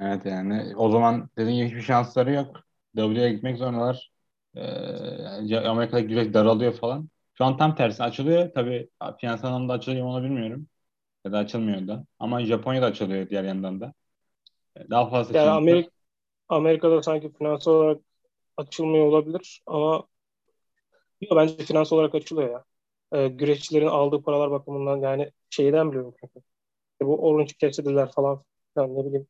Evet 0.00 0.26
yani 0.26 0.76
o 0.76 0.90
zaman 0.90 1.30
dediğin 1.36 1.56
gibi 1.56 1.66
hiçbir 1.66 1.82
şansları 1.82 2.32
yok. 2.32 2.64
WWE'ye 2.96 3.32
gitmek 3.32 3.58
zorundalar. 3.58 4.12
Ee, 4.56 5.56
Amerika'da 5.56 6.00
güreş 6.00 6.34
daralıyor 6.34 6.72
falan. 6.72 7.08
Şu 7.34 7.44
an 7.44 7.56
tam 7.56 7.74
tersi 7.74 8.02
açılıyor. 8.02 8.50
Tabii 8.54 8.90
finansal 9.20 9.48
anlamda 9.48 9.72
açılıyor 9.72 10.06
onu 10.06 10.24
bilmiyorum. 10.24 10.66
Ya 11.24 11.32
da 11.32 11.38
açılmıyor 11.38 11.88
da. 11.88 12.04
Ama 12.18 12.44
Japonya'da 12.44 12.86
açılıyor 12.86 13.28
diğer 13.28 13.44
yandan 13.44 13.80
da. 13.80 13.92
Daha 14.90 15.10
fazla 15.10 15.38
yani 15.38 15.50
Amerika, 15.50 15.90
Amerika'da 16.48 17.02
sanki 17.02 17.32
finansal 17.32 17.72
olarak 17.72 18.00
açılmıyor 18.56 19.06
olabilir 19.06 19.62
ama 19.66 20.06
yok, 21.20 21.32
bence 21.36 21.64
finansal 21.64 21.96
olarak 21.96 22.14
açılıyor 22.14 22.50
ya. 22.50 22.64
Ee, 23.12 23.28
güreşçilerin 23.28 23.86
aldığı 23.86 24.22
paralar 24.22 24.50
bakımından 24.50 24.96
yani 24.96 25.30
şeyden 25.50 25.90
biliyorum 25.90 26.14
çünkü. 26.20 26.40
E, 27.02 27.06
bu 27.06 27.28
Orange 27.28 27.52
Cassidy'ler 27.58 28.12
falan 28.12 28.42
yani 28.76 28.94
ne 28.98 29.04
bileyim 29.04 29.26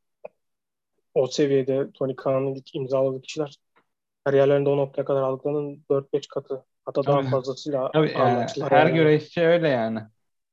o 1.15 1.27
seviyede 1.27 1.91
Tony 1.95 2.17
Khan'ın 2.17 2.63
imzaladığı 2.75 3.23
kişiler 3.23 3.57
kariyerlerinde 4.25 4.69
o 4.71 4.77
noktaya 4.77 5.05
kadar 5.05 5.23
aldıklarının 5.23 5.85
4-5 5.91 6.29
katı 6.29 6.65
hatta 6.85 7.05
daha 7.05 7.23
fazlasıyla 7.23 7.91
Tabii 7.93 8.13
yani, 8.13 8.47
her 8.61 8.87
yani. 8.87 8.95
güreşçi 8.95 9.41
öyle 9.41 9.69
yani. 9.69 10.01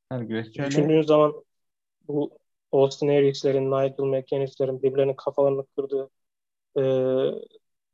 Her 0.10 0.22
güreşçi 0.22 0.62
öyle. 0.62 0.72
Düşündüğün 0.72 1.02
zaman 1.02 1.34
bu 2.08 2.32
Austin 2.72 3.08
Eriks'lerin, 3.08 3.72
Nigel 3.72 4.04
McInnes'lerin 4.04 4.84
birbirlerinin 4.84 5.14
kafalarını 5.14 5.66
kırdığı 5.76 6.10
e, 6.78 6.82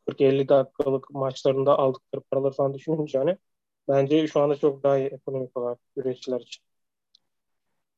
40-50 0.08 0.50
dakikalık 0.50 1.10
maçlarında 1.10 1.80
aldıkları 1.80 2.24
paraları 2.32 2.54
falan 2.54 2.74
düşününce 2.74 3.18
hani 3.18 3.38
bence 3.88 4.28
şu 4.28 4.40
anda 4.42 4.56
çok 4.56 4.84
daha 4.84 4.98
iyi 4.98 5.08
ekonomik 5.08 5.58
olarak 5.58 5.80
güreşçiler 5.96 6.40
için. 6.40 6.64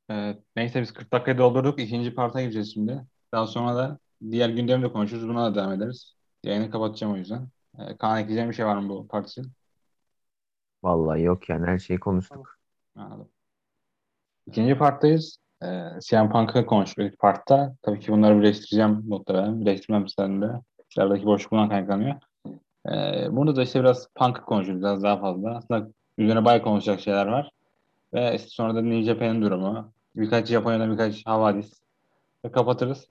Evet, 0.09 0.37
neyse 0.55 0.81
biz 0.81 0.93
40 0.93 1.13
dakikayı 1.13 1.37
doldurduk. 1.37 1.79
İkinci 1.79 2.15
parta 2.15 2.41
gireceğiz 2.41 2.73
şimdi. 2.73 3.05
Daha 3.31 3.47
sonra 3.47 3.75
da 3.75 3.99
diğer 4.31 4.49
gündemde 4.49 4.91
konuşuruz. 4.91 5.29
Buna 5.29 5.51
da 5.51 5.55
devam 5.55 5.73
ederiz. 5.73 6.13
Yayını 6.43 6.71
kapatacağım 6.71 7.13
o 7.13 7.17
yüzden. 7.17 7.47
Ee, 7.79 7.97
Kaan 7.97 8.19
ekleyeceğim 8.19 8.49
bir 8.49 8.55
şey 8.55 8.65
var 8.65 8.77
mı 8.77 8.89
bu 8.89 9.07
part 9.07 9.29
için? 9.29 9.51
Vallahi 10.83 11.21
yok 11.21 11.49
yani 11.49 11.65
her 11.65 11.79
şeyi 11.79 11.99
konuştuk. 11.99 12.57
Anladım. 12.95 13.29
İkinci 14.47 14.77
parttayız. 14.77 15.37
Ee, 15.63 15.89
CM 16.01 16.29
Punk'ı 16.29 16.65
konuştuk 16.65 17.05
ilk 17.05 17.19
partta. 17.19 17.75
Tabii 17.81 17.99
ki 17.99 18.11
bunları 18.11 18.39
birleştireceğim 18.39 19.03
muhtemelen. 19.07 19.61
Birleştirmem 19.61 20.05
de. 20.41 20.61
İçerideki 20.89 21.25
boşluk 21.25 21.51
bundan 21.51 21.69
kaynaklanıyor. 21.69 22.15
Ee, 22.89 23.27
burada 23.31 23.55
da 23.55 23.63
işte 23.63 23.79
biraz 23.79 24.07
Punk'ı 24.15 24.41
konuşuyoruz 24.41 24.83
biraz 24.83 25.03
daha 25.03 25.19
fazla. 25.19 25.57
Aslında 25.57 25.87
üzerine 26.17 26.45
bayağı 26.45 26.61
konuşacak 26.61 26.99
şeyler 26.99 27.25
var. 27.27 27.51
Ve 28.13 28.35
işte 28.35 28.49
sonra 28.49 28.75
da 28.75 28.81
New 28.81 29.03
Japan'ın 29.03 29.41
durumu. 29.41 29.93
Birkaç 30.15 30.47
Japonya'da 30.47 30.91
birkaç 30.91 31.25
havadis. 31.25 31.73
Ve 32.45 32.51
kapatırız. 32.51 33.09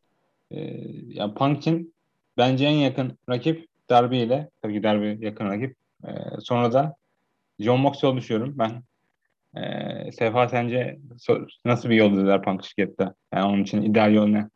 Ee, 0.51 0.81
yani 1.09 1.35
Punk 1.35 1.59
için 1.59 1.95
bence 2.37 2.65
en 2.65 2.71
yakın 2.71 3.19
rakip 3.29 3.69
Darby 3.91 4.23
ile. 4.23 4.51
Tabii 4.63 4.75
ki 4.75 4.83
Darby 4.83 5.25
yakın 5.25 5.47
rakip. 5.47 5.77
Ee, 6.05 6.11
sonra 6.41 6.73
da 6.73 6.97
John 7.59 7.81
Moxley 7.81 8.17
düşünüyorum 8.17 8.55
ben. 8.59 8.83
Ee, 9.61 10.13
Sefa 10.13 10.49
sence 10.49 10.99
nasıl 11.65 11.89
bir 11.91 11.97
yol 11.97 12.13
izler 12.13 12.43
Punk 12.43 12.65
şirkette? 12.65 13.15
Yani 13.35 13.45
onun 13.45 13.63
için 13.63 13.83
ideal 13.83 14.15
yol 14.15 14.27
ne? 14.27 14.49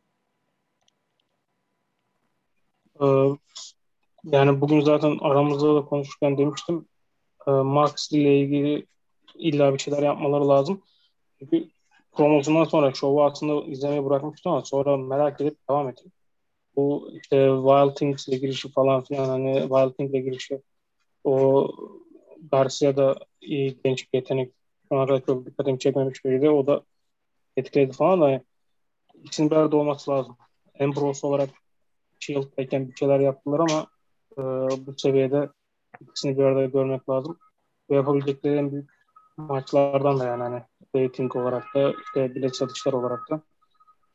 Yani 4.24 4.60
bugün 4.60 4.80
zaten 4.80 5.18
aramızda 5.20 5.74
da 5.74 5.84
konuşurken 5.84 6.38
demiştim. 6.38 6.88
E, 7.46 7.50
Max 7.50 8.12
ile 8.12 8.40
ilgili 8.40 8.86
illa 9.38 9.74
bir 9.74 9.78
şeyler 9.78 10.02
yapmaları 10.02 10.48
lazım. 10.48 10.82
Çünkü 11.38 11.68
promosyondan 12.12 12.64
sonra 12.64 12.94
şovu 12.94 13.24
aslında 13.24 13.66
izlemeyi 13.66 14.04
bırakmıştım 14.04 14.52
ama 14.52 14.62
sonra 14.64 14.96
merak 14.96 15.40
edip 15.40 15.68
devam 15.70 15.88
ettim. 15.88 16.12
Bu 16.76 17.10
işte 17.12 17.50
Wild 17.56 17.94
Things 17.94 18.28
ile 18.28 18.36
girişi 18.36 18.72
falan 18.72 19.04
filan 19.04 19.28
hani 19.28 19.60
Wild 19.60 19.92
Things 19.92 20.10
ile 20.10 20.20
girişi 20.20 20.62
o 21.24 21.68
Garcia 22.50 22.96
da 22.96 23.16
iyi 23.40 23.78
genç 23.84 24.12
bir 24.12 24.18
yetenek. 24.18 24.52
Şu 24.92 25.22
çok 25.26 25.46
dikkatimi 25.46 25.78
çekmemiş 25.78 26.24
biriydi. 26.24 26.50
O 26.50 26.66
da 26.66 26.82
etkiledi 27.56 27.92
falan 27.92 28.20
da 28.20 28.30
yani, 28.30 28.42
ikisinin 29.24 29.50
bir 29.50 29.56
arada 29.56 29.76
olması 29.76 30.10
lazım. 30.10 30.36
Ambrose 30.80 31.26
olarak 31.26 31.50
Shield'dayken 32.18 32.88
bir 32.88 32.96
şeyler 32.96 33.20
yaptılar 33.20 33.60
ama 33.60 33.86
e, 34.38 34.42
bu 34.86 34.94
seviyede 34.98 35.48
ikisini 36.00 36.38
bir 36.38 36.42
arada 36.42 36.64
görmek 36.64 37.08
lazım. 37.08 37.38
Ve 37.90 37.94
yapabilecekleri 37.94 38.56
en 38.56 38.72
büyük 38.72 38.90
maçlardan 39.36 40.20
da 40.20 40.26
yani 40.26 40.42
hani 40.42 40.62
rating 40.96 41.36
olarak 41.36 41.64
da 41.74 41.92
işte 42.04 42.34
bilet 42.34 42.56
satışlar 42.56 42.92
olarak 42.92 43.30
da. 43.30 43.40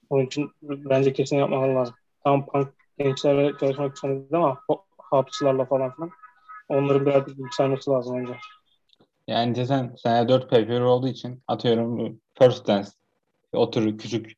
Onun 0.10 0.26
için 0.26 0.52
bence 0.62 1.14
kesin 1.14 1.38
yapmaları 1.38 1.76
lazım. 1.76 1.96
Tam 2.24 2.46
punk 2.46 2.68
gençlerle 2.98 3.58
çalışmak 3.60 3.98
için 3.98 4.28
ama 4.32 4.60
hapslarla 4.98 5.66
falan 5.66 5.96
filan. 5.96 6.10
Onların 6.70 7.06
birazcık 7.06 7.40
yükselmesi 7.40 7.92
lazım 7.92 8.18
önce. 8.18 8.34
Yani 9.28 9.56
desen 9.56 9.96
sene 9.98 10.30
4 10.30 10.50
pay 10.50 10.82
olduğu 10.84 11.08
için 11.08 11.44
atıyorum 11.48 12.20
First 12.34 12.68
Dance 12.68 12.90
o 13.54 13.72
tür 13.72 13.98
küçük 13.98 14.38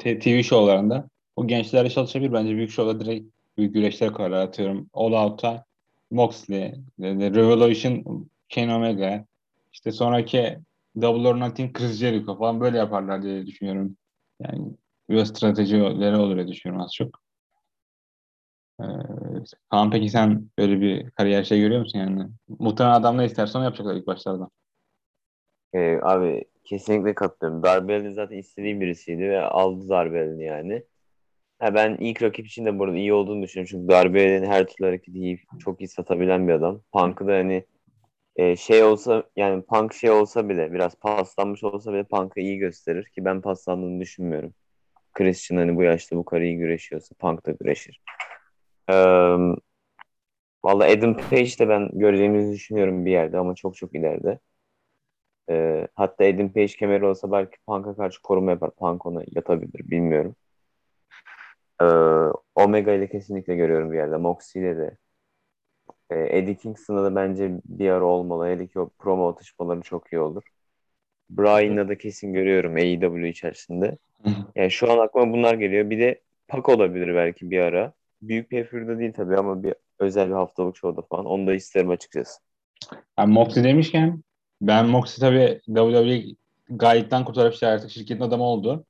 TV 0.00 0.42
şovlarında 0.42 1.08
o 1.36 1.46
gençlerle 1.46 1.90
çalışabilir. 1.90 2.32
Bence 2.32 2.56
büyük 2.56 2.70
şovda 2.70 3.00
direkt 3.00 3.26
büyük 3.56 3.74
güreşler 3.74 4.12
koyarlar. 4.12 4.40
Atıyorum 4.42 4.90
All 4.94 5.12
Out'a 5.12 5.64
Moxley, 6.10 6.74
Revolution, 7.00 8.26
Kenny 8.48 8.74
Omega, 8.74 9.24
işte 9.72 9.92
sonraki 9.92 10.58
Double 11.02 11.28
or 11.28 11.40
Nothing 11.40 11.76
Chris 11.76 11.98
Jericho 11.98 12.38
falan 12.38 12.60
böyle 12.60 12.78
yaparlar 12.78 13.22
diye 13.22 13.46
düşünüyorum. 13.46 13.96
Yani 14.40 14.76
bir 15.10 15.24
stratejileri 15.24 16.16
olur 16.16 16.36
diye 16.36 16.48
düşünüyorum 16.48 16.84
az 16.84 16.94
çok. 16.94 17.20
Ee, 18.80 19.90
peki 19.92 20.08
sen 20.08 20.50
böyle 20.58 20.80
bir 20.80 21.10
kariyer 21.10 21.44
şey 21.44 21.60
görüyor 21.60 21.80
musun 21.80 21.98
yani? 21.98 22.28
Muhtemelen 22.48 22.94
adam 22.94 23.18
ne 23.18 23.24
isterse 23.24 23.58
onu 23.58 23.64
yapacaklar 23.64 23.94
ilk 23.94 24.06
başlarda. 24.06 24.50
Ee, 25.74 25.98
abi 26.02 26.44
kesinlikle 26.64 27.14
katılıyorum. 27.14 27.62
Darbe 27.62 28.10
zaten 28.10 28.36
istediğim 28.38 28.80
birisiydi 28.80 29.22
ve 29.22 29.40
aldı 29.40 29.88
Darbe 29.88 30.44
yani. 30.44 30.82
Ha, 31.58 31.74
ben 31.74 31.96
ilk 32.00 32.22
rakip 32.22 32.46
için 32.46 32.66
de 32.66 32.78
burada 32.78 32.96
iyi 32.96 33.12
olduğunu 33.12 33.42
düşünüyorum. 33.42 33.70
Çünkü 33.70 33.88
Darbe 33.88 34.46
her 34.46 34.66
türlü 34.66 34.86
hareketi 34.86 35.18
iyi, 35.18 35.40
çok 35.60 35.80
iyi 35.80 35.88
satabilen 35.88 36.48
bir 36.48 36.52
adam. 36.52 36.80
Punk'ı 36.92 37.26
da 37.26 37.32
hani 37.32 37.64
e, 38.36 38.56
şey 38.56 38.84
olsa 38.84 39.24
yani 39.36 39.62
Punk 39.62 39.94
şey 39.94 40.10
olsa 40.10 40.48
bile 40.48 40.72
biraz 40.72 40.94
paslanmış 40.94 41.64
olsa 41.64 41.92
bile 41.92 42.04
Punk'ı 42.04 42.40
iyi 42.40 42.58
gösterir 42.58 43.04
ki 43.04 43.24
ben 43.24 43.40
paslandığını 43.40 44.00
düşünmüyorum. 44.00 44.54
Christian 45.14 45.58
hani 45.58 45.76
bu 45.76 45.82
yaşta 45.82 46.16
bu 46.16 46.24
kadar 46.24 46.42
iyi 46.42 46.58
güreşiyorsa 46.58 47.14
Punk 47.18 47.46
da 47.46 47.52
güreşir. 47.52 48.00
Ee, 48.90 49.36
Valla 50.64 50.84
Adam 50.84 51.16
Page 51.16 51.58
de 51.58 51.68
ben 51.68 51.90
göreceğimizi 51.92 52.52
düşünüyorum 52.52 53.04
bir 53.06 53.10
yerde 53.10 53.38
ama 53.38 53.54
çok 53.54 53.76
çok 53.76 53.94
ileride. 53.94 54.38
Ee, 55.50 55.88
hatta 55.94 56.24
Adam 56.24 56.52
Page 56.52 56.66
kemeri 56.66 57.06
olsa 57.06 57.32
belki 57.32 57.58
Punk'a 57.66 57.96
karşı 57.96 58.22
koruma 58.22 58.50
yapar. 58.50 58.70
Punk 58.70 59.06
ona 59.06 59.22
yatabilir 59.36 59.90
bilmiyorum. 59.90 60.36
Omega 62.54 62.92
ile 62.92 63.08
kesinlikle 63.08 63.56
görüyorum 63.56 63.92
bir 63.92 63.96
yerde. 63.96 64.16
Moxie 64.16 64.62
ile 64.62 64.76
de. 64.76 64.96
Ee, 66.10 66.38
Eddie 66.38 66.56
Kingston'da 66.56 67.04
da 67.04 67.14
bence 67.14 67.60
bir 67.64 67.90
ara 67.90 68.04
olmalı. 68.04 68.46
Hele 68.46 68.66
ki 68.66 68.80
o 68.80 68.90
promo 68.98 69.28
atışmaları 69.28 69.80
çok 69.80 70.12
iyi 70.12 70.20
olur. 70.20 70.42
Bryan'la 71.30 71.88
da 71.88 71.98
kesin 71.98 72.32
görüyorum 72.32 72.74
AEW 72.74 73.28
içerisinde. 73.28 73.98
Yani 74.56 74.70
şu 74.70 74.92
an 74.92 74.98
aklıma 74.98 75.32
bunlar 75.32 75.54
geliyor. 75.54 75.90
Bir 75.90 75.98
de 75.98 76.20
Pac 76.48 76.72
olabilir 76.72 77.14
belki 77.14 77.50
bir 77.50 77.58
ara. 77.58 77.92
Büyük 78.22 78.50
bir 78.50 78.64
figürde 78.64 78.98
değil 78.98 79.12
tabii 79.12 79.36
ama 79.36 79.62
bir 79.62 79.74
özel 79.98 80.28
bir 80.28 80.34
haftalık 80.34 80.76
şovda 80.76 81.02
falan. 81.02 81.26
Onu 81.26 81.46
da 81.46 81.54
isterim 81.54 81.90
açıkçası. 81.90 82.40
Yani 83.18 83.32
Moxley 83.32 83.64
demişken 83.64 84.22
ben 84.60 84.86
Moxley 84.86 85.28
tabii 85.28 85.60
WWE 85.66 86.36
gayetten 86.70 87.24
kurtarıp 87.24 87.54
işte 87.54 87.66
artık 87.66 87.90
şirketin 87.90 88.20
adamı 88.20 88.44
oldu. 88.44 88.84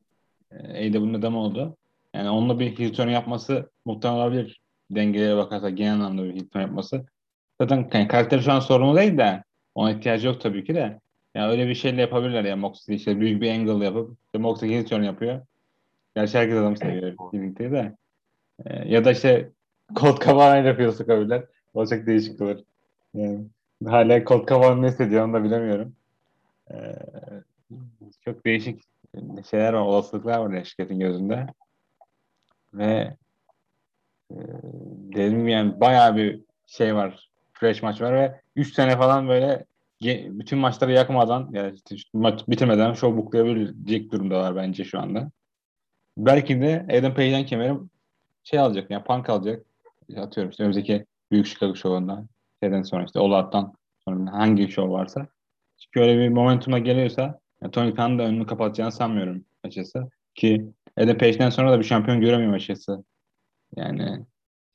AEW'nin 0.52 1.14
adamı 1.14 1.38
oldu. 1.38 1.76
Yani 2.14 2.30
onunla 2.30 2.60
bir 2.60 2.78
heel 2.78 3.08
yapması 3.08 3.70
muhtemelen 3.84 4.18
olabilir. 4.18 4.59
Dengelere 4.90 5.36
bakarsak 5.36 5.76
genel 5.76 5.94
anlamda 5.94 6.34
bir 6.34 6.48
turn 6.48 6.60
yapması. 6.60 7.06
Zaten 7.60 7.90
yani 7.92 8.08
karakteri 8.08 8.42
şu 8.42 8.52
an 8.52 8.60
sorunu 8.60 8.96
değil 8.96 9.18
de 9.18 9.44
ona 9.74 9.90
ihtiyacı 9.90 10.26
yok 10.26 10.40
tabii 10.40 10.64
ki 10.64 10.74
de. 10.74 11.00
Yani 11.34 11.50
öyle 11.50 11.68
bir 11.68 11.74
şeyle 11.74 12.00
yapabilirler 12.00 12.44
ya 12.44 12.56
Moxley 12.56 12.96
işte 12.96 13.20
büyük 13.20 13.42
bir 13.42 13.50
angle 13.50 13.84
yapıp 13.84 14.16
işte 14.24 14.38
Moxley 14.38 14.70
heel 14.70 14.86
turn 14.86 15.02
yapıyor. 15.02 15.40
Gerçi 16.16 16.38
herkes 16.38 16.56
adam 16.56 16.76
seviyor 16.76 17.16
birlikte 17.32 17.72
de. 17.72 17.96
Ee, 18.66 18.88
ya 18.88 19.04
da 19.04 19.12
işte 19.12 19.50
Colt 19.94 20.26
Cabana 20.26 20.56
yapıyor 20.56 20.92
sokabilirler. 20.92 21.44
O 21.74 21.86
çok 21.86 22.06
değişik 22.06 22.40
olur. 22.40 22.58
Yani 23.14 23.44
hala 23.86 24.24
Colt 24.24 24.48
Cabana 24.48 24.74
ne 24.74 24.88
hissediyor 24.88 25.24
onu 25.24 25.32
da 25.32 25.44
bilemiyorum. 25.44 25.92
Ee, 26.70 26.94
çok 28.24 28.46
değişik 28.46 28.82
şeyler 29.50 29.72
var, 29.72 29.80
olasılıklar 29.80 30.38
var 30.38 30.64
şirketin 30.64 31.00
gözünde. 31.00 31.46
Ve 32.74 33.16
dedim 35.14 35.40
gibi 35.40 35.50
yani 35.50 35.80
bayağı 35.80 36.16
bir 36.16 36.40
şey 36.66 36.94
var. 36.94 37.30
Fresh 37.52 37.82
maç 37.82 38.00
var 38.00 38.14
ve 38.14 38.40
3 38.56 38.74
sene 38.74 38.96
falan 38.96 39.28
böyle 39.28 39.64
bütün 40.02 40.58
maçları 40.58 40.92
yakmadan 40.92 41.50
yani 41.52 41.74
maç 42.12 42.48
bitirmeden 42.48 42.92
show 42.92 43.16
booklayabilecek 43.18 44.12
durumdalar 44.12 44.56
bence 44.56 44.84
şu 44.84 45.00
anda. 45.00 45.30
Belki 46.18 46.60
de 46.60 46.86
Adam 46.98 47.14
Page'den 47.14 47.46
kemerim 47.46 47.90
şey 48.44 48.58
alacak 48.58 48.90
yani 48.90 49.04
punk 49.04 49.30
alacak. 49.30 49.66
Atıyorum 50.16 50.50
işte 50.50 50.62
önümüzdeki 50.62 51.04
Büyük 51.30 51.46
Chicago 51.46 51.74
Show'undan 51.74 52.28
şeyden 52.62 52.82
sonra 52.82 53.04
işte 53.04 53.18
Olat'tan 53.18 53.74
sonra 54.04 54.32
hangi 54.32 54.68
show 54.68 54.92
varsa. 54.92 55.26
Çünkü 55.78 56.00
öyle 56.00 56.18
bir 56.18 56.28
momentum'a 56.28 56.78
geliyorsa 56.78 57.38
yani 57.62 57.70
Tony 57.70 57.94
Khan'ın 57.94 58.18
da 58.18 58.22
önünü 58.22 58.46
kapatacağını 58.46 58.92
sanmıyorum 58.92 59.44
açıkçası. 59.64 60.10
Ki 60.34 60.66
Adam 60.98 61.18
Page'den 61.18 61.50
sonra 61.50 61.72
da 61.72 61.78
bir 61.78 61.84
şampiyon 61.84 62.20
göremiyorum 62.20 62.54
açıkçası. 62.54 63.04
Yani 63.76 64.26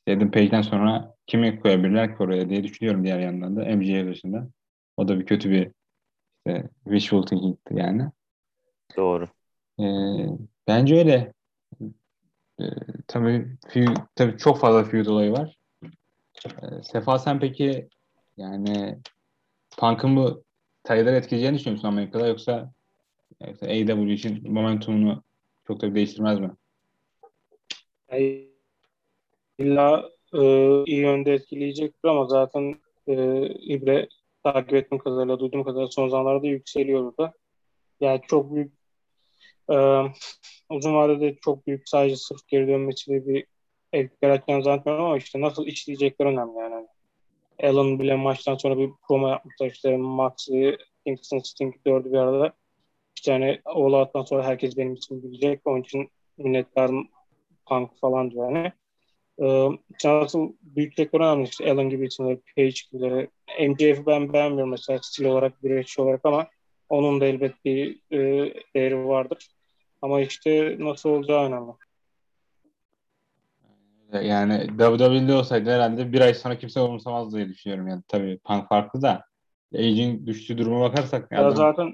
Adam 0.09 0.31
Page'den 0.31 0.61
sonra 0.61 1.15
kimi 1.27 1.59
koyabilirler 1.59 2.17
ki 2.17 2.23
oraya 2.23 2.49
diye 2.49 2.63
düşünüyorum 2.63 3.03
diğer 3.03 3.19
yandan 3.19 3.55
da 3.55 3.75
MJF 3.75 4.07
dışında. 4.07 4.47
O 4.97 5.07
da 5.07 5.19
bir 5.19 5.25
kötü 5.25 5.49
bir 5.49 5.71
işte, 6.47 6.69
wishful 6.83 7.23
thinking'ti 7.23 7.73
yani. 7.73 8.11
Doğru. 8.97 9.27
Ee, 9.79 10.27
bence 10.67 10.97
öyle. 10.97 11.33
Ee, 12.59 12.65
tabii, 13.07 13.57
feud, 13.67 13.97
tabii 14.15 14.37
çok 14.37 14.59
fazla 14.59 14.83
feud 14.83 15.05
olayı 15.05 15.31
var. 15.31 15.57
Ee, 16.45 16.83
Sefa 16.83 17.19
sen 17.19 17.39
peki 17.39 17.89
yani 18.37 18.97
Punk'ın 19.77 20.15
bu 20.15 20.43
sayıları 20.87 21.15
etkileyeceğini 21.15 21.57
düşünüyor 21.57 21.75
musun 21.75 21.87
Amerika'da 21.87 22.27
yoksa 22.27 22.71
işte 23.51 23.67
AEW 23.67 24.13
için 24.13 24.53
momentumunu 24.53 25.23
çok 25.67 25.81
da 25.81 25.95
değiştirmez 25.95 26.39
mi? 26.39 26.51
Yani 28.11 28.55
illa 29.60 30.10
e, 30.34 30.39
iyi 30.86 30.99
yönde 30.99 31.34
etkileyecektir 31.34 32.10
ama 32.10 32.26
zaten 32.26 32.76
e, 33.08 33.45
İbre 33.47 34.08
takip 34.43 34.74
ettiğim 34.74 34.99
kadarıyla, 34.99 35.39
duyduğum 35.39 35.64
kadarıyla 35.64 35.91
son 35.91 36.08
zamanlarda 36.10 36.47
yükseliyor 36.47 37.18
da. 37.18 37.34
Yani 38.01 38.22
çok 38.28 38.56
büyük 38.56 38.74
e, 39.72 39.76
uzun 40.70 40.95
vadede 40.95 41.36
çok 41.36 41.68
büyük 41.68 41.89
sadece 41.89 42.16
sırf 42.16 42.47
geri 42.47 42.68
dönmesiyle 42.68 43.28
bir 43.28 43.45
etki 43.93 44.18
yaratacağını 44.22 44.64
zannetmiyorum 44.64 45.06
ama 45.06 45.18
işte 45.18 45.41
nasıl 45.41 45.66
işleyecekler 45.66 46.26
önemli 46.26 46.60
yani. 46.60 46.88
Alan 47.64 47.99
bile 47.99 48.16
maçtan 48.16 48.56
sonra 48.56 48.78
bir 48.78 48.89
promo 49.08 49.28
yapmışlar 49.28 49.68
işte 49.68 49.97
Max'i, 49.97 50.78
Kingston, 51.06 51.39
Sting 51.39 51.76
dördü 51.88 52.12
bir 52.12 52.18
arada. 52.18 52.53
İşte 53.16 53.32
hani 53.32 53.62
All 53.66 53.93
Out'tan 53.93 54.24
sonra 54.24 54.43
herkes 54.43 54.78
benim 54.78 54.93
için 54.93 55.24
bilecek. 55.24 55.62
Onun 55.66 55.82
için 55.82 56.10
minnettarım 56.38 57.08
Punk 57.66 57.99
falan 58.01 58.32
diyor 58.32 58.51
yani. 58.51 58.72
Ee, 59.39 59.69
nasıl 60.05 60.53
büyüklükler 60.61 61.19
önemli 61.19 61.43
işte 61.43 61.71
Alan 61.71 61.89
gibi 61.89 62.07
isimleri, 62.07 62.39
Page 62.55 62.73
gibileri. 62.91 63.29
MJF'i 63.69 64.05
ben 64.05 64.33
beğenmiyorum 64.33 64.71
mesela 64.71 64.99
stil 65.01 65.25
olarak, 65.25 65.61
güreşçi 65.61 66.01
olarak 66.01 66.21
ama 66.23 66.47
onun 66.89 67.21
da 67.21 67.25
elbet 67.25 67.65
bir 67.65 67.99
e, 68.11 68.53
değeri 68.75 69.07
vardır. 69.07 69.47
Ama 70.01 70.21
işte 70.21 70.75
nasıl 70.79 71.09
olacağı 71.09 71.45
önemli. 71.45 71.71
Yani 74.21 74.67
WWE'de 74.67 75.33
olsaydı 75.33 75.69
herhalde 75.69 76.13
bir 76.13 76.21
ay 76.21 76.33
sonra 76.33 76.57
kimse 76.57 76.81
umursamaz 76.81 77.36
diye 77.36 77.49
düşünüyorum. 77.49 77.88
Yani 77.88 78.01
tabii 78.07 78.38
Punk 78.38 78.69
farklı 78.69 79.01
da 79.01 79.25
Age'in 79.73 80.27
düştüğü 80.27 80.57
duruma 80.57 80.81
bakarsak. 80.81 81.31
Ya 81.31 81.39
adam... 81.39 81.55
zaten 81.55 81.93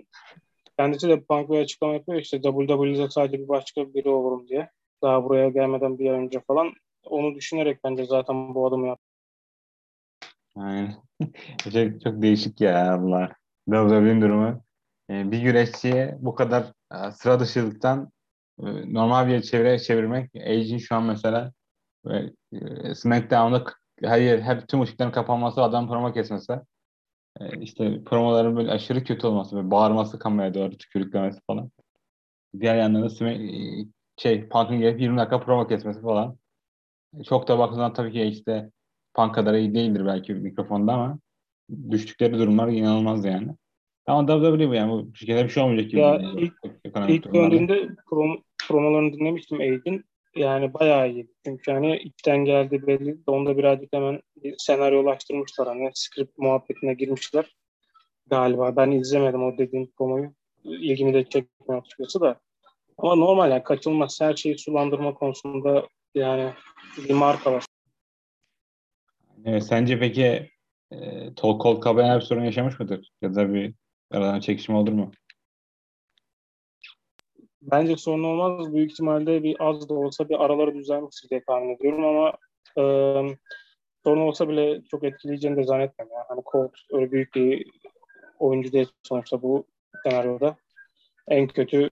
kendisi 0.79 1.09
de 1.09 1.21
Punk 1.21 1.49
bir 1.49 1.59
açıklama 1.59 1.93
yapıyor 1.93 2.19
işte 2.19 2.41
WWE'de 2.41 3.09
sadece 3.09 3.43
bir 3.43 3.47
başka 3.47 3.93
biri 3.93 4.09
olurum 4.09 4.47
diye. 4.47 4.69
Daha 5.01 5.23
buraya 5.23 5.49
gelmeden 5.49 5.99
bir 5.99 6.11
ay 6.11 6.19
önce 6.19 6.39
falan. 6.47 6.73
Onu 7.03 7.35
düşünerek 7.35 7.83
bence 7.83 8.05
zaten 8.05 8.55
bu 8.55 8.67
adımı 8.67 8.87
yaptı. 8.87 9.05
Aynen. 10.55 10.95
çok, 11.63 12.01
çok 12.01 12.21
değişik 12.21 12.61
ya 12.61 12.93
Allah. 12.93 13.31
WWE'nin 13.69 14.21
durumu. 14.21 14.63
Ee, 15.09 15.31
bir 15.31 15.41
güreşçiye 15.41 16.17
bu 16.19 16.35
kadar 16.35 16.73
e, 16.93 17.11
sıra 17.11 17.39
dışılıktan 17.39 18.11
e, 18.59 18.93
normal 18.93 19.27
bir 19.27 19.41
çevire 19.41 19.79
çevirmek 19.79 20.35
Age'in 20.35 20.77
şu 20.77 20.95
an 20.95 21.03
mesela 21.03 21.51
ve 22.05 22.31
e, 22.53 22.95
SmackDown'da 22.95 23.63
hayır 24.05 24.41
hep 24.41 24.67
tüm 24.67 24.81
ışıkların 24.81 25.11
kapanması 25.11 25.63
adam 25.63 25.87
promo 25.87 26.13
kesmesi 26.13 26.53
e, 27.39 27.61
işte 27.61 28.03
promoların 28.03 28.55
böyle 28.57 28.71
aşırı 28.71 29.03
kötü 29.03 29.27
olması 29.27 29.55
böyle 29.55 29.71
bağırması 29.71 30.19
kameraya 30.19 30.53
doğru 30.53 30.77
tükürüklemesi 30.77 31.39
falan 31.47 31.71
diğer 32.59 32.75
yandan 32.75 33.09
da 33.09 33.29
e, 33.29 33.85
şey 34.17 34.49
Punk'ın 34.49 34.79
gelip 34.79 35.01
20 35.01 35.17
dakika 35.17 35.39
promo 35.39 35.67
kesmesi 35.67 36.01
falan 36.01 36.37
çok 37.25 37.47
da 37.47 37.59
bakımdan 37.59 37.93
tabii 37.93 38.11
ki 38.11 38.21
işte 38.21 38.71
Punk 39.13 39.35
kadar 39.35 39.53
iyi 39.53 39.75
değildir 39.75 40.05
belki 40.05 40.33
mikrofonda 40.33 40.93
ama 40.93 41.19
düştükleri 41.91 42.39
durumlar 42.39 42.67
inanılmaz 42.67 43.25
yani. 43.25 43.55
Ama 44.07 44.27
WWE 44.27 44.69
bu 44.69 44.73
yani 44.73 44.91
bu 44.91 45.15
şirkete 45.15 45.43
bir 45.43 45.49
şey 45.49 45.63
olmayacak 45.63 45.89
gibi. 45.89 46.01
Ya 46.01 46.21
ilk, 46.37 46.53
ilk 47.09 47.33
döndüğünde 47.33 47.89
prom, 48.09 48.43
promolarını 48.67 49.13
dinlemiştim 49.13 49.59
Aid'in 49.59 50.05
yani 50.35 50.73
bayağı 50.73 51.11
iyi. 51.11 51.27
Çünkü 51.45 51.71
hani 51.71 51.97
içten 51.97 52.45
geldi 52.45 52.87
belli. 52.87 53.17
Onda 53.27 53.57
birazcık 53.57 53.93
hemen 53.93 54.21
bir 54.43 54.55
senaryolaştırmışlar. 54.57 55.67
Hani 55.67 55.91
script 55.93 56.37
muhabbetine 56.37 56.93
girmişler. 56.93 57.55
Galiba. 58.27 58.75
Ben 58.75 58.91
izlemedim 58.91 59.43
o 59.43 59.57
dediğin 59.57 59.93
promoyu. 59.97 60.33
İlgimi 60.63 61.13
de 61.13 61.23
çekmiyor 61.23 61.81
açıkçası 61.81 62.21
da. 62.21 62.39
Ama 62.97 63.15
normal 63.15 63.51
yani 63.51 63.63
kaçılmaz. 63.63 64.21
Her 64.21 64.35
şeyi 64.35 64.57
sulandırma 64.57 65.13
konusunda 65.13 65.87
yani 66.15 66.53
bir 66.97 67.13
marka 67.13 67.53
var. 67.53 67.65
Evet, 69.45 69.63
sence 69.63 69.99
peki 69.99 70.49
e, 70.91 71.33
Tol 71.35 71.59
Colt 71.59 71.83
Cabana 71.83 72.15
bir 72.15 72.21
sorun 72.21 72.43
yaşamış 72.43 72.79
mıdır? 72.79 73.11
Ya 73.21 73.35
da 73.35 73.53
bir 73.53 73.73
aradan 74.11 74.39
çekişme 74.39 74.75
olur 74.75 74.91
mu? 74.91 75.11
Bence 77.61 77.97
sorun 77.97 78.23
olmaz. 78.23 78.73
Büyük 78.73 78.91
ihtimalle 78.91 79.43
bir 79.43 79.55
az 79.59 79.89
da 79.89 79.93
olsa 79.93 80.29
bir 80.29 80.45
araları 80.45 80.75
düzelmiştir 80.75 81.29
diye 81.29 81.43
tahmin 81.43 81.75
ediyorum 81.75 82.05
ama 82.05 82.33
e, 82.77 82.83
sorun 84.03 84.21
olsa 84.21 84.49
bile 84.49 84.81
çok 84.91 85.03
etkileyeceğini 85.03 85.57
de 85.57 85.63
zannetmiyorum. 85.63 86.15
Yani. 86.15 86.25
Hani 86.27 86.41
Colt 86.51 86.71
öyle 86.91 87.11
büyük 87.11 87.35
bir 87.35 87.65
oyuncu 88.39 88.71
değil 88.71 88.89
sonuçta 89.03 89.41
bu 89.41 89.65
senaryoda. 90.03 90.55
En 91.27 91.47
kötü 91.47 91.89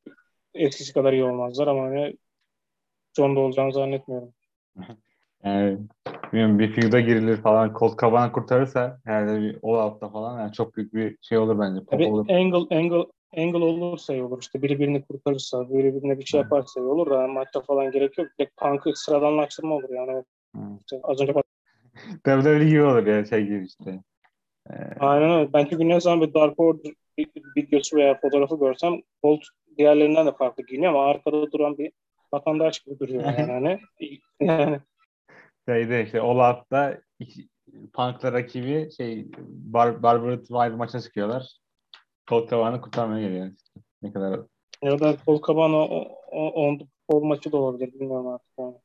eskisi 0.54 0.94
kadar 0.94 1.14
iyi 1.14 1.24
olmazlar 1.24 1.68
ama 1.68 1.82
hani 1.82 2.18
sonunda 3.16 3.40
olacağını 3.40 3.74
zannetmiyorum. 3.74 4.34
Yani 5.44 5.80
bilmiyorum, 6.34 6.60
bir 6.60 6.74
feud'a 6.74 7.00
girilir 7.00 7.38
falan 7.38 7.74
Colt 7.80 8.02
Cabana 8.02 8.32
kurtarırsa 8.32 9.00
herhalde 9.06 9.42
bir 9.42 9.60
all 9.64 9.90
out'ta 9.90 10.10
falan 10.10 10.40
yani 10.40 10.54
çok 10.54 10.78
büyük 10.78 10.94
bir 10.94 11.18
şey 11.22 11.38
olur 11.38 11.60
bence. 11.60 11.86
Tabii 11.92 12.06
olur. 12.06 12.30
Angle, 12.30 12.78
Angle, 12.78 13.06
angle 13.38 13.58
olursa 13.58 14.14
iyi 14.14 14.24
olur. 14.24 14.42
İşte 14.42 14.62
biri 14.62 14.80
birini 14.80 15.06
kurtarırsa, 15.06 15.70
biri 15.70 15.96
birine 15.96 16.20
bir 16.20 16.26
şey 16.26 16.42
yaparsa 16.42 16.80
iyi 16.80 16.84
olur 16.84 17.10
da 17.10 17.28
maçta 17.28 17.62
falan 17.62 17.92
gerek 17.92 18.18
yok. 18.18 18.28
Direkt 18.40 18.58
punk'ı 18.58 18.96
sıradanlaştırma 18.96 19.76
olur 19.76 19.90
yani. 19.90 20.24
İşte 20.80 21.00
az 21.04 21.22
önce 21.22 21.34
WWE 22.26 22.66
gibi 22.66 22.84
olur 22.84 23.08
ya 23.08 23.26
şey 23.26 23.46
gibi 23.46 23.66
işte. 23.66 24.00
Ee, 24.70 24.74
Aynen 25.00 25.32
öyle. 25.32 25.54
Ben 25.54 25.66
çünkü 25.66 25.90
ne 25.90 26.02
zaman 26.02 26.28
bir 26.28 26.34
Dark 26.34 26.60
Order 26.60 26.94
videosu 27.58 27.98
veya 27.98 28.20
fotoğrafı 28.22 28.60
görsem 28.60 29.02
Colt 29.24 29.42
diğerlerinden 29.78 30.28
de 30.28 30.32
farklı 30.32 30.66
giyiniyor 30.66 30.94
ama 30.94 31.06
arkada 31.06 31.52
duran 31.52 31.78
bir 31.78 31.92
vatandaş 32.34 32.80
gibi 32.80 33.00
duruyor 33.00 33.24
yani. 33.24 33.52
Hani, 33.52 33.80
yani 34.40 34.80
şeyde 35.70 36.04
işte 36.04 36.22
Olaf'ta 36.22 37.02
Punk'la 37.94 38.34
rakibi 38.34 38.90
şey 38.98 39.28
Bar 39.48 40.04
Barbara 40.04 40.38
Wire 40.38 40.76
maça 40.76 41.02
çıkıyorlar. 41.02 41.58
Colt 42.28 42.50
Cabana 42.50 42.82
kurtarmaya 42.82 43.28
geliyor. 43.28 43.52
Ne 44.02 44.14
kadar 44.14 44.40
ya 44.84 45.00
da 45.00 45.16
Colt 45.26 45.48
Cabana 45.48 45.78
o, 45.78 46.08
o, 46.32 46.78
the 46.78 46.86
Colt 47.10 47.24
maçı 47.24 47.52
da 47.52 47.58
olabilir 47.58 47.94
bilmiyorum 47.94 48.28
artık 48.28 48.50
yani. 48.60 48.76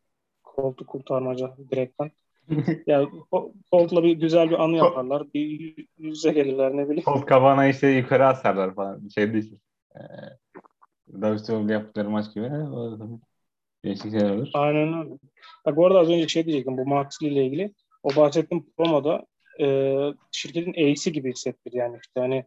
Colt'u 0.56 0.86
kurtarmaca 0.86 1.56
direkten. 1.70 2.10
Ya 2.86 3.02
Col- 3.32 3.52
Colt'la 3.72 4.02
bir 4.02 4.12
güzel 4.12 4.50
bir 4.50 4.64
anı 4.64 4.76
yaparlar. 4.76 5.34
Bir 5.34 5.50
yüz 5.50 5.86
yüze 5.98 6.32
gelirler 6.32 6.76
ne 6.76 6.84
bileyim. 6.84 7.04
Colt 7.04 7.28
Cabana'yı 7.28 7.72
işte 7.72 7.88
yukarı 7.88 8.26
asarlar 8.26 8.74
falan. 8.74 9.08
Şey 9.08 9.32
değil. 9.32 9.58
Ee, 9.96 10.00
WCW'de 11.06 11.72
yaptıkları 11.72 12.10
maç 12.10 12.34
gibi. 12.34 12.46
O 12.46 12.98
olur. 14.32 14.50
Aynen 14.54 14.98
öyle. 15.04 15.18
Bak 15.66 15.76
bu 15.76 15.86
arada 15.86 15.98
az 15.98 16.08
önce 16.10 16.28
şey 16.28 16.46
diyecektim 16.46 16.76
bu 16.78 16.86
Maxley 16.86 17.32
ile 17.32 17.46
ilgili. 17.46 17.72
O 18.02 18.16
bahsettiğim 18.16 18.66
promoda 18.76 19.26
e, 19.60 19.96
şirketin 20.32 20.72
ace'i 20.72 21.12
gibi 21.12 21.32
hissettir 21.32 21.72
yani 21.72 21.98
işte 22.02 22.20
hani 22.20 22.44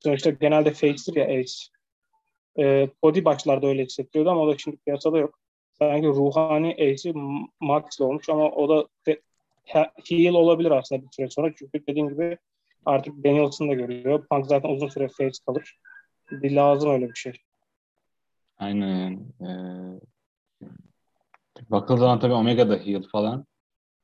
sonuçta 0.00 0.30
genelde 0.30 0.70
face'tir 0.70 1.16
ya 1.16 1.40
ace. 1.40 1.52
E, 2.58 2.88
Cody 3.02 3.24
başlarda 3.24 3.66
öyle 3.66 3.84
hissettiriyordu 3.84 4.30
ama 4.30 4.40
o 4.40 4.48
da 4.52 4.58
şimdi 4.58 4.76
piyasada 4.76 5.18
yok. 5.18 5.38
Sanki 5.78 6.06
ruhani 6.06 6.74
ace'i 6.74 7.12
Maxley 7.60 8.08
olmuş 8.08 8.28
ama 8.28 8.50
o 8.50 8.68
da 8.68 8.88
fe- 9.06 9.20
he- 9.64 9.90
heel 10.08 10.34
olabilir 10.34 10.70
aslında 10.70 11.02
bir 11.02 11.08
süre 11.12 11.30
sonra. 11.30 11.52
Çünkü 11.56 11.86
dediğim 11.86 12.08
gibi 12.08 12.38
artık 12.86 13.24
Danielson 13.24 13.68
da 13.68 13.74
görüyor. 13.74 14.26
Punk 14.30 14.46
zaten 14.46 14.68
uzun 14.68 14.88
süre 14.88 15.08
face 15.08 15.38
kalır. 15.46 15.78
Bir 16.30 16.50
lazım 16.50 16.90
öyle 16.90 17.08
bir 17.08 17.14
şey. 17.14 17.32
Aynen. 18.58 19.20
Ee, 19.40 20.00
bakıldığı 21.70 22.00
zaman 22.00 22.20
tabii 22.20 22.32
Omega 22.34 22.68
da 22.68 22.76
heel 22.76 23.02
falan. 23.12 23.46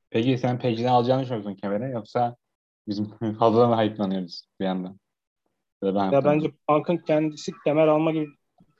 Peki 0.09 0.37
sen 0.37 0.59
Paige'den 0.59 0.87
alacağını 0.87 1.21
düşünüyorsun 1.21 1.55
kemere 1.55 1.89
yoksa 1.89 2.35
bizim 2.87 3.05
fazladan 3.39 3.69
mı 3.69 3.81
hype'lanıyoruz 3.83 4.43
bir 4.59 4.65
yandan? 4.65 4.99
Ya, 5.83 5.95
ben 5.95 6.11
Ya 6.11 6.25
bence 6.25 6.51
Punk'ın 6.67 6.97
kendisi 6.97 7.51
kemer 7.63 7.87
alma 7.87 8.11
gibi 8.11 8.27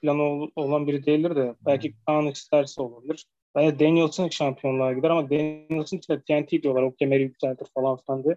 planı 0.02 0.22
ol- 0.22 0.50
olan 0.56 0.88
biri 0.88 1.06
değildir 1.06 1.36
de 1.36 1.56
belki 1.66 1.94
Kaan 2.06 2.26
isterse 2.28 2.82
olabilir. 2.82 3.26
Bence 3.56 3.80
Danielson 3.80 4.30
şampiyonluğa 4.30 4.94
gider 4.94 5.10
ama 5.10 5.30
Danielson 5.30 5.98
için 5.98 6.20
TNT 6.28 6.64
diyorlar 6.64 6.82
o 6.84 6.96
kemeri 6.96 7.22
yükseltir 7.24 7.68
falan 7.74 7.98
filan 7.98 8.24
diye. 8.24 8.36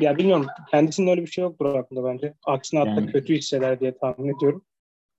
Ya 0.00 0.18
bilmiyorum 0.18 0.46
kendisinin 0.70 1.10
öyle 1.10 1.20
bir 1.22 1.26
şey 1.26 1.42
yoktur 1.42 1.74
aklında 1.74 2.04
bence. 2.04 2.34
Aksine 2.46 2.80
hatta 2.80 2.90
Yani- 2.90 3.12
kötü 3.12 3.34
hisseder 3.36 3.80
diye 3.80 3.98
tahmin 3.98 4.36
ediyorum. 4.36 4.62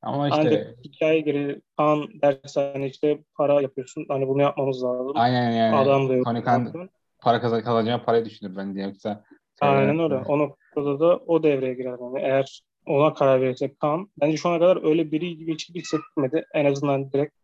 Ama 0.01 0.29
işte 0.29 0.41
Ancak 0.41 0.85
hikaye 0.85 1.19
gereği 1.19 1.61
Kaan 1.77 2.21
derse 2.21 2.71
hani 2.73 2.87
işte 2.87 3.23
para 3.37 3.61
yapıyorsun 3.61 4.05
hani 4.07 4.27
bunu 4.27 4.41
yapmamız 4.41 4.83
lazım. 4.83 5.11
aynen 5.15 5.51
yani 5.51 5.75
Adam 5.75 6.09
da 6.09 6.13
yok. 6.13 6.25
Tony 6.25 6.43
Khan 6.43 6.89
para 7.19 7.41
kazan 7.41 7.63
kazanacağı 7.63 8.03
parayı 8.03 8.25
düşünür 8.25 8.55
bence 8.55 8.81
yoksa 8.81 9.23
Aynen 9.61 9.99
öyle. 9.99 10.15
O 10.15 10.39
noktada 10.39 10.99
da 10.99 11.17
o 11.17 11.43
devreye 11.43 11.73
girer. 11.73 11.97
Yani 12.01 12.19
eğer 12.19 12.61
ona 12.85 13.13
karar 13.13 13.41
verirse 13.41 13.75
Kaan, 13.75 14.09
bence 14.21 14.37
şu 14.37 14.49
ana 14.49 14.59
kadar 14.59 14.83
öyle 14.89 15.11
biri 15.11 15.37
gibi 15.37 15.53
hiç 15.53 15.69
hissetmedi. 15.75 16.45
En 16.53 16.65
azından 16.65 17.11
direkt 17.11 17.35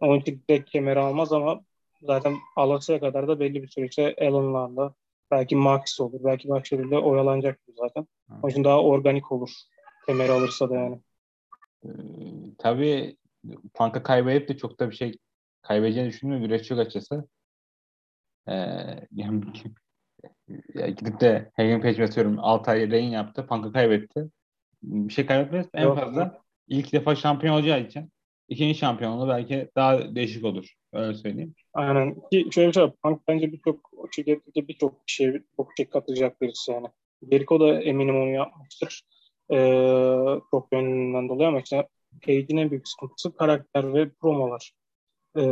onun 0.00 0.20
için 0.20 0.42
direkt 0.48 0.70
kemeri 0.70 0.98
almaz 0.98 1.32
ama 1.32 1.60
zaten 2.02 2.36
alasıya 2.56 3.00
kadar 3.00 3.28
da 3.28 3.40
belli 3.40 3.62
bir 3.62 3.68
süreçte 3.68 4.14
Allen'larla 4.20 4.94
belki 5.30 5.56
Max 5.56 6.00
olur. 6.00 6.20
Belki 6.24 6.48
başka 6.48 6.78
biriyle 6.78 6.98
oyalanacaktır 6.98 7.74
zaten. 7.76 8.06
Onun 8.42 8.50
için 8.50 8.64
daha 8.64 8.82
organik 8.82 9.32
olur. 9.32 9.50
Kemeri 10.06 10.32
alırsa 10.32 10.70
da 10.70 10.74
yani. 10.74 10.98
Ee, 11.84 11.88
tabii 12.58 13.16
Punk'a 13.74 14.02
kaybedip 14.02 14.48
de 14.48 14.56
çok 14.56 14.80
da 14.80 14.90
bir 14.90 14.96
şey 14.96 15.12
kaybedeceğini 15.62 16.08
düşünmüyorum. 16.08 16.46
Güreşçi 16.46 16.72
yok 16.72 16.80
açıkçası. 16.80 17.28
Ee, 18.48 18.54
yani, 19.12 19.44
ya 20.74 20.88
gidip 20.88 21.20
de 21.20 21.50
Hagen 21.56 21.82
Page 21.82 22.04
atıyorum 22.04 22.38
6 22.38 22.70
ay 22.70 22.90
reign 22.90 23.10
yaptı. 23.10 23.46
Punk'a 23.46 23.72
kaybetti. 23.72 24.28
Bir 24.82 25.12
şey 25.12 25.26
kaybetmez. 25.26 25.66
En 25.74 25.82
Yok. 25.82 25.98
fazla 25.98 26.42
ilk 26.68 26.92
defa 26.92 27.16
şampiyon 27.16 27.54
olacağı 27.54 27.80
için 27.80 28.12
ikinci 28.48 28.78
şampiyonluğu 28.78 29.28
belki 29.28 29.70
daha 29.76 30.14
değişik 30.14 30.44
olur. 30.44 30.74
Öyle 30.92 31.14
söyleyeyim. 31.14 31.54
Aynen. 31.72 32.14
Ki 32.32 32.48
şöyle 32.52 32.68
bir 32.68 32.72
şey 32.72 32.82
var. 32.82 32.92
Punk 33.02 33.28
bence 33.28 33.52
birçok 33.52 33.90
o 33.96 34.06
şirkette 34.10 34.68
birçok 34.68 34.94
şey, 35.06 35.42
çok 35.56 35.70
şey 35.76 35.86
katacak 35.86 36.40
birisi 36.40 36.72
yani. 36.72 36.86
Jericho 37.30 37.60
da 37.60 37.80
eminim 37.80 38.16
onu 38.16 38.30
yapmıştır. 38.30 39.02
Ee, 39.52 40.40
çok 40.50 40.72
yönünden 40.72 41.28
dolayı 41.28 41.48
ama 41.48 41.60
işte 41.60 41.88
Page'in 42.26 42.56
en 42.56 42.70
büyük 42.70 42.88
sıkıntısı 42.88 43.36
karakter 43.36 43.94
ve 43.94 44.10
promolar. 44.10 44.72
Ee, 45.36 45.42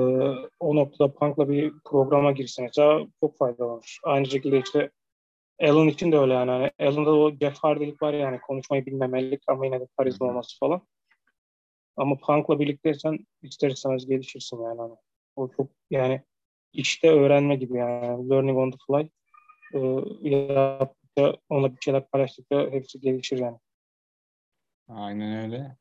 o 0.60 0.76
noktada 0.76 1.14
Punk'la 1.14 1.48
bir 1.48 1.72
programa 1.84 2.32
girse 2.32 2.62
mesela 2.62 3.06
çok 3.20 3.38
faydalanır. 3.38 4.00
Aynı 4.04 4.26
şekilde 4.26 4.58
işte 4.58 4.90
Alan 5.62 5.88
için 5.88 6.12
de 6.12 6.18
öyle 6.18 6.32
yani. 6.32 6.50
Hani 6.50 6.70
Alan'da 6.90 7.14
o 7.14 7.30
Jeff 7.30 7.58
Hardy'lik 7.58 8.02
var 8.02 8.14
yani 8.14 8.40
konuşmayı 8.40 8.86
bilmemelik 8.86 9.42
ama 9.46 9.64
yine 9.66 9.80
de 9.80 9.86
karizma 9.96 10.26
olması 10.26 10.58
falan. 10.58 10.82
Ama 11.96 12.16
Punk'la 12.16 12.60
birlikteysen 12.60 13.18
ister 13.42 13.70
istemez 13.70 14.06
gelişirsin 14.06 14.62
yani. 14.62 14.80
Hani. 14.80 14.94
O 15.36 15.48
çok 15.56 15.70
yani 15.90 16.22
işte 16.72 17.10
öğrenme 17.10 17.56
gibi 17.56 17.78
yani. 17.78 18.30
Learning 18.30 18.58
on 18.58 18.70
the 18.70 18.76
fly. 18.86 19.08
Ee, 19.74 20.28
yaptıkça, 20.30 21.36
ona 21.48 21.72
bir 21.72 21.80
şeyler 21.80 22.08
paylaştıkça 22.08 22.70
hepsi 22.70 23.00
gelişir 23.00 23.38
yani. 23.38 23.58
Aynen 24.88 25.44
öyle. 25.44 25.76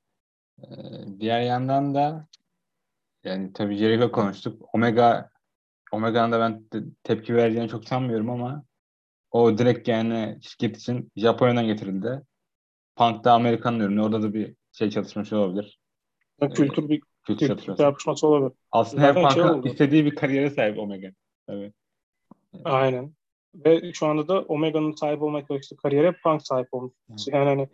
Ee, 0.64 1.20
diğer 1.20 1.42
yandan 1.42 1.96
da 1.96 2.28
yani 3.24 3.54
tabii 3.54 3.76
Jericho 3.78 4.12
konuştuk. 4.12 4.70
Omega 4.76 5.30
Omega'nın 5.92 6.32
da 6.32 6.40
ben 6.40 6.64
te- 6.64 6.84
tepki 7.04 7.36
vereceğini 7.36 7.70
çok 7.70 7.86
sanmıyorum 7.86 8.30
ama 8.30 8.64
o 9.32 9.58
direkt 9.58 9.88
yani 9.88 10.40
şirket 10.42 10.78
için 10.78 11.12
Japonya'dan 11.16 11.66
getirildi. 11.66 12.22
Punk 12.96 13.24
da 13.24 13.34
Amerikan'ın 13.34 13.80
ürünü. 13.80 14.02
Orada 14.02 14.22
da 14.24 14.34
bir 14.34 14.56
şey 14.72 14.90
çalışması 14.90 15.38
olabilir. 15.38 15.80
Yani 16.42 16.54
kültür 16.54 16.90
bir 16.90 17.02
Kültür 17.24 17.48
kültür 17.48 17.66
çatışması. 17.66 18.28
olabilir. 18.28 18.52
Aslında 18.72 19.08
Zaten 19.08 19.30
şey 19.30 19.44
Punk'ın 19.44 19.60
oldu. 19.60 19.68
istediği 19.68 20.06
bir 20.06 20.16
kariyere 20.16 20.50
sahip 20.50 20.80
Omega. 20.80 21.12
Evet. 21.48 21.74
Aynen. 22.64 23.14
Ve 23.56 23.94
şu 23.94 24.08
anda 24.08 24.28
da 24.28 24.42
Omega'nın 24.42 24.92
sahip 24.92 25.22
olmaya 25.22 25.46
çalıştığı 25.46 25.78
kariyere 25.78 26.16
Punk 26.24 26.48
sahip 26.48 26.74
olmuş. 26.74 26.94
Yani 27.28 27.46
hani 27.46 27.70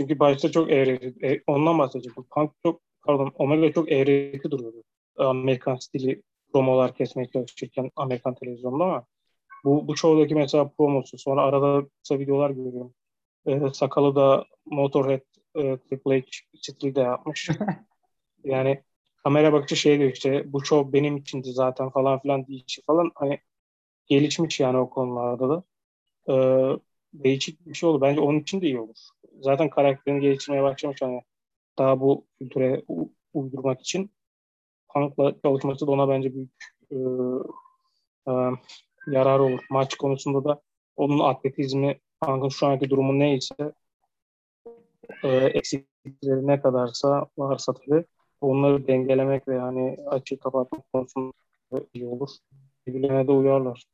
çünkü 0.00 0.18
başta 0.18 0.50
çok 0.50 0.70
eğreti, 0.70 1.26
e, 1.26 1.42
ondan 1.46 1.78
bahsedecektim. 1.78 2.24
Punk 2.30 2.52
çok, 2.62 2.80
pardon, 3.06 3.32
Omega 3.34 3.72
çok 3.72 3.92
eğreti 3.92 4.50
duruyordu. 4.50 4.82
Amerikan 5.16 5.76
stili 5.76 6.22
promolar 6.52 6.94
kesmeye 6.94 7.28
çalışırken 7.28 7.90
Amerikan 7.96 8.34
televizyonda 8.34 8.84
ama 8.84 9.06
bu, 9.64 9.88
bu 9.88 9.94
çoğudaki 9.94 10.34
mesela 10.34 10.70
promosu. 10.78 11.18
Sonra 11.18 11.42
arada 11.42 11.88
kısa 12.02 12.18
videolar 12.18 12.50
görüyorum. 12.50 12.94
E, 13.46 13.60
sakalı 13.74 14.16
da 14.16 14.44
Motorhead 14.66 15.20
e, 15.54 15.78
Triple 15.78 16.20
H 16.20 16.26
stili 16.62 16.94
de 16.94 17.00
yapmış. 17.00 17.50
yani 18.44 18.82
kamera 19.24 19.52
bakışı 19.52 19.76
şey 19.76 19.98
diyor 19.98 20.12
işte 20.12 20.52
bu 20.52 20.64
show 20.64 20.92
benim 20.92 21.16
içindi 21.16 21.52
zaten 21.52 21.90
falan 21.90 22.20
filan 22.20 22.46
deyişi 22.46 22.82
falan 22.82 23.10
hani 23.14 23.40
gelişmiş 24.06 24.60
yani 24.60 24.78
o 24.78 24.90
konularda 24.90 25.48
da. 25.48 25.64
Ee, 26.28 26.80
değişik 27.14 27.66
bir 27.66 27.74
şey 27.74 27.88
olur. 27.88 28.00
Bence 28.00 28.20
onun 28.20 28.40
için 28.40 28.60
de 28.60 28.66
iyi 28.66 28.80
olur. 28.80 28.96
Zaten 29.40 29.70
karakterini 29.70 30.20
geliştirmeye 30.20 30.62
başlamış 30.62 31.02
hani 31.02 31.22
daha 31.78 32.00
bu 32.00 32.26
kültüre 32.38 32.82
uydurmak 33.34 33.80
için 33.80 34.10
Punk'la 34.88 35.34
çalışması 35.42 35.86
da 35.86 35.90
ona 35.90 36.08
bence 36.08 36.34
büyük 36.34 36.50
e, 36.90 36.96
e, 38.28 38.32
yarar 39.06 39.38
olur. 39.38 39.60
Maç 39.70 39.94
konusunda 39.94 40.44
da 40.44 40.60
onun 40.96 41.18
atletizmi 41.18 42.00
Punk'ın 42.20 42.48
şu 42.48 42.66
anki 42.66 42.90
durumu 42.90 43.18
neyse 43.18 43.54
e, 45.22 45.28
eksiklikleri 45.28 46.46
ne 46.46 46.60
kadarsa 46.60 47.26
varsa 47.38 47.72
tabii 47.72 48.04
onları 48.40 48.86
dengelemek 48.86 49.48
ve 49.48 49.54
yani 49.54 49.96
açığı 50.06 50.38
kapatmak 50.38 50.92
konusunda 50.92 51.32
iyi 51.94 52.06
olur. 52.06 52.30
Birbirlerine 52.86 53.26
de 53.26 53.32
uyarlar. 53.32 53.84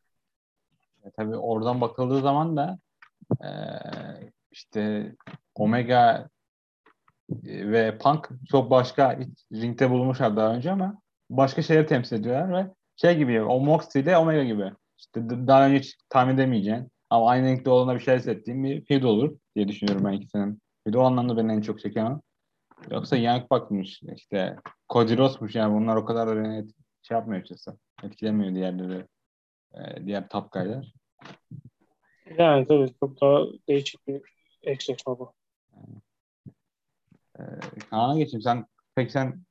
E, 1.04 1.10
tabii 1.10 1.36
oradan 1.36 1.80
bakıldığı 1.80 2.20
zaman 2.20 2.56
da 2.56 2.78
e, 3.44 3.50
işte 4.50 5.12
Omega 5.54 6.28
e, 7.44 7.70
ve 7.70 7.98
Punk 7.98 8.28
çok 8.50 8.70
başka 8.70 9.18
ringde 9.52 9.90
bulunmuşlar 9.90 10.36
daha 10.36 10.54
önce 10.54 10.72
ama 10.72 11.00
başka 11.30 11.62
şeyleri 11.62 11.86
temsil 11.86 12.16
ediyorlar 12.16 12.52
ve 12.52 12.70
şey 12.96 13.16
gibi 13.16 13.42
o 13.42 13.60
Moxley 13.60 14.02
ile 14.02 14.16
Omega 14.16 14.44
gibi. 14.44 14.72
İşte 14.98 15.30
daha 15.30 15.66
önce 15.66 15.78
hiç 15.78 15.96
tahmin 16.08 16.34
edemeyeceğin 16.34 16.90
ama 17.10 17.30
aynı 17.30 17.46
renkte 17.46 17.70
olduğuna 17.70 17.94
bir 17.94 18.00
şey 18.00 18.16
hissettiğim 18.16 18.64
bir 18.64 18.84
feud 18.84 19.02
olur 19.02 19.38
diye 19.56 19.68
düşünüyorum 19.68 20.04
ben 20.04 20.12
ikisinin 20.12 20.62
Bir 20.86 20.92
de 20.92 20.98
o 20.98 21.02
anlamda 21.02 21.36
beni 21.36 21.52
en 21.52 21.60
çok 21.60 21.80
çeken 21.80 22.04
o. 22.04 22.20
Yoksa 22.90 23.16
Young 23.16 23.50
bakmış 23.50 24.02
işte 24.16 24.56
Cody 24.88 25.16
Rhodes'muş 25.16 25.54
yani 25.54 25.74
bunlar 25.74 25.96
o 25.96 26.04
kadar 26.04 26.28
da 26.28 26.36
beni 26.36 26.66
şey 27.02 27.16
yapmıyor 27.16 27.42
açıkçası. 27.42 27.78
Etkilemiyor 28.02 28.54
diğerleri. 28.54 29.06
e, 29.74 30.06
diğer 30.06 30.28
top 30.28 30.52
guy'lar. 30.52 30.92
Yani 32.38 32.66
tabii 32.66 32.94
çok 33.00 33.20
daha 33.20 33.44
değişik 33.68 34.06
bir 34.06 34.22
eşleşme 34.62 35.18
bu. 35.18 35.32
E, 37.38 37.42
Kaan'a 37.90 38.18
geçeyim. 38.18 38.42
Sen 38.42 38.66
peki 38.94 39.12
sen 39.12 39.44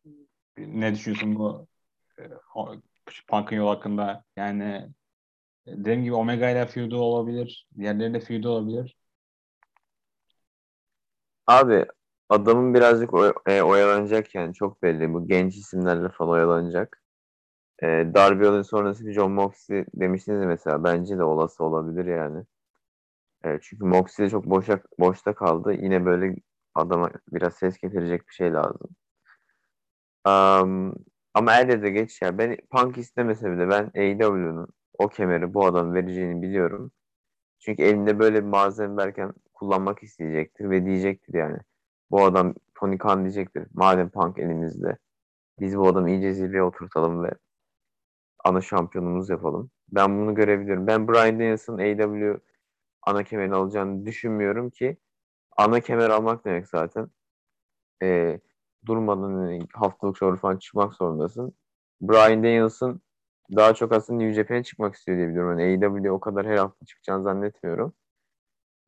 ne 0.57 0.93
düşünüyorsun 0.93 1.36
bu 1.36 1.67
e, 2.19 2.23
Punk'ın 3.28 3.55
yol 3.55 3.67
hakkında? 3.67 4.23
Yani 4.38 4.89
e, 5.67 5.71
dediğim 5.78 6.03
gibi 6.03 6.13
Omega 6.13 6.49
ile 6.49 6.65
feud'u 6.65 6.97
olabilir. 6.97 7.67
Diğerleriyle 7.78 8.19
feud'u 8.19 8.49
olabilir. 8.49 8.95
Abi 11.47 11.86
adamın 12.30 12.73
birazcık 12.73 13.13
oy- 13.13 13.34
e, 13.47 13.61
oyalanacak 13.61 14.36
yani 14.36 14.53
çok 14.53 14.84
belli. 14.84 15.13
Bu 15.13 15.28
genç 15.28 15.55
isimlerle 15.55 16.09
falan 16.09 16.30
oyalanacak. 16.32 17.01
E, 17.84 17.88
Darby 17.88 18.45
Allin 18.47 18.61
sonrası 18.61 19.11
John 19.13 19.32
Moxley 19.32 19.86
demiştiniz 19.93 20.45
mesela. 20.45 20.84
Bence 20.84 21.17
de 21.17 21.23
olası 21.23 21.63
olabilir 21.63 22.05
yani. 22.05 22.43
E, 23.46 23.60
çünkü 23.62 23.86
Moxley 23.86 24.30
çok 24.30 24.46
boşa, 24.46 24.80
boşta 25.00 25.36
kaldı. 25.36 25.74
Yine 25.74 26.06
böyle 26.06 26.36
adama 26.76 27.12
biraz 27.34 27.54
ses 27.54 27.78
getirecek 27.78 28.28
bir 28.28 28.34
şey 28.34 28.54
lazım. 28.54 28.89
Am, 30.24 30.93
ama 31.34 31.56
elde 31.56 31.82
de 31.82 31.89
geç 31.89 32.22
ya. 32.22 32.38
Ben 32.38 32.58
Punk 32.72 32.98
istemese 32.98 33.52
bile 33.52 33.70
ben 33.70 33.91
AEW'nun 33.96 34.68
o 35.00 35.08
kemeri 35.10 35.54
bu 35.54 35.66
adam 35.66 35.93
vereceğini 35.93 36.41
biliyorum. 36.41 36.91
Çünkü 37.60 37.84
elinde 37.84 38.20
böyle 38.20 38.43
bir 38.43 38.50
malzeme 38.50 38.98
verken 38.98 39.34
kullanmak 39.54 40.04
isteyecektir 40.04 40.70
ve 40.70 40.86
diyecektir 40.86 41.34
yani. 41.34 41.58
Bu 42.12 42.26
adam 42.26 42.56
Tony 42.76 42.98
Khan 42.98 43.24
diyecektir. 43.24 43.68
Madem 43.74 44.10
Punk 44.10 44.39
elimizde. 44.39 44.98
Biz 45.60 45.78
bu 45.78 45.88
adamı 45.88 46.10
iyice 46.10 46.34
zirveye 46.34 46.64
oturtalım 46.64 47.24
ve 47.24 47.32
ana 48.46 48.62
şampiyonumuz 48.62 49.30
yapalım. 49.30 49.72
Ben 49.91 50.20
bunu 50.20 50.36
görebiliyorum. 50.36 50.88
Ben 50.88 51.08
Bryan 51.08 51.39
Daniels'ın 51.39 51.78
AEW 51.78 52.39
ana 53.06 53.24
kemerini 53.24 53.56
alacağını 53.56 54.06
düşünmüyorum 54.06 54.70
ki 54.70 54.97
ana 55.58 55.80
kemer 55.82 56.10
almak 56.10 56.45
demek 56.45 56.68
zaten. 56.68 57.10
Ee, 58.03 58.39
durmadan 58.86 59.34
hani 59.34 59.60
haftalık 59.74 60.18
show 60.18 60.41
falan 60.41 60.58
çıkmak 60.58 60.93
zorundasın. 60.93 61.53
Bryan 62.01 62.43
Daniels'ın 62.43 63.01
daha 63.56 63.74
çok 63.76 63.91
aslında 63.93 64.20
New 64.24 64.36
Japan'e 64.36 64.64
çıkmak 64.64 64.95
istiyor 64.95 65.18
diye 65.18 65.30
biliyorum. 65.30 65.60
Yani 65.60 65.86
AEW 65.86 66.12
o 66.12 66.20
kadar 66.20 66.47
her 66.47 66.58
hafta 66.58 66.86
çıkacağını 66.86 67.24
zannetmiyorum. 67.24 67.93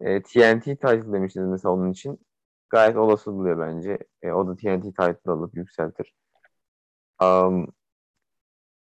E, 0.01 0.21
TNT 0.23 0.65
title 0.65 1.13
demiştiniz 1.13 1.47
mesela 1.49 1.73
onun 1.73 1.91
için. 1.91 2.19
Gayet 2.69 2.97
olası 2.97 3.33
buluyor 3.33 3.59
bence. 3.59 3.97
E, 4.21 4.31
o 4.31 4.47
da 4.47 4.55
TNT 4.55 4.83
title 4.83 5.31
alıp 5.31 5.57
yükseltir. 5.57 6.13
Um, 7.21 7.67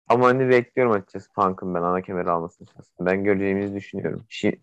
ama 0.08 0.26
hani 0.26 0.48
bekliyorum 0.48 0.92
açıkçası 0.92 1.32
Punk'ın 1.32 1.74
ben 1.74 1.82
ana 1.82 2.02
kemeri 2.02 2.30
almasını 2.30 2.66
şahsen. 2.66 3.06
Ben 3.06 3.24
göreceğimizi 3.24 3.74
düşünüyorum. 3.74 4.24
Şi, 4.28 4.60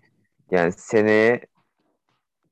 yani 0.51 0.71
seneye 0.71 1.41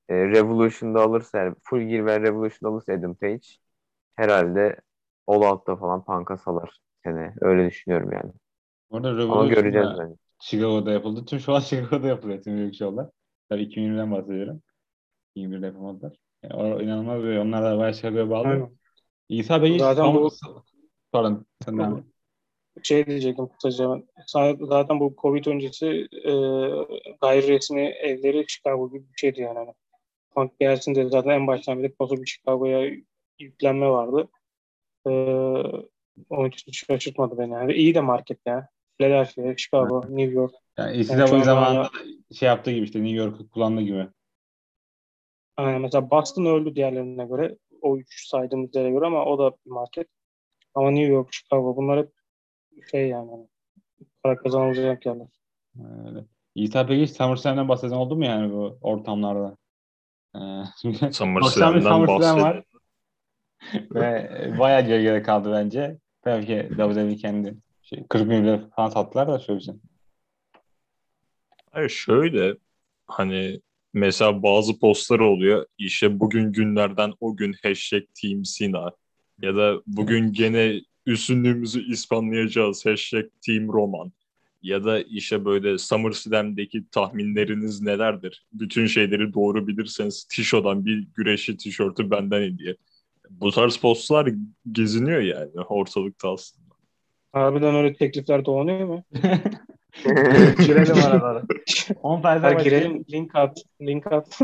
e, 0.09 0.13
Revolution'da 0.15 1.01
alırsa 1.01 1.37
yani 1.37 1.55
Full 1.63 1.81
Gear 1.81 2.05
ve 2.05 2.19
Revolution'da 2.21 2.73
alırsa 2.73 2.93
Adam 2.93 3.15
Page 3.15 3.47
herhalde 4.15 4.77
All 5.27 5.41
Out'ta 5.41 5.75
falan 5.75 6.05
Punk'a 6.05 6.37
salar 6.37 6.79
seneye. 7.03 7.33
Öyle 7.41 7.67
düşünüyorum 7.69 8.11
yani. 8.11 8.31
Orada 8.89 9.07
Ama 9.07 9.17
Revolution 9.17 9.49
göreceğiz 9.49 9.87
bence. 9.99 10.15
Chicago'da 10.39 10.91
yapıldı. 10.91 11.25
Tüm 11.25 11.39
şovlar 11.39 11.61
Chicago'da 11.69 12.07
yapılıyor. 12.07 12.41
Tüm 12.43 12.57
büyük 12.57 12.75
şovlar. 12.75 13.09
Tabii 13.49 13.61
2020'den 13.61 14.11
bahsediyorum. 14.11 14.61
2021'de 15.35 15.65
yapamadılar. 15.65 16.17
Yani 16.43 16.53
o 16.53 16.81
inanılmaz 16.81 17.23
bir 17.23 17.37
onlar 17.37 17.63
da 17.63 17.77
bayağı 17.77 17.93
Chicago'ya 17.93 18.29
bağlı. 18.29 18.47
Aynen. 18.47 18.77
İsa 19.29 19.61
Bey 19.61 19.79
Zaten 19.79 20.13
bu- 20.15 20.31
Pardon. 21.11 21.45
Sen. 21.65 22.14
Şey 22.84 23.05
diyecektim 23.05 23.47
kısaca 23.47 24.01
Zaten 24.61 24.99
bu 24.99 25.15
Covid 25.21 25.45
öncesi 25.45 25.88
e, 26.11 26.32
gayri 27.21 27.47
resmi 27.47 27.82
evleri 27.82 28.45
Chicago 28.47 28.91
gibi 28.91 29.03
bir 29.13 29.17
şeydi 29.17 29.41
yani. 29.41 29.57
Hani 29.57 29.73
Punk 30.36 30.59
gelsin 30.59 30.95
dedi 30.95 31.09
zaten 31.09 31.30
en 31.30 31.47
baştan 31.47 31.84
beri 31.84 31.93
nasıl 31.99 32.17
bir 32.17 32.26
Chicago'ya 32.26 32.91
yüklenme 33.39 33.89
vardı. 33.89 34.28
E, 35.07 35.11
onun 36.30 36.49
için 36.49 36.71
şaşırtmadı 36.71 37.38
beni. 37.38 37.53
Yani 37.53 37.73
iyi 37.73 37.95
de 37.95 38.01
market 38.01 38.39
ya. 38.45 38.69
Philadelphia, 38.97 39.55
Chicago, 39.57 40.01
New 40.09 40.34
York. 40.34 40.53
Yani 40.78 40.97
Yani 40.97 41.28
şu 41.28 41.36
an 41.36 41.41
zamanında 41.41 41.84
da 41.84 41.89
şey 42.36 42.47
yaptığı 42.47 42.71
gibi 42.71 42.86
işte 42.86 43.03
New 43.03 43.17
York'u 43.17 43.49
kullandığı 43.49 43.82
gibi. 43.82 44.07
Yani 45.59 45.80
mesela 45.80 46.09
Boston 46.09 46.45
öldü 46.45 46.76
diğerlerine 46.76 47.26
göre. 47.26 47.57
O 47.82 47.97
üç 47.97 48.28
saydığımız 48.28 48.76
yere 48.76 48.91
göre 48.91 49.05
ama 49.05 49.26
o 49.26 49.39
da 49.39 49.51
bir 49.65 49.71
market. 49.71 50.07
Ama 50.73 50.91
New 50.91 51.13
York, 51.13 51.34
Chicago 51.34 51.76
bunlar 51.76 51.99
hep 51.99 52.11
şey 52.91 53.07
yani. 53.07 53.32
hani 53.32 53.47
Para 54.23 54.38
kazanılacak 54.38 55.05
yerler. 55.05 55.28
Öyle. 56.07 56.26
İsa 56.55 56.86
peki 56.86 57.01
hiç 57.03 57.11
SummerSlam'dan 57.11 57.69
bahseden 57.69 57.95
oldu 57.95 58.15
mu 58.15 58.26
yani 58.26 58.53
bu 58.53 58.78
ortamlarda? 58.82 59.57
Ee, 60.36 60.39
çünkü 60.82 60.99
90 61.01 61.09
bir 61.09 61.13
SummerSlam'dan 61.13 61.80
SummerSlam 61.80 62.07
bahsedelim. 62.07 62.43
var. 62.43 62.63
Ve 63.73 64.53
bayağı 64.59 64.82
geride 64.88 65.21
kaldı 65.21 65.51
bence. 65.51 65.97
Tabii 66.21 66.45
ki 66.45 66.69
WWE 66.69 67.15
kendi 67.15 67.55
şey, 67.82 68.07
40 68.09 68.30
bin 68.30 68.43
lira 68.45 68.69
falan 68.76 68.89
sattılar 68.89 69.28
da 69.28 69.39
şöyle 69.39 69.59
bir 69.59 69.63
şey. 69.65 69.76
Hayır 71.71 71.89
şöyle 71.89 72.57
hani 73.07 73.61
mesela 73.93 74.43
bazı 74.43 74.80
postlar 74.80 75.19
oluyor 75.19 75.65
işte 75.78 76.19
bugün 76.19 76.51
günlerden 76.51 77.13
o 77.19 77.36
gün 77.36 77.55
hashtag 77.63 78.03
Team 78.21 78.45
Sina 78.45 78.91
ya 79.41 79.55
da 79.55 79.82
bugün 79.88 80.34
gene 80.34 80.82
üstünlüğümüzü 81.06 81.91
ispanlayacağız 81.91 82.86
hashtag 82.86 83.26
Team 83.45 83.68
Roman 83.68 84.12
ya 84.62 84.84
da 84.84 85.01
işte 85.01 85.45
böyle 85.45 85.78
SummerSlam'deki 85.78 86.89
tahminleriniz 86.91 87.82
nelerdir? 87.82 88.45
Bütün 88.53 88.86
şeyleri 88.86 89.34
doğru 89.34 89.68
bilirseniz 89.68 90.24
Tisho'dan 90.24 90.86
bir 90.86 91.08
güreşi 91.16 91.58
tişörtü 91.58 92.12
benden 92.12 92.41
hediye. 92.41 92.76
Bu 93.30 93.51
tarz 93.51 93.78
postlar 93.78 94.30
geziniyor 94.72 95.22
yani 95.22 95.51
ortalıkta 95.70 96.34
aslında. 96.34 96.66
Harbiden 97.34 97.76
öyle 97.76 97.93
teklifler 97.93 98.45
dolanıyor 98.45 98.88
mu? 98.88 99.03
Girelim 100.66 101.03
aralara. 101.06 101.43
10 102.03 102.22
Hadi 102.22 102.41
tane 102.41 102.64
girelim. 102.64 103.06
Link 103.12 103.36
at. 103.36 103.58
Link 103.82 104.12
at. 104.12 104.39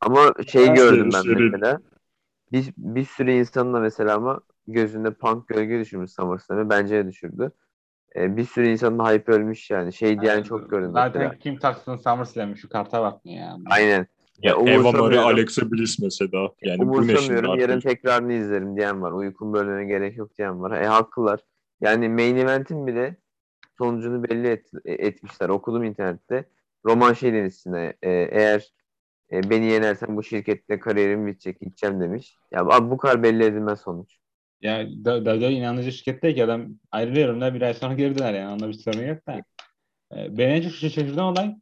Ama 0.00 0.34
şey 0.52 0.74
gördüm 0.74 1.10
ben 1.12 1.22
mesela. 1.26 1.80
Bir, 2.52 2.72
bir 2.76 3.04
sürü 3.04 3.32
insanın 3.32 3.74
da 3.74 3.80
mesela 3.80 4.16
ama 4.16 4.40
gözünde 4.72 5.10
punk 5.14 5.48
gölge 5.48 5.78
düşürmüş 5.80 6.10
SummerSlam'ı. 6.12 6.70
Bence 6.70 6.94
de 7.04 7.08
düşürdü. 7.08 7.52
Ee, 8.16 8.36
bir 8.36 8.44
sürü 8.44 8.68
insanın 8.68 8.98
da 8.98 9.10
hype 9.10 9.32
ölmüş 9.32 9.70
yani. 9.70 9.92
Şey 9.92 10.20
diyen 10.20 10.42
çok 10.42 10.70
gördüm 10.70 10.90
Zaten 10.92 11.22
mesela. 11.22 11.38
kim 11.38 11.58
taksın 11.58 11.96
SummerSlam'ı 11.96 12.56
şu 12.56 12.68
karta 12.68 13.02
bak 13.02 13.20
ya. 13.24 13.56
Aynen. 13.70 14.06
Ya, 14.42 14.56
Ya 14.66 14.72
Eva 14.74 14.92
Marie. 14.92 15.18
Alexa 15.18 15.70
Bliss 15.70 15.98
mesela. 15.98 16.48
Yani 16.62 16.78
bu 16.78 16.92
ne 16.92 17.06
şimdi 17.06 17.12
Umursamıyorum. 17.12 17.60
Yarın 17.60 17.72
artık? 17.76 17.90
tekrarını 17.90 18.32
izlerim 18.32 18.76
diyen 18.76 19.02
var. 19.02 19.12
Uykum 19.12 19.52
bölmeme 19.52 19.84
gerek 19.84 20.16
yok 20.16 20.38
diyen 20.38 20.60
var. 20.62 20.80
E 20.80 20.86
haklılar. 20.86 21.40
Yani 21.80 22.08
main 22.08 22.36
event'in 22.36 22.86
bile 22.86 23.16
sonucunu 23.78 24.24
belli 24.24 24.48
et- 24.48 24.70
etmişler. 24.84 25.48
Okudum 25.48 25.84
internette. 25.84 26.44
Roman 26.84 27.12
şey 27.12 27.32
demiş 27.32 27.54
içine, 27.56 27.94
e, 28.02 28.10
eğer 28.10 28.72
e, 29.32 29.50
beni 29.50 29.66
yenersen 29.66 30.16
bu 30.16 30.22
şirkette 30.22 30.78
kariyerim 30.80 31.26
bitecek 31.26 31.60
gideceğim 31.60 32.00
demiş. 32.00 32.36
Ya 32.52 32.60
abi 32.60 32.90
bu 32.90 32.96
kadar 32.96 33.22
belli 33.22 33.44
edilmez 33.44 33.80
sonuç. 33.80 34.16
Ya 34.62 34.86
WWE 35.04 35.50
inandırıcı 35.52 35.92
şirket 35.92 36.22
değil 36.22 36.34
ki 36.34 36.44
adam 36.44 36.68
ayrılıyorum 36.90 37.40
da 37.40 37.54
bir 37.54 37.62
ay 37.62 37.74
sonra 37.74 37.94
geri 37.94 38.18
döner 38.18 38.34
yani. 38.34 38.52
Onda 38.52 38.68
bir 38.68 38.72
sorun 38.74 39.02
yok 39.06 39.26
da. 39.26 39.42
Ee, 40.16 40.38
beni 40.38 40.52
en 40.52 40.62
çok 40.62 40.72
şaşırtan 40.72 41.24
olay 41.24 41.54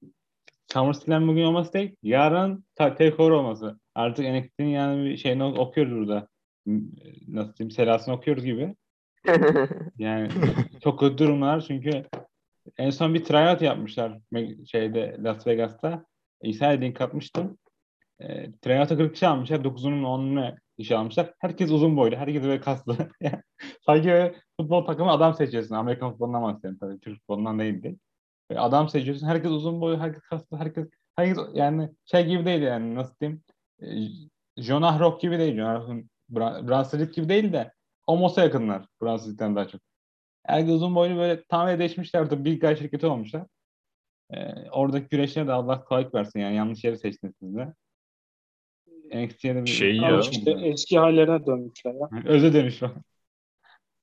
SummerSlam 0.73 1.29
bugün 1.29 1.45
olması 1.45 1.73
değil. 1.73 1.97
Yarın 2.03 2.65
ta- 2.75 2.95
takeover 2.95 3.31
olması. 3.31 3.79
Artık 3.95 4.25
NXT'nin 4.25 4.69
yani 4.69 5.05
bir 5.05 5.17
şeyini 5.17 5.45
okuyoruz 5.45 5.93
burada. 5.93 6.29
Nasıl 7.29 7.55
diyeyim? 7.55 7.71
Selasını 7.71 8.15
okuyoruz 8.15 8.45
gibi. 8.45 8.75
Yani 9.99 10.29
çok 10.85 11.01
kötü 11.01 11.19
durumlar 11.19 11.61
çünkü 11.61 12.05
en 12.79 12.91
son 12.91 13.15
bir 13.15 13.25
tryout 13.25 13.63
yapmışlar 13.63 14.19
şeyde 14.71 15.17
Las 15.19 15.47
Vegas'ta. 15.47 16.05
İsa'ya 16.43 16.73
link 16.73 17.01
atmıştım. 17.01 17.59
E, 18.21 18.53
tryout'a 18.53 18.97
40 18.97 19.13
kişi 19.15 19.27
almışlar. 19.27 19.57
9'unun 19.59 20.03
10'unu 20.03 20.57
işe 20.79 20.97
almışlar. 20.97 21.35
Herkes 21.39 21.71
uzun 21.71 21.97
boylu. 21.97 22.17
Herkes 22.17 22.43
böyle 22.43 22.61
kaslı. 22.61 22.97
Sanki 23.87 24.09
böyle 24.09 24.35
futbol 24.61 24.87
takımı 24.87 25.11
adam 25.11 25.35
seçiyorsun. 25.35 25.75
Amerikan 25.75 26.11
futbolundan 26.11 26.43
bahsediyorum 26.43 26.79
tabii. 26.81 27.01
Türk 27.01 27.19
futbolundan 27.19 27.59
değildi. 27.59 27.97
Böyle 28.51 28.61
adam 28.61 28.89
seçiyorsun. 28.89 29.27
Herkes 29.27 29.51
uzun 29.51 29.81
boylu. 29.81 30.01
Herkes 30.01 30.23
kaslı. 30.23 30.57
Herkes, 30.57 30.89
herkes 31.17 31.39
yani 31.55 31.91
şey 32.05 32.27
gibi 32.27 32.45
değil 32.45 32.63
yani. 32.63 32.95
Nasıl 32.95 33.15
diyeyim? 33.21 33.43
E, 33.83 33.87
Jonah 34.63 35.01
Rock 35.01 35.21
gibi 35.21 35.39
değil. 35.39 35.57
Jonah 35.57 35.81
Rock'un 35.81 36.11
Bra- 36.31 36.69
Braun 36.69 36.83
Strowman 36.83 37.13
gibi 37.13 37.29
değil 37.29 37.53
de 37.53 37.73
Omos'a 38.07 38.43
yakınlar. 38.43 38.87
Strowman'dan 38.97 39.57
daha 39.57 39.69
çok. 39.69 39.81
Herkes 40.47 40.71
uzun 40.75 40.95
boylu 40.95 41.17
böyle 41.17 41.45
tamamen 41.45 41.79
değişmişler. 41.79 42.21
Orada 42.21 42.45
bir 42.45 42.77
şirketi 42.77 43.07
olmuşlar. 43.07 43.47
Ee, 44.31 44.71
oradaki 44.71 45.09
güreşlere 45.09 45.47
de 45.47 45.53
Allah 45.53 45.85
kolaylık 45.85 46.15
versin 46.15 46.41
yani 46.41 46.57
yanlış 46.57 46.85
yeri 46.85 46.99
seçtiniz 46.99 47.35
siz 47.41 47.57
de. 47.57 47.75
NXT'ye 49.15 49.55
de 49.55 49.63
bir 49.63 49.71
Şey 49.71 49.97
ya. 49.97 50.21
işte 50.21 50.51
eski 50.51 50.99
hallerine 50.99 51.47
dönmüşler 51.47 51.95
ya. 51.95 52.11
Öze 52.25 52.53
dönüş 52.53 52.83
var. 52.83 52.93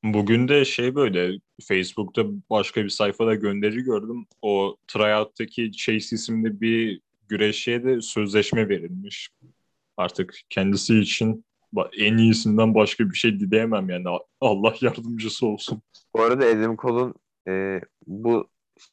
Bugün 0.03 0.47
de 0.47 0.65
şey 0.65 0.95
böyle 0.95 1.39
Facebook'ta 1.67 2.23
başka 2.49 2.83
bir 2.83 2.89
sayfada 2.89 3.35
gönderi 3.35 3.83
gördüm. 3.83 4.25
O 4.41 4.75
tryout'taki 4.87 5.71
Chase 5.71 6.15
isimli 6.15 6.61
bir 6.61 7.01
güreşçiye 7.29 7.83
de 7.83 8.01
sözleşme 8.01 8.69
verilmiş. 8.69 9.29
Artık 9.97 10.39
kendisi 10.49 10.99
için 10.99 11.45
en 11.97 12.17
iyisinden 12.17 12.75
başka 12.75 13.09
bir 13.09 13.15
şey 13.15 13.39
dileyemem 13.39 13.89
yani. 13.89 14.05
Allah 14.41 14.73
yardımcısı 14.81 15.47
olsun. 15.47 15.81
Bu 16.15 16.21
arada 16.21 16.45
Adam 16.45 16.77
Cole'un 16.77 17.13
e, 17.47 17.81
bu 18.07 18.49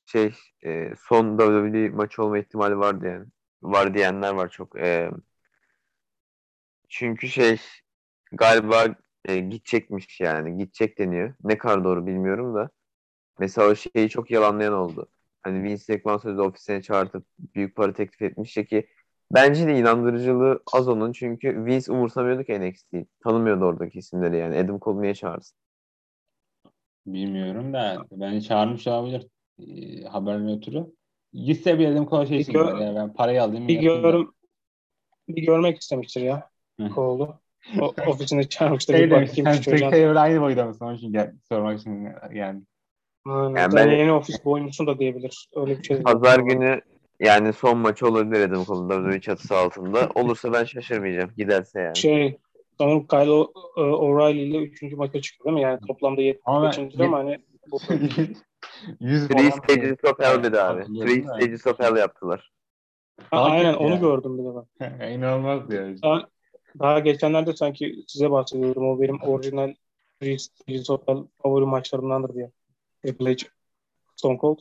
şey 0.07 0.31
e, 0.65 0.93
son 1.09 1.37
WWE 1.39 1.89
maçı 1.89 2.23
olma 2.23 2.39
ihtimali 2.39 2.79
vardı 2.79 3.07
yani. 3.07 3.27
Var 3.63 3.95
diyenler 3.95 4.33
var 4.33 4.49
çok. 4.49 4.79
E, 4.79 5.11
çünkü 6.93 7.29
şey 7.29 7.61
galiba 8.33 8.87
e, 9.25 9.39
gidecekmiş 9.39 10.21
yani. 10.21 10.59
Gidecek 10.59 10.99
deniyor. 10.99 11.35
Ne 11.45 11.59
kadar 11.59 11.85
doğru 11.85 12.07
bilmiyorum 12.07 12.55
da. 12.55 12.71
Mesela 13.39 13.69
o 13.69 13.75
şeyi 13.75 14.09
çok 14.09 14.31
yalanlayan 14.31 14.73
oldu. 14.73 15.09
Hani 15.43 15.63
Vince 15.63 15.95
McMahon 15.97 16.19
sözde 16.19 16.43
ofisine 16.43 16.83
çağırtıp 16.83 17.27
büyük 17.39 17.77
para 17.77 17.93
teklif 17.93 18.23
etmişti 18.23 18.67
ki 18.67 18.89
bence 19.35 19.67
de 19.67 19.79
inandırıcılığı 19.79 20.63
az 20.73 20.89
onun 20.89 21.13
çünkü 21.13 21.65
Vince 21.65 21.93
umursamıyordu 21.93 22.45
ki 22.45 22.61
NXT'yi. 22.61 23.07
Tanımıyordu 23.25 23.65
oradaki 23.65 23.99
isimleri 23.99 24.39
yani. 24.39 24.59
Adam 24.59 24.79
Cole 24.81 25.03
niye 25.03 25.15
çağırsın? 25.15 25.59
Bilmiyorum 27.07 27.73
da 27.73 28.07
beni 28.13 28.43
çağırmış 28.43 28.87
olabilir 28.87 29.27
e, 29.59 30.05
haberle 30.05 30.53
ötürü. 30.53 30.87
Gitse 31.33 31.79
bir 31.79 31.87
elim 31.89 32.07
kolay 32.07 32.27
şey 32.27 32.39
için 32.39 32.53
gör- 32.53 32.81
ya 32.81 32.95
ben 32.95 33.15
parayı 33.15 33.43
alayım. 33.43 33.69
Bir 33.69 33.81
görüm 33.81 34.33
bir 35.29 35.43
görmek 35.43 35.83
istemiştir 35.83 36.21
ya. 36.21 36.52
Hı. 36.85 36.95
Koğlu. 36.95 37.35
O, 37.81 37.95
ofisine 38.07 38.49
çağırmıştır. 38.49 38.95
Şey 38.95 39.07
bir 39.07 39.11
demiş, 39.11 39.31
sen. 39.31 39.61
Tekke'yle 39.61 40.19
aynı 40.19 40.41
boyda 40.41 40.65
mısın? 40.65 40.85
Onun 40.85 40.97
için 40.97 41.13
gel, 41.13 41.33
sormak 41.49 41.81
için 41.81 42.09
yani. 42.33 42.63
Aynen. 43.27 43.61
Yani 43.61 43.75
ben- 43.75 43.91
yeni 43.91 44.13
ofis 44.13 44.45
boyunlusun 44.45 44.87
da 44.87 44.99
diyebilir. 44.99 45.49
Öyle 45.57 45.79
bir 45.79 45.83
şey. 45.83 46.03
Pazar 46.03 46.39
günü 46.39 46.81
yani 47.21 47.53
son 47.53 47.79
maçı 47.79 48.07
olabilir 48.07 48.49
Adam 48.49 48.65
Cole'un 48.65 48.89
WWE 48.89 49.21
çatısı 49.21 49.57
altında. 49.57 50.09
Olursa 50.15 50.53
ben 50.53 50.65
şaşırmayacağım. 50.65 51.31
Giderse 51.37 51.81
yani. 51.81 51.97
Şey 51.97 52.39
sanırım 52.79 53.07
Kyle 53.07 53.47
e, 53.77 53.81
O'Reilly 53.81 54.51
ile 54.51 54.59
3. 54.59 54.83
maça 54.83 55.21
çıkıyor 55.21 55.45
değil 55.45 55.55
mi? 55.55 55.63
Yani 55.63 55.81
toplamda 55.89 56.21
Ama 56.45 56.67
75. 56.67 57.07
ama 57.07 57.19
hani 57.19 57.39
bu 57.71 57.79
100 59.01 59.29
Three 59.29 59.51
falan- 59.51 59.51
Stages 59.51 60.05
of 60.05 60.21
Hell 60.21 60.43
dedi 60.43 60.61
abi. 60.61 60.85
Three. 60.85 61.23
Stages 61.23 61.67
of 61.67 61.81
Hell 61.81 61.97
yaptılar. 61.97 62.53
Ha, 63.31 63.43
aynen 63.43 63.75
onu 63.75 63.91
yani. 63.91 64.01
gördüm 64.01 64.39
bir 64.39 64.45
de 64.45 64.49
ben. 64.81 65.11
İnanılmaz 65.13 65.73
ya. 65.73 66.03
Daha, 66.03 66.27
daha 66.79 66.99
geçenlerde 66.99 67.53
sanki 67.53 68.05
size 68.09 68.31
bahsediyorum. 68.31 68.89
O 68.89 69.01
benim 69.01 69.23
orijinal 69.23 69.75
Hell 70.21 71.29
favori 71.43 71.67
maçlarımdandır 71.67 72.35
diye. 72.35 72.51
Triple 73.03 73.33
H, 73.33 73.47
Stone 74.17 74.39
Cold. 74.39 74.59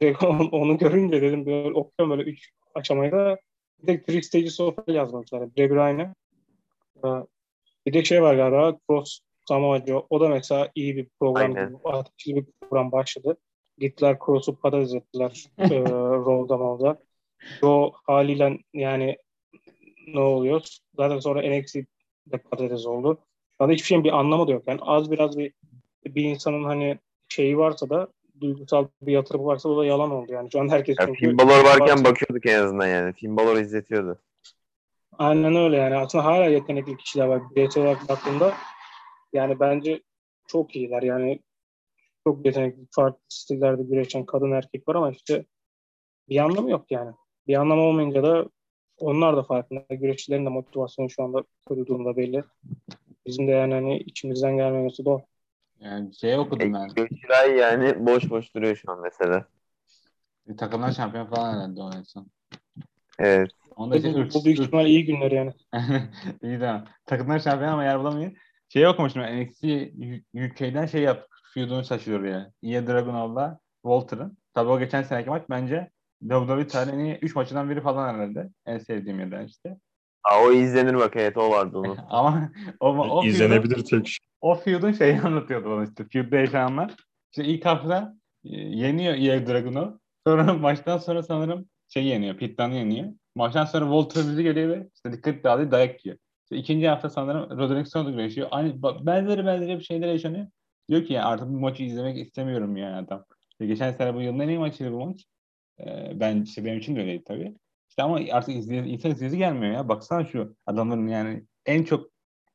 Onu, 0.52 0.78
görünce 0.78 1.22
dedim 1.22 1.46
böyle 1.46 1.74
okuyorum 1.74 2.18
böyle 2.18 2.30
3 2.30 2.50
aşamayı 2.74 3.12
da 3.12 3.38
bir 3.82 3.86
de 3.86 4.02
Three 4.02 4.22
Stages 4.22 4.60
of 4.60 4.78
Hell 4.78 4.94
yazmışlar. 4.94 5.56
Birebir 5.56 5.76
aynı. 5.76 6.14
Ee, 7.04 7.08
Bir 7.86 7.92
de 7.92 8.04
şey 8.04 8.22
var 8.22 8.34
galiba 8.34 8.78
Cross 8.88 9.20
Samoa. 9.48 9.82
O 10.10 10.20
da 10.20 10.28
mesela 10.28 10.70
iyi 10.74 10.96
bir 10.96 11.08
program. 11.20 11.80
Ateşli 11.84 12.36
bir 12.36 12.46
program 12.60 12.92
başladı. 12.92 13.36
Gittiler 13.78 14.18
Cross'u 14.26 14.56
patates 14.56 14.94
ettiler. 14.94 15.46
e, 15.58 15.80
Raw'da 15.80 16.56
Maw'da. 16.56 16.98
Joe 17.60 17.92
haliyle 18.04 18.58
yani 18.74 19.16
ne 20.06 20.20
oluyor? 20.20 20.62
Zaten 20.96 21.18
sonra 21.18 21.42
NXT'de 21.42 22.38
patates 22.50 22.86
oldu. 22.86 23.18
Şu 23.56 23.64
anda 23.64 23.72
hiçbir 23.72 23.86
şeyin 23.86 24.04
bir 24.04 24.18
anlamı 24.18 24.48
da 24.48 24.52
yok. 24.52 24.62
Yani 24.66 24.78
az 24.82 25.10
biraz 25.10 25.38
bir 25.38 25.52
bir 26.04 26.24
insanın 26.24 26.64
hani 26.64 26.98
şeyi 27.28 27.58
varsa 27.58 27.90
da 27.90 28.08
duygusal 28.40 28.86
bir 29.02 29.12
yatırımı 29.12 29.44
varsa 29.44 29.68
o 29.68 29.78
da 29.78 29.86
yalan 29.86 30.10
oldu. 30.10 30.32
Yani 30.32 30.52
şu 30.52 30.60
an 30.60 30.68
herkes 30.68 30.96
Ya 31.00 31.06
çünkü 31.06 31.20
Finn 31.20 31.38
Balor 31.38 31.64
varken 31.64 31.98
Bak- 31.98 32.04
bakıyorduk 32.04 32.46
en 32.46 32.62
azından 32.62 32.86
yani. 32.86 33.12
Finn 33.12 33.36
Balor 33.36 33.56
izletiyordu. 33.56 34.18
Aynen 35.18 35.56
öyle 35.56 35.76
yani. 35.76 35.96
Aslında 35.96 36.24
hala 36.24 36.44
yetenekli 36.44 36.96
kişiler 36.96 37.26
var. 37.26 37.42
Bireysel 37.50 37.82
olarak 37.82 38.08
baktığımda 38.08 38.54
yani 39.32 39.60
bence 39.60 40.02
çok 40.46 40.76
iyiler. 40.76 41.02
Yani 41.02 41.40
çok 42.24 42.46
yetenekli 42.46 42.86
farklı 42.90 43.20
stillerde 43.28 43.82
güreşen 43.82 44.26
kadın 44.26 44.52
erkek 44.52 44.88
var 44.88 44.94
ama 44.94 45.10
işte 45.10 45.44
bir 46.28 46.38
anlamı 46.38 46.70
yok 46.70 46.86
yani. 46.90 47.12
Bir 47.46 47.54
anlamı 47.54 47.82
olmayınca 47.82 48.22
da 48.22 48.48
onlar 48.98 49.36
da 49.36 49.42
farkında. 49.42 49.84
Güreşçilerin 49.90 50.46
de 50.46 50.50
motivasyonu 50.50 51.10
şu 51.10 51.22
anda 51.22 51.44
kötü 51.68 51.86
durumda 51.86 52.16
belli. 52.16 52.44
Bizim 53.26 53.48
de 53.48 53.50
yani 53.50 53.74
hani 53.74 53.98
içimizden 53.98 54.56
gelmemesi 54.56 55.04
de 55.04 55.10
o. 55.10 55.22
Yani 55.80 56.14
şey 56.14 56.38
okudum 56.38 56.74
ben. 56.74 56.88
Gökçilay 56.88 57.56
yani 57.56 58.06
boş 58.06 58.30
boş 58.30 58.54
duruyor 58.54 58.76
şu 58.76 58.92
an 58.92 59.00
mesela. 59.02 59.46
Takımlar 60.58 60.92
şampiyon 60.92 61.26
falan 61.26 61.54
herhalde 61.54 61.82
o 61.82 61.90
en 61.92 62.02
son. 62.02 62.26
Evet. 63.18 63.50
Onda 63.76 63.96
işte 63.96 64.14
Bu, 64.14 64.18
ırk, 64.18 64.34
bu 64.34 64.44
büyük 64.44 64.58
ırk- 64.58 64.64
ihtimal 64.64 64.86
iyi 64.86 65.04
günler 65.04 65.30
yani. 65.32 65.52
İyi 66.42 66.58
tamam. 66.58 66.84
Takımlar 67.06 67.38
şampiyon 67.38 67.72
ama 67.72 67.84
yer 67.84 68.00
bulamıyor. 68.00 68.32
Şey 68.68 68.86
okumuştum 68.86 69.22
ben 69.22 69.40
NXT 69.40 69.64
UK'den 70.34 70.86
şey 70.86 71.02
yap. 71.02 71.26
Feud'unu 71.54 71.84
şaşırıyor 71.84 72.24
ya. 72.24 72.52
Ilya 72.62 72.86
Dragunov'la 72.86 73.58
Walter'ın. 73.82 74.38
Tabii 74.54 74.70
o 74.70 74.78
geçen 74.78 75.02
seneki 75.02 75.30
maç 75.30 75.42
bence 75.50 75.90
WWE 76.28 76.66
tarihinin 76.66 77.18
3 77.22 77.34
maçından 77.36 77.70
biri 77.70 77.80
falan 77.80 78.14
herhalde. 78.14 78.48
En 78.66 78.78
sevdiğim 78.78 79.32
da 79.32 79.42
işte. 79.42 79.76
Aa, 80.24 80.44
o 80.46 80.52
izlenir 80.52 80.94
bak 80.94 81.12
evet 81.16 81.36
o 81.36 81.50
vardı 81.50 81.78
onun. 81.78 81.98
Ama 82.08 82.50
o, 82.80 82.88
o, 82.88 83.22
feud'un- 83.22 83.26
İzlenebilir 83.26 83.84
tek 83.84 84.08
şey. 84.08 84.26
o 84.40 84.54
feud'un 84.54 84.92
şeyi 84.92 85.20
anlatıyordu 85.20 85.70
bana 85.70 85.84
işte. 85.84 86.04
Feud'da 86.12 86.36
yaşananlar. 86.36 86.94
İşte 87.32 87.44
ilk 87.44 87.64
hafta 87.66 88.14
e, 88.44 88.56
yeniyor 88.56 89.14
Ilya 89.14 89.46
Dragunov. 89.46 89.88
Sonra 90.26 90.54
maçtan 90.54 90.98
sonra 90.98 91.22
sanırım 91.22 91.66
şey 91.88 92.04
yeniyor. 92.04 92.36
Pittan'ı 92.36 92.74
yeniyor. 92.74 93.08
Maçtan 93.36 93.64
sonra 93.64 93.84
Walter 93.84 94.30
bizi 94.32 94.42
geliyor 94.42 94.68
ve 94.68 94.88
işte 94.94 95.12
dikkat 95.12 95.44
dağılıyor 95.44 95.70
dayak 95.70 96.04
yiyor. 96.06 96.18
İşte 96.44 96.56
ikinci 96.56 96.88
hafta 96.88 97.10
sanırım 97.10 97.58
Roderick 97.58 97.86
Strong 97.90 98.20
yaşıyor. 98.20 98.48
Aynı 98.50 98.68
ba- 98.68 99.06
benzeri 99.06 99.46
benzeri 99.46 99.78
bir 99.78 99.84
şeyler 99.84 100.08
yaşanıyor. 100.08 100.46
Diyor 100.90 101.04
ki 101.04 101.12
ya 101.12 101.24
artık 101.24 101.48
bu 101.48 101.60
maçı 101.60 101.82
izlemek 101.82 102.18
istemiyorum 102.18 102.76
yani 102.76 102.96
adam. 102.96 103.24
İşte 103.50 103.66
geçen 103.66 103.92
sene 103.92 104.14
bu 104.14 104.20
yılın 104.20 104.38
en 104.40 104.48
iyi 104.48 104.58
maçıydı 104.58 104.92
bu 104.92 105.06
maç. 105.06 105.24
Ee, 105.80 106.20
ben 106.20 106.42
işte 106.42 106.64
benim 106.64 106.78
için 106.78 106.96
de 106.96 107.00
öyleydi 107.00 107.24
tabii. 107.24 107.54
İşte 107.88 108.02
ama 108.02 108.20
artık 108.32 108.56
izleyici, 108.56 108.90
insan 108.90 109.10
izleyici 109.10 109.38
gelmiyor 109.38 109.72
ya. 109.74 109.88
Baksana 109.88 110.24
şu 110.24 110.56
adamların 110.66 111.08
yani 111.08 111.44
en 111.66 111.82
çok 111.84 112.10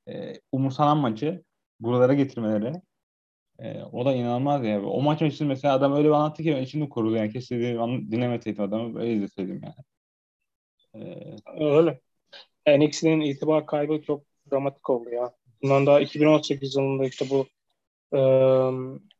e, 0.08 0.34
umursanan 0.52 0.98
maçı 0.98 1.44
buralara 1.80 2.14
getirmeleri. 2.14 2.74
E, 3.60 3.84
o 3.84 4.06
da 4.06 4.14
inanılmaz 4.14 4.66
ya. 4.66 4.82
O 4.86 5.02
maç 5.02 5.22
için 5.22 5.48
mesela 5.48 5.74
adam 5.74 5.94
öyle 5.94 6.08
bir 6.08 6.14
anlattı 6.14 6.44
ki 6.44 6.56
ben 6.56 6.62
içimde 6.62 6.90
kuruldu 6.90 7.16
yani. 7.16 7.34
Keşke 7.34 7.56
dinlemeseydim 8.12 8.64
adamı 8.64 8.96
böyle 8.96 9.14
izleseydim 9.14 9.62
yani. 9.64 9.76
E, 10.96 11.64
Öyle. 11.64 12.00
NXT'nin 12.68 13.22
itibar 13.22 13.66
kaybı 13.66 14.02
çok 14.02 14.24
dramatik 14.52 14.90
oldu 14.90 15.10
ya. 15.10 15.32
Bundan 15.64 15.86
daha 15.86 16.00
2018 16.00 16.76
yılında 16.76 17.06
işte 17.06 17.26
bu 17.30 17.48
e, 18.18 18.20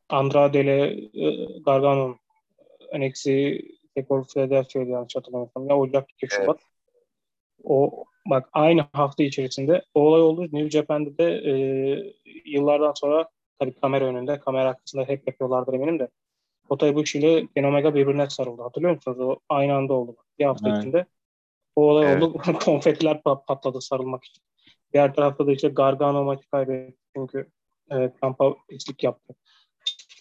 Andrade 0.08 0.60
ile 0.60 0.90
e, 1.26 1.58
Gargano'nun 1.64 2.18
NXT 2.98 3.28
Tekor 3.94 4.24
Federasyon'da 4.24 4.90
yanlış 4.90 5.16
hatırlamıyorsam 5.16 5.68
ya 5.68 5.78
Ocak 5.78 6.10
2 6.12 6.26
Şubat. 6.34 6.60
O 7.64 8.04
bak 8.30 8.48
aynı 8.52 8.84
hafta 8.92 9.22
içerisinde 9.22 9.82
o 9.94 10.00
olay 10.00 10.22
oldu. 10.22 10.42
New 10.42 10.70
Japan'da 10.70 11.18
da 11.18 11.30
e, 11.30 11.52
yıllardan 12.44 12.92
sonra 12.94 13.28
tabii 13.58 13.74
kamera 13.80 14.04
önünde, 14.04 14.40
kamera 14.40 14.68
arkasında 14.68 15.04
hep 15.04 15.26
yapıyorlardır 15.26 15.74
eminim 15.74 15.98
de. 15.98 16.08
Kota 16.68 16.86
Ibushi 16.86 17.18
ile 17.18 17.46
Ken 17.46 17.64
Omega 17.64 17.94
birbirine 17.94 18.30
sarıldı. 18.30 18.62
Hatırlıyor 18.62 18.94
musunuz? 18.94 19.20
O 19.20 19.36
aynı 19.48 19.74
anda 19.74 19.92
oldu. 19.94 20.16
Bir 20.38 20.44
hafta 20.44 20.68
Evet. 20.68 20.78
içinde. 20.78 21.06
O 21.76 21.82
olay 21.82 22.12
Evet. 22.12 22.22
oldu. 22.22 22.38
Konfetiler 22.64 23.16
pa- 23.16 23.44
patladı 23.46 23.80
sarılmak 23.80 24.24
için. 24.24 24.44
Diğer 24.92 25.14
tarafta 25.14 25.46
da 25.46 25.52
işte 25.52 25.68
Gargano 25.68 26.24
maçı 26.24 26.50
kaybetti. 26.50 26.96
Çünkü 27.16 27.50
e, 27.90 28.12
kampa 28.20 28.54
pislik 28.68 29.04
yaptı. 29.04 29.34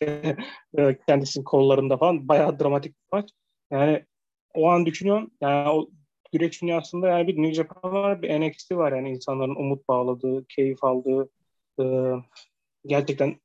Kendisinin 1.07 1.43
kollarında 1.43 1.97
falan. 1.97 2.27
Bayağı 2.27 2.59
dramatik 2.59 2.91
bir 2.93 3.17
maç. 3.17 3.29
Yani 3.71 4.05
o 4.53 4.69
an 4.69 4.85
düşünüyorum. 4.85 5.31
Yani 5.41 5.69
o 5.69 5.89
güreş 6.31 6.61
dünyasında 6.61 7.07
yani 7.07 7.27
bir 7.27 7.37
New 7.37 7.53
Japan 7.53 7.93
var, 7.93 8.21
bir 8.21 8.41
NXT 8.41 8.71
var. 8.71 8.91
Yani 8.91 9.09
insanların 9.09 9.55
umut 9.55 9.87
bağladığı, 9.87 10.45
keyif 10.47 10.83
aldığı, 10.83 11.29
e, 11.81 11.83
gerçekten 12.85 13.35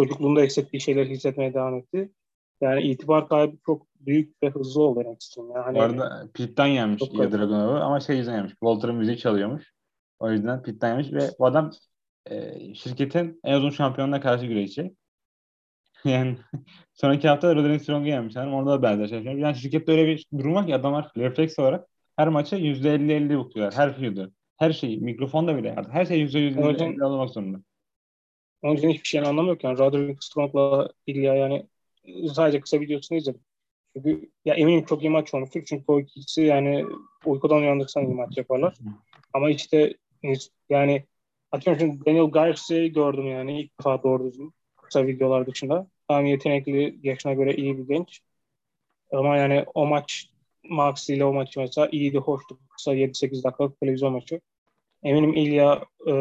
çocukluğunda 0.00 0.40
hissettiği 0.40 0.80
şeyleri 0.80 1.10
hissetmeye 1.10 1.54
devam 1.54 1.74
etti. 1.74 2.12
Yani 2.60 2.82
itibar 2.82 3.28
kaybı 3.28 3.56
çok 3.66 3.86
büyük 4.00 4.42
ve 4.42 4.50
hızlı 4.50 4.82
oldu 4.82 5.00
NXT'nin. 5.00 5.50
Yani 5.50 5.64
hani 5.64 5.76
bu 5.76 5.82
arada 5.82 6.28
Pit'ten 6.34 6.66
yenmiş 6.66 7.02
garip. 7.16 7.32
Dragunov'u 7.32 7.76
ama 7.76 8.00
şey 8.00 8.16
yüzden 8.16 8.34
yenmiş. 8.34 8.52
Walter'ın 8.52 8.94
müziği 8.94 9.18
çalıyormuş. 9.18 9.72
O 10.18 10.30
yüzden 10.30 10.62
Pit'ten 10.62 10.88
yenmiş 10.88 11.12
ve 11.12 11.30
bu 11.38 11.46
adam 11.46 11.70
e, 12.30 12.54
şirketin 12.74 13.40
en 13.44 13.54
uzun 13.54 13.70
şampiyonuna 13.70 14.20
karşı 14.20 14.46
güreşecek. 14.46 14.96
Yani 16.10 16.36
sonraki 16.94 17.28
hafta 17.28 17.54
Roderick 17.56 17.84
Strong'u 17.84 18.08
yenmiş. 18.08 18.36
Yani 18.36 18.54
orada 18.54 18.70
da 18.70 18.82
benzer 18.82 19.06
şey 19.06 19.18
yapıyor. 19.18 19.38
Yani 19.38 19.56
şirkette 19.56 19.92
öyle 19.92 20.06
bir 20.06 20.26
durum 20.38 20.54
var 20.54 20.66
ki 20.66 20.74
adamlar 20.74 21.12
refleks 21.16 21.58
olarak 21.58 21.86
her 22.16 22.28
maçı 22.28 22.56
%50-50 22.56 23.38
bukluyorlar. 23.38 23.78
Her 23.78 23.96
feud'u. 23.96 24.32
her 24.56 24.72
şeyi, 24.72 25.00
mikrofon 25.00 25.48
da 25.48 25.56
bile 25.56 25.74
artık 25.76 25.92
her 25.92 26.06
şey 26.06 26.20
yüzde 26.20 26.38
yüz 26.38 26.56
Onun 26.56 26.74
için- 26.74 26.92
elde 26.92 27.04
almak 27.04 27.30
zorunda. 27.30 27.58
Onun 28.62 28.76
için 28.76 28.88
hiçbir 28.88 29.08
şeyini 29.08 29.28
anlamıyor 29.28 29.58
ki. 29.58 29.66
Yani 29.66 29.78
Roderick 29.78 30.18
Strong'la 30.20 30.88
İlya 31.06 31.34
yani 31.34 31.66
sadece 32.34 32.60
kısa 32.60 32.80
videosunu 32.80 33.18
izledim. 33.18 33.40
Çünkü 33.96 34.30
ya 34.44 34.54
eminim 34.54 34.84
çok 34.84 35.02
iyi 35.02 35.10
maç 35.10 35.34
olmuştur. 35.34 35.62
Çünkü 35.66 35.84
o 35.88 36.00
ikisi 36.00 36.42
yani 36.42 36.86
uykudan 37.24 37.58
uyandırsan 37.58 38.06
iyi 38.06 38.14
maç 38.14 38.36
yaparlar. 38.38 38.74
Ama 39.32 39.50
işte 39.50 39.94
yani 40.70 41.04
atıyorum 41.52 41.80
şimdi 41.80 42.04
Daniel 42.06 42.30
Garcia'yı 42.30 42.92
gördüm 42.92 43.26
yani 43.26 43.60
ilk 43.60 43.78
defa 43.80 44.02
doğru 44.02 44.24
düzgün 44.24 44.52
kısa 44.92 45.06
videolar 45.06 45.46
dışında. 45.46 45.86
Tam 46.08 46.26
yetenekli, 46.26 46.98
yaşına 47.02 47.32
göre 47.32 47.54
iyi 47.54 47.78
bir 47.78 47.88
genç. 47.88 48.20
Ama 49.12 49.36
yani 49.36 49.64
o 49.74 49.86
maç 49.86 50.28
Max 50.64 51.10
ile 51.10 51.24
o 51.24 51.32
maçı 51.32 51.60
mesela 51.60 51.88
iyiydi, 51.92 52.18
hoştu. 52.18 52.58
Kısa 52.76 52.94
7-8 52.94 53.44
dakikalık 53.44 53.80
televizyon 53.80 54.12
maçı. 54.12 54.40
Eminim 55.02 55.34
İlya 55.34 55.84
e, 56.08 56.12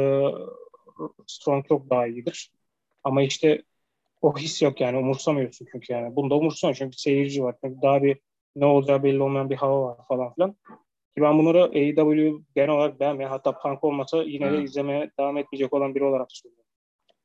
Strong 1.28 1.68
çok 1.68 1.90
daha 1.90 2.08
iyidir. 2.08 2.52
Ama 3.04 3.22
işte 3.22 3.64
o 4.22 4.38
his 4.38 4.62
yok 4.62 4.82
yani 4.82 4.98
umursamıyorsun 4.98 5.68
çünkü 5.72 5.94
yani. 5.94 6.16
Bunda 6.16 6.36
umursamıyorsun 6.36 6.86
çünkü 6.86 6.98
seyirci 6.98 7.44
var. 7.44 7.56
Çünkü 7.64 7.82
daha 7.82 8.04
bir 8.04 8.18
ne 8.56 8.66
olacağı 8.66 9.04
belli 9.04 9.22
olmayan 9.24 9.50
bir 9.50 9.56
hava 9.56 9.86
var 9.88 9.98
falan 10.08 10.34
filan. 10.34 10.52
Ki 11.16 11.22
ben 11.22 11.38
bunları 11.38 11.64
AEW 11.64 12.44
genel 12.56 12.70
olarak 12.70 13.00
beğenmiyorum. 13.00 13.34
Hatta 13.34 13.60
Punk 13.60 13.84
olmasa 13.84 14.24
yine 14.24 14.52
de 14.52 14.64
izlemeye 14.64 15.12
devam 15.20 15.38
etmeyecek 15.38 15.74
olan 15.74 15.96
biri 15.96 16.04
olarak 16.04 16.32
söylüyorum. 16.32 16.61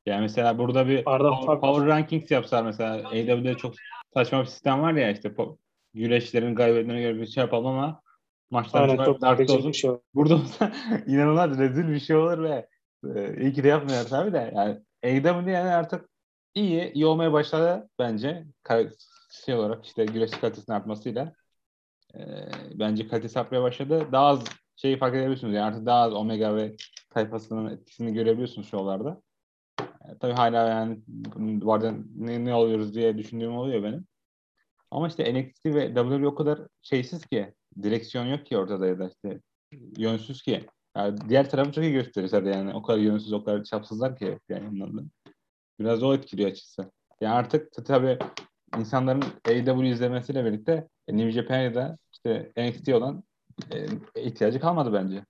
Yani 0.07 0.21
mesela 0.21 0.57
burada 0.57 0.87
bir 0.87 1.03
Arada 1.05 1.29
power, 1.29 1.59
power 1.59 1.87
rankings 1.87 2.31
yapsalar 2.31 2.63
mesela 2.63 3.09
AEW'de 3.09 3.57
çok 3.57 3.73
saçma 4.13 4.41
bir 4.41 4.45
sistem 4.45 4.81
var 4.81 4.93
ya 4.93 5.11
işte 5.11 5.31
güreşlerin 5.93 6.55
kaybettiğine 6.55 7.01
göre 7.01 7.21
bir 7.21 7.27
şey 7.27 7.41
yapalım 7.41 7.67
ama 7.67 8.01
maçlar 8.51 8.89
Aynen 8.89 9.05
çok 9.05 9.21
dark 9.21 9.49
olsun. 9.49 9.71
şey. 9.71 9.91
Burada 10.13 10.35
olsa 10.35 10.71
inanılmaz 11.07 11.59
rezil 11.59 11.87
bir 11.87 11.99
şey 11.99 12.15
olur 12.15 12.43
ve 12.43 12.67
e, 13.15 13.41
iyi 13.41 13.53
ki 13.53 13.63
de 13.63 13.67
yapmıyor 13.67 14.05
tabii 14.05 14.33
de 14.33 14.51
yani 14.55 14.77
AEW 15.03 15.51
yani 15.51 15.69
artık 15.69 16.09
iyi, 16.55 16.91
iyi 16.93 17.05
olmaya 17.05 17.33
başladı 17.33 17.89
bence. 17.99 18.45
Şey 19.45 19.55
olarak 19.55 19.85
işte 19.85 20.05
güreş 20.05 20.31
kalitesinin 20.31 20.75
artmasıyla 20.75 21.33
e, 22.15 22.19
bence 22.73 23.07
kalitesi 23.07 23.39
artmaya 23.39 23.63
başladı. 23.63 24.07
Daha 24.11 24.25
az 24.25 24.43
şeyi 24.75 24.97
fark 24.97 25.15
edebiliyorsunuz 25.15 25.53
yani 25.53 25.65
artık 25.65 25.85
daha 25.85 26.01
az 26.01 26.13
Omega 26.13 26.55
ve 26.55 26.75
tayfasının 27.09 27.69
etkisini 27.69 28.13
görebiliyorsunuz 28.13 28.69
şovlarda. 28.69 29.21
E, 29.81 30.17
tabii 30.19 30.33
hala 30.33 30.69
yani 30.69 30.99
vardı 31.65 31.93
ne, 32.15 32.45
ne 32.45 32.55
oluyoruz 32.55 32.93
diye 32.95 33.17
düşündüğüm 33.17 33.57
oluyor 33.57 33.83
benim. 33.83 34.07
Ama 34.91 35.07
işte 35.07 35.33
NXT 35.33 35.65
ve 35.65 35.87
WWE 35.95 36.27
o 36.27 36.35
kadar 36.35 36.59
şeysiz 36.81 37.25
ki, 37.25 37.53
direksiyon 37.83 38.25
yok 38.25 38.45
ki 38.45 38.57
ortada 38.57 38.87
ya 38.87 38.99
da 38.99 39.09
işte 39.09 39.41
yönsüz 39.97 40.41
ki. 40.41 40.65
Yani 40.97 41.17
diğer 41.29 41.49
tarafı 41.49 41.71
çok 41.71 41.83
iyi 41.83 41.93
gösteriyor 41.93 42.29
zaten 42.29 42.53
yani. 42.53 42.73
O 42.73 42.81
kadar 42.81 42.99
yönsüz, 42.99 43.33
o 43.33 43.43
kadar 43.43 43.63
çapsızlar 43.63 44.17
ki 44.17 44.39
yani 44.49 44.65
yanlarında. 44.65 45.01
Biraz 45.79 46.03
o 46.03 46.13
etkiliyor 46.13 46.49
açıkçası. 46.49 46.91
Yani 47.21 47.33
artık 47.33 47.85
tabii 47.85 48.19
insanların 48.77 49.23
AEW 49.47 49.87
izlemesiyle 49.89 50.45
birlikte 50.45 50.87
e, 51.07 51.17
New 51.17 51.31
Japan 51.31 51.57
ya 51.57 51.75
da 51.75 51.97
işte 52.13 52.51
NXT 52.57 52.89
olan 52.89 53.23
e, 53.71 53.85
ihtiyacı 54.23 54.59
kalmadı 54.59 54.93
bence. 54.93 55.25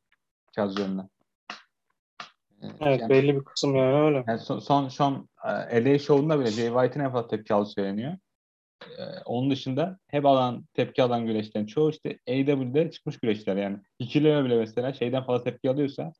Kaz 0.55 0.79
yönünden. 0.79 1.09
Evet 2.61 3.01
yani- 3.01 3.09
belli 3.09 3.35
bir 3.35 3.43
kısım 3.43 3.75
yani 3.75 3.95
öyle. 3.95 4.23
yani 4.27 4.39
son, 4.39 4.59
son, 4.59 4.87
son 4.87 5.29
e, 5.45 5.85
LA 5.85 5.99
Show'unda 5.99 6.39
bile 6.39 6.51
Jay 6.51 6.67
White'in 6.67 7.05
en 7.05 7.11
fazla 7.11 7.27
tepki 7.27 7.53
aldığı 7.53 7.69
söyleniyor. 7.69 8.17
E, 8.83 9.03
onun 9.25 9.51
dışında 9.51 9.99
hep 10.07 10.25
alan 10.25 10.65
tepki 10.73 11.03
alan 11.03 11.25
güreşlerin 11.25 11.65
çoğu 11.65 11.89
işte 11.89 12.19
AEW'de 12.27 12.91
çıkmış 12.91 13.19
güreşler 13.19 13.55
yani. 13.55 13.77
Hikileme 13.99 14.45
bile 14.45 14.57
mesela 14.57 14.93
şeyden 14.93 15.23
fazla 15.23 15.43
tepki 15.43 15.69
alıyorsa 15.69 16.13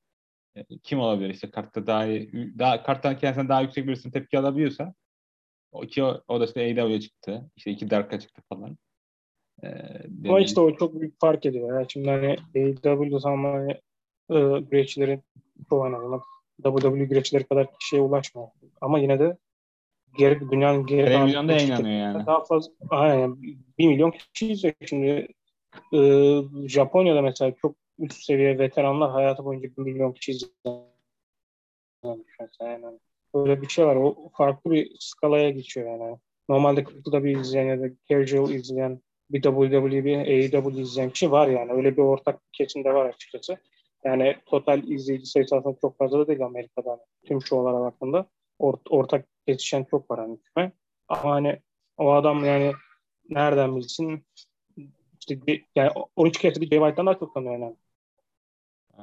e, 0.56 0.64
kim 0.84 1.00
olabilir 1.00 1.30
işte 1.30 1.52
kartta 1.52 1.88
daha 1.88 2.06
iyi, 2.06 2.54
daha 2.60 2.84
karttan 2.84 3.18
kendisinden 3.18 3.50
daha 3.50 3.62
yüksek 3.62 3.88
birisinin 3.88 4.14
tepki 4.14 4.40
alabiliyorsa 4.40 4.94
o 5.72 5.84
iki 5.84 6.04
o, 6.04 6.22
o 6.28 6.40
da 6.40 6.46
işte 6.46 6.62
AEW'ye 6.62 7.00
çıktı. 7.00 7.52
İşte 7.56 7.72
iki 7.72 7.90
Dark'a 7.90 8.20
çıktı 8.20 8.42
falan. 8.50 8.78
E, 9.64 9.68
Ama 10.26 10.40
işte 10.40 10.62
o 10.62 10.78
çok 10.78 11.00
büyük 11.00 11.20
fark 11.20 11.46
ediyor. 11.46 11.76
Yani 11.76 11.86
şimdi 11.90 12.10
hani 12.10 12.38
AEW'de 12.56 13.20
tamam 13.24 13.54
hani 13.54 13.72
e, 14.30 14.60
güreşçilerin 14.60 15.24
çoğu 15.70 15.88
en 15.88 15.94
azından 15.94 16.22
WWE 16.64 17.06
güreşçileri 17.06 17.44
kadar 17.44 17.68
kişiye 17.80 18.02
ulaşmıyor. 18.02 18.48
Ama 18.82 19.00
yine 19.00 19.20
de 19.20 19.38
geri, 20.18 20.52
dünyanın 20.52 20.86
geri 20.86 21.06
Televizyonda 21.06 21.54
yayınlanıyor 21.54 22.00
yani. 22.00 22.26
Daha 22.26 22.44
fazla, 22.44 22.72
aynen, 22.90 23.42
bir 23.78 23.88
milyon 23.88 24.12
kişi 24.12 24.52
izliyor. 24.52 24.76
Şimdi 24.86 25.28
e, 25.94 26.00
Japonya'da 26.68 27.22
mesela 27.22 27.54
çok 27.62 27.76
üst 28.00 28.24
seviye 28.24 28.60
veteranlar 28.60 29.12
hayatı 29.12 29.46
boyunca 29.46 29.70
bir 29.78 29.82
milyon 29.82 30.12
kişi 30.12 30.32
izliyor. 30.32 30.78
Yani 32.62 33.00
öyle 33.34 33.62
bir 33.62 33.68
şey 33.68 33.86
var. 33.86 33.96
O 33.96 34.30
farklı 34.38 34.72
bir 34.72 34.96
skalaya 35.00 35.50
geçiyor 35.50 36.00
yani. 36.00 36.18
Normalde 36.50 36.86
bir 37.24 37.40
izleyen 37.40 37.66
ya 37.66 37.82
da 37.82 37.90
casual 38.10 38.50
izleyen 38.50 39.02
bir 39.30 39.42
WWE, 39.42 40.06
bir 40.06 40.18
AEW 40.18 40.82
izleyen 40.82 41.10
kişi 41.10 41.32
var 41.32 41.48
yani. 41.48 41.72
Öyle 41.72 41.98
bir 41.98 42.02
ortak 42.02 42.40
kesimde 42.54 42.94
var 42.94 43.06
açıkçası. 43.06 43.58
Yani 44.06 44.36
total 44.46 44.84
izleyici 44.84 45.26
sayısı 45.26 45.56
aslında 45.56 45.78
çok 45.82 45.98
fazla 45.98 46.20
da 46.20 46.28
değil 46.28 46.46
Amerika'da. 46.46 46.90
Hani 46.92 47.00
tüm 47.26 47.42
şovlara 47.42 47.80
baktığında 47.80 48.26
Ort- 48.60 48.90
ortak 48.90 49.26
kesişen 49.48 49.84
çok 49.84 50.12
var 50.12 50.20
hani 50.20 50.38
küme. 50.42 50.72
Ama 51.08 51.32
hani 51.32 51.60
o 51.98 52.12
adam 52.12 52.46
yani 52.46 52.72
nereden 53.30 53.76
bilsin 53.76 54.26
işte 55.20 55.48
bir- 55.48 55.66
yani 55.76 55.92
13 56.16 56.38
kere 56.38 56.54
Jay 56.54 56.70
White'dan 56.70 57.06
daha 57.06 57.20
çok 57.20 57.34
tanıyor 57.34 57.54
yani. 57.60 57.76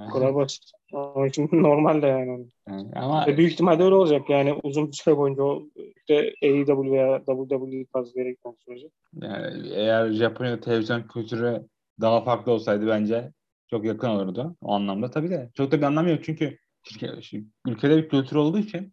O 0.08 0.10
kadar 0.10 0.34
basit. 0.34 0.62
Onun 0.92 1.28
için 1.28 1.48
normal 1.52 2.02
de 2.02 2.06
yani. 2.06 2.46
Ama 2.94 3.26
Ve 3.26 3.36
büyük 3.36 3.52
ihtimalle 3.52 3.82
öyle 3.82 3.94
olacak 3.94 4.30
yani 4.30 4.52
uzun 4.62 4.86
bir 4.88 4.92
süre 4.92 5.16
boyunca 5.16 5.42
o 5.42 5.62
işte 5.96 6.34
AEW 6.42 6.90
veya 6.90 7.24
WWE 7.24 7.84
tarzı 7.92 8.18
yere 8.18 8.30
gitmek 8.30 8.54
sürece. 8.58 8.88
Yani 9.22 9.68
eğer 9.74 10.08
Japonya 10.10 10.60
televizyon 10.60 11.02
kültürü 11.02 11.66
daha 12.00 12.20
farklı 12.20 12.52
olsaydı 12.52 12.86
bence 12.86 13.32
çok 13.70 13.84
yakın 13.84 14.08
olurdu 14.08 14.56
o 14.62 14.72
anlamda. 14.72 15.10
Tabii 15.10 15.30
de 15.30 15.50
çok 15.54 15.72
da 15.72 15.78
bir 15.78 15.82
anlamı 15.82 16.10
yok 16.10 16.24
çünkü 16.24 16.58
şirket, 16.82 17.32
ülkede 17.66 17.96
bir 17.96 18.08
kültür 18.08 18.36
olduğu 18.36 18.58
için 18.58 18.92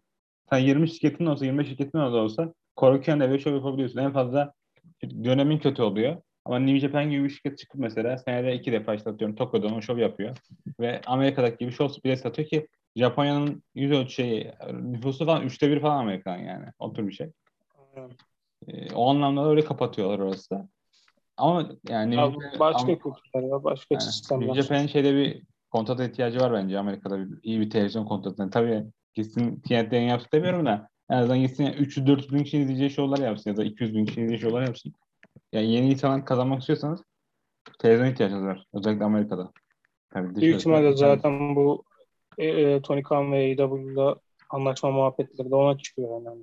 sen 0.49 0.57
20 0.57 0.89
şirketin 0.89 1.26
olsa 1.26 1.45
25 1.45 1.67
şirketin 1.67 1.97
olsa 1.97 2.53
korkuyan 2.76 3.19
bir 3.19 3.39
show 3.39 3.55
yapabiliyorsun. 3.55 3.99
En 3.99 4.13
fazla 4.13 4.53
dönemin 5.24 5.59
kötü 5.59 5.82
oluyor. 5.82 6.22
Ama 6.45 6.59
New 6.59 6.80
Japan 6.80 7.09
gibi 7.09 7.24
bir 7.24 7.30
şirket 7.30 7.57
çıkıp 7.57 7.82
mesela 7.82 8.17
senede 8.17 8.55
iki 8.55 8.72
defa 8.72 8.95
işte 8.95 9.09
atıyorum 9.09 9.36
Tokyo'da 9.36 9.67
onun 9.67 9.80
show 9.80 10.01
yapıyor. 10.01 10.38
Ve 10.80 11.01
Amerika'daki 11.05 11.57
gibi 11.57 11.72
show 11.72 12.03
bile 12.03 12.17
satıyor 12.17 12.47
ki 12.47 12.67
Japonya'nın 12.95 13.63
yüz 13.76 13.91
ölçeği 13.91 14.51
nüfusu 14.82 15.26
falan 15.26 15.43
üçte 15.43 15.69
bir 15.69 15.80
falan 15.80 15.97
Amerikan 15.97 16.38
yani. 16.38 16.65
O 16.80 16.93
tür 16.93 17.07
bir 17.07 17.13
şey. 17.13 17.32
Ee, 18.67 18.93
o 18.93 19.09
anlamda 19.09 19.45
da 19.45 19.49
öyle 19.49 19.65
kapatıyorlar 19.65 20.19
orası 20.19 20.49
da. 20.49 20.67
Ama 21.41 21.69
yani 21.89 22.15
Ya 22.15 22.25
New 22.25 22.41
Japan- 22.41 22.59
başka 22.59 22.87
kültürler 22.87 23.43
ya, 23.49 23.63
başka 23.63 23.95
yani 23.95 24.01
sistemler. 24.01 24.47
New 24.47 24.61
Japan'in 24.61 24.87
şeyde 24.87 25.15
bir 25.15 25.43
kontrata 25.71 26.03
ihtiyacı 26.05 26.39
var 26.39 26.53
bence 26.53 26.79
Amerika'da 26.79 27.19
bir, 27.19 27.39
iyi 27.43 27.59
bir 27.59 27.69
televizyon 27.69 28.05
kontratına. 28.05 28.49
Tabii 28.49 28.83
gitsin 29.13 29.61
TNT 29.61 29.93
yayın 29.95 30.09
yapsın 30.09 30.29
demiyorum 30.33 30.65
da 30.65 30.89
en 31.09 31.17
azından 31.17 31.39
gitsin 31.39 31.63
yani 31.63 31.75
300-400 31.75 32.33
bin 32.33 32.43
kişi 32.43 32.57
izleyeceği 32.57 32.89
şovlar 32.89 33.17
yapsın 33.19 33.49
ya 33.49 33.57
da 33.57 33.63
200 33.63 33.95
bin 33.95 34.05
kişi 34.05 34.21
izleyeceği 34.21 34.51
şovlar 34.51 34.61
yapsın. 34.61 34.93
Yani 35.51 35.71
yeni 35.71 35.91
insanlar 35.91 36.25
kazanmak 36.25 36.59
istiyorsanız 36.59 37.03
televizyon 37.79 38.11
ihtiyacınız 38.11 38.43
var. 38.43 38.65
Özellikle 38.73 39.05
Amerika'da. 39.05 39.51
Tabii 40.09 40.35
Büyük 40.35 40.59
ihtimalle 40.59 40.95
zaten 40.95 41.55
bu 41.55 41.83
e, 42.37 42.45
e, 42.47 42.81
Tony 42.81 43.03
Khan 43.03 43.31
ve 43.31 43.37
AEW'da 43.37 44.15
anlaşma 44.49 44.91
muhabbetleri 44.91 45.51
de 45.51 45.55
ona 45.55 45.77
çıkıyor 45.77 46.25
yani. 46.25 46.41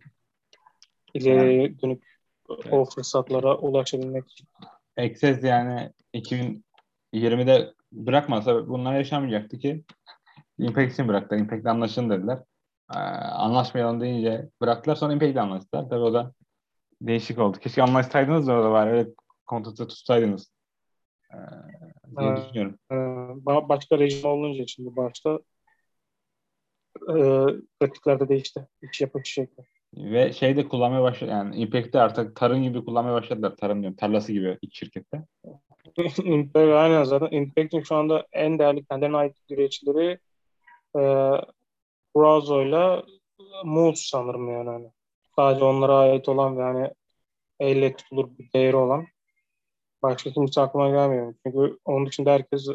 İleriye 1.15 1.81
dönük 1.83 2.19
o 2.71 2.85
fırsatlara 2.85 3.59
ulaşabilmek 3.59 4.29
için. 4.31 4.49
Access 4.99 5.45
yani 5.45 5.93
2020'de 6.15 7.75
bırakmasa 7.93 8.69
bunlar 8.69 8.95
yaşamayacaktı 8.95 9.59
ki 9.59 9.85
Impact 10.59 10.93
için 10.93 11.09
bıraktılar. 11.09 11.41
Impact'le 11.41 11.67
anlaşın 11.67 12.11
dediler. 12.11 12.39
Ee, 12.95 12.99
anlaşmayalım 12.99 14.01
deyince 14.01 14.49
bıraktılar. 14.61 14.97
Sonra 14.97 15.13
Impact'le 15.13 15.37
anlaştılar. 15.37 15.89
Tabii 15.89 16.01
o 16.05 16.15
da 16.15 16.33
değişik 17.03 17.39
oldu. 17.39 17.59
Keşke 17.59 17.83
anlaşsaydınız 17.83 18.47
da 18.47 18.53
orada 18.53 18.71
var. 18.71 18.87
Öyle 18.87 19.09
kontratı 19.47 19.89
tutsaydınız. 19.89 20.53
Ee, 21.33 21.37
diye 22.21 22.31
Evet. 22.31 22.45
düşünüyorum. 22.45 22.79
Ee, 22.91 22.95
ba- 23.45 23.69
başka 23.69 23.99
rejim 23.99 24.31
olunca 24.31 24.67
şimdi 24.67 24.97
başta 24.97 25.39
e, 27.09 27.15
pratikler 27.81 28.21
de 28.21 28.29
değişti. 28.29 28.69
İş 28.93 29.01
yapış 29.01 29.33
şekli. 29.33 29.63
Ve 29.97 30.33
şey 30.33 30.57
de 30.57 30.69
kullanmaya 30.69 31.03
başladı. 31.03 31.31
Yani 31.31 31.57
Impact'te 31.57 32.01
artık 32.01 32.37
tarım 32.37 32.63
gibi 32.63 32.85
kullanmaya 32.85 33.15
başladılar. 33.15 33.57
Tarım 33.57 33.81
diyorum. 33.81 33.97
Tarlası 33.97 34.33
gibi 34.33 34.59
iki 34.63 34.77
şirkette. 34.77 35.25
Impact, 36.25 36.73
aynen 36.73 37.05
zaten 37.05 37.37
Impact'in 37.37 37.83
şu 37.83 37.97
anda 37.97 38.27
en 38.33 38.59
değerli 38.59 38.85
kendilerine 38.85 39.17
ait 39.17 39.37
güreşçileri 39.49 40.19
e, 40.97 41.01
Brazo'yla 42.17 43.03
Moose 43.65 44.03
sanırım 44.09 44.53
yani. 44.53 44.71
Hani. 44.71 44.91
Sadece 45.37 45.65
onlara 45.65 45.95
ait 45.95 46.29
olan 46.29 46.59
ve 46.59 46.63
yani 46.63 46.91
elle 47.61 47.97
tutulur 47.97 48.39
bir 48.39 48.53
değeri 48.53 48.77
olan 48.77 49.07
Başka 50.03 50.31
kimse 50.31 50.61
aklıma 50.61 50.89
gelmiyor. 50.89 51.35
Çünkü 51.47 51.79
onun 51.85 52.07
dışında 52.07 52.31
herkes 52.31 52.67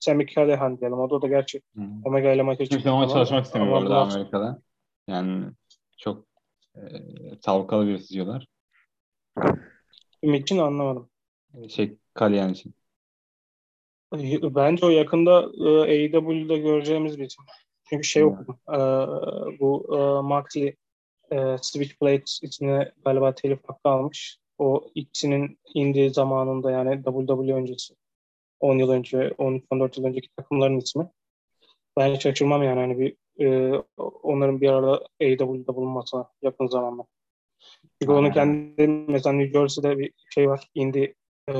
Sammy 0.00 0.26
Callahan 0.26 0.80
diyelim. 0.80 0.98
O 0.98 1.10
da, 1.10 1.14
o 1.14 1.22
da 1.22 1.28
gerçi 1.28 1.62
Hı. 1.76 1.82
Omega 2.04 2.32
ile 2.32 2.42
maça 2.42 2.64
çıktı. 2.64 2.76
Kimse 2.76 2.90
ona 2.90 3.08
çalışmak 3.08 3.44
istemiyor 3.44 3.82
orada 3.82 3.96
Amerika'da. 3.96 4.62
Yani 5.08 5.44
çok 5.96 6.24
e, 6.76 6.80
savkalı 7.40 7.86
birisi 7.86 8.14
diyorlar. 8.14 8.46
Kim 10.22 10.34
için 10.34 10.58
anlamadım. 10.58 11.10
Şey 11.68 11.98
Kalyan 12.14 12.52
için. 12.52 12.74
Bence 14.42 14.86
o 14.86 14.88
yakında 14.88 15.50
e, 15.64 15.80
AEW'da 15.80 16.56
göreceğimiz 16.56 17.18
bir 17.18 17.24
isim. 17.24 17.44
Çünkü 17.88 18.04
şey 18.04 18.22
Hı. 18.22 18.26
okudum. 18.26 18.58
E, 18.68 18.78
bu 19.60 19.86
e, 19.90 19.96
Moxley 20.22 20.76
e, 21.32 21.56
Switchblade 21.62 22.22
içine 22.42 22.92
galiba 23.04 23.34
telif 23.34 23.58
hakkı 23.68 23.88
almış. 23.88 24.38
O 24.58 24.90
ikisinin 24.94 25.58
indiği 25.74 26.10
zamanında 26.10 26.70
yani 26.70 27.02
WWE 27.04 27.54
öncesi 27.54 27.94
10 28.60 28.78
yıl 28.78 28.90
önce, 28.90 29.18
13-14 29.18 30.00
yıl 30.00 30.04
önceki 30.04 30.28
takımların 30.36 30.78
ismi. 30.78 31.10
Ben 31.96 32.14
hiç 32.14 32.22
şaşırmam 32.22 32.62
yani 32.62 32.80
hani 32.80 32.98
bir 32.98 33.16
e, 33.40 33.72
onların 33.96 34.60
bir 34.60 34.68
arada 34.68 35.06
AEW'da 35.20 35.76
bulunmasına 35.76 36.28
yakın 36.42 36.66
zamanda. 36.66 37.04
Çünkü 38.00 38.12
onun 38.12 38.30
kendi 38.30 38.88
mesela 38.88 39.32
New 39.32 39.58
Jersey'de 39.58 39.98
bir 39.98 40.12
şey 40.30 40.48
var. 40.48 40.70
Indie 40.74 41.14
e, 41.48 41.54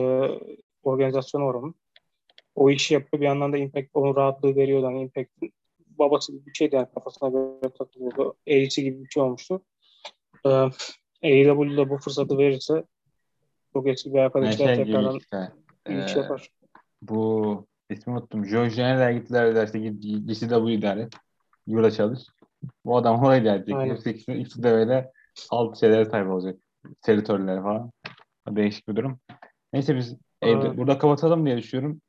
organizasyonu 0.82 1.46
var 1.46 1.54
onun. 1.54 1.74
O 2.54 2.70
işi 2.70 2.94
yapıyor. 2.94 3.20
Bir 3.20 3.26
yandan 3.26 3.52
da 3.52 3.56
Impact 3.56 3.88
onun 3.94 4.16
rahatlığı 4.16 4.56
veriyordu. 4.56 4.86
Hani 4.86 5.02
Impact'in 5.02 5.52
babası 5.98 6.32
gibi 6.32 6.46
bir 6.46 6.54
şeydi 6.54 6.76
yani 6.76 6.88
kafasına 6.94 7.28
göre 7.28 7.72
takılıyordu. 7.78 8.36
AEC 8.48 8.82
gibi 8.82 9.04
bir 9.04 9.08
şey 9.08 9.22
olmuştu. 9.22 9.62
Ee, 10.46 10.48
AEW'da 11.22 11.90
bu 11.90 11.98
fırsatı 11.98 12.38
verirse 12.38 12.84
çok 13.72 13.88
eski 13.88 14.14
bir 14.14 14.18
arkadaşlar 14.18 14.66
şey 14.66 14.84
tekrardan 14.84 15.18
işte. 15.18 15.52
bir 15.88 15.94
e, 15.94 16.04
iş 16.04 16.16
yapar. 16.16 16.50
bu 17.02 17.66
ismi 17.90 18.12
unuttum. 18.12 18.46
Joe 18.46 18.66
General'e 18.66 19.18
gittiler 19.18 19.54
derse 19.54 19.78
git 19.78 20.02
Yurda 21.66 21.90
çalış. 21.90 22.20
Bu 22.84 22.96
adam 22.96 23.22
oraya 23.22 23.38
gelecek. 23.38 23.74
Aynen. 23.74 23.94
Hepsi 23.94 24.10
ikisi, 24.10 24.32
ikisi 24.32 24.62
de 24.62 24.72
böyle 24.72 25.12
alt 25.50 25.80
şeylere 25.80 26.04
sahip 26.04 26.28
olacak. 26.30 26.60
Teritörlere 27.02 27.62
falan. 27.62 27.92
Değişik 28.48 28.88
bir 28.88 28.96
durum. 28.96 29.20
Neyse 29.72 29.96
biz 29.96 30.16
evde, 30.42 30.76
burada 30.76 30.98
kapatalım 30.98 31.46
diye 31.46 31.56
düşünüyorum. 31.56 32.00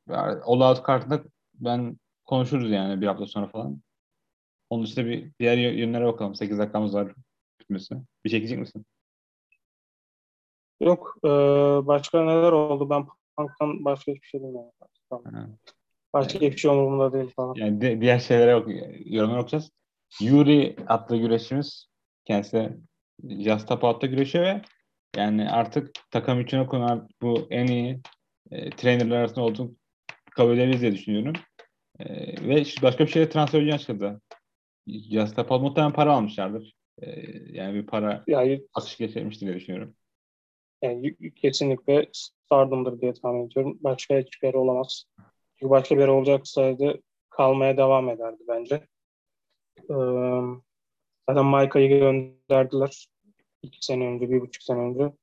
All 0.46 0.62
Out 0.62 0.84
kartında 0.84 1.24
ben 1.54 1.98
konuşuruz 2.26 2.72
yani 2.72 3.02
bir 3.02 3.08
hafta 3.08 3.26
sonra 3.26 3.48
falan. 3.48 3.82
Onun 4.70 4.84
dışında 4.84 5.06
bir 5.06 5.32
diğer 5.40 5.58
yö- 5.58 5.74
yönlere 5.76 6.06
bakalım. 6.06 6.36
8 6.36 6.60
dakikamız 6.60 6.94
var 6.96 7.14
bitmesi. 7.60 7.96
Bir 8.26 8.30
şey 8.30 8.38
ekleyecek 8.38 8.60
misin? 8.60 8.86
Yok. 10.80 11.18
e, 11.24 11.30
başka 11.88 12.24
neler 12.24 12.52
oldu? 12.52 12.90
Ben 12.90 13.06
Punk'tan 13.38 13.86
başka 13.86 14.12
hiçbir 14.12 14.28
şey 14.28 14.40
bilmiyorum. 14.42 14.72
Tamam. 15.10 15.34
Ha. 15.34 15.48
Başka 16.16 16.34
hiçbir 16.40 16.58
şey 16.58 16.72
umurumda 16.72 17.14
değil 17.14 17.34
falan. 17.36 17.56
Yani 17.56 17.82
di- 17.82 18.02
diğer 18.02 18.20
şeylere 18.20 18.56
bak, 18.56 18.68
yorumlar 19.06 19.38
okuyacağız. 19.38 19.72
Yuri 20.22 20.76
adlı 20.88 21.18
güreşçimiz 21.18 21.88
kendisi 22.26 22.70
Just 23.30 23.68
Tap 23.68 23.84
Out'ta 23.84 24.08
güreşiyor 24.08 24.46
ve 24.46 24.62
yani 25.18 25.50
artık 25.50 25.92
takım 26.12 26.42
içine 26.42 26.66
konan 26.68 27.10
bu 27.22 27.48
en 27.50 27.68
iyi 27.68 28.00
e, 28.52 28.70
trainerler 28.70 29.16
arasında 29.18 29.42
olduğunu 29.42 29.76
kabul 30.32 30.58
ederiz 30.58 30.82
diye 30.82 30.92
düşünüyorum. 30.92 31.34
E, 32.00 32.06
ve 32.48 32.64
başka 32.82 33.06
bir 33.06 33.12
şeyle 33.12 33.30
transfer 33.30 33.60
oyuncu 33.60 33.76
açıldı. 33.76 34.22
Just 34.88 35.36
Tap 35.36 35.52
Out 35.52 35.62
muhtemelen 35.62 35.94
para 35.94 36.14
almışlardır. 36.14 36.76
E, 37.02 37.10
yani 37.52 37.74
bir 37.76 37.86
para 37.86 38.24
Yani, 38.28 38.64
akışı 38.74 38.98
geçirmiştir 38.98 39.46
diye 39.48 39.56
düşünüyorum. 39.56 39.96
yani 40.82 41.16
kesinlikle 41.36 42.10
Stardom'dur 42.46 43.02
diye 43.02 43.14
tahmin 43.14 43.48
ediyorum. 43.48 43.78
Başka 43.82 44.20
hiçbir 44.20 44.48
yere 44.48 44.58
olamaz. 44.58 45.06
Başka 45.62 45.98
bir 45.98 46.08
olacaksaydı 46.08 47.02
kalmaya 47.30 47.78
devam 47.78 48.10
ederdi 48.10 48.44
bence. 48.48 48.76
Ee, 49.90 49.94
zaten 51.30 51.46
Maika'yı 51.46 51.90
gönderdiler. 51.90 53.08
iki 53.62 53.86
sene 53.86 54.08
önce, 54.08 54.30
bir 54.30 54.42
buçuk 54.42 54.64
sene 54.64 54.80
önce. 54.80 55.14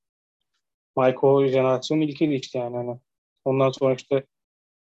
Maika 0.97 1.27
o 1.27 1.47
jenerasyonun 1.47 2.03
ilkiydi 2.03 2.35
işte 2.35 2.59
yani. 2.59 2.77
Hani. 2.77 2.99
Ondan 3.45 3.71
sonra 3.71 3.95
işte 3.95 4.27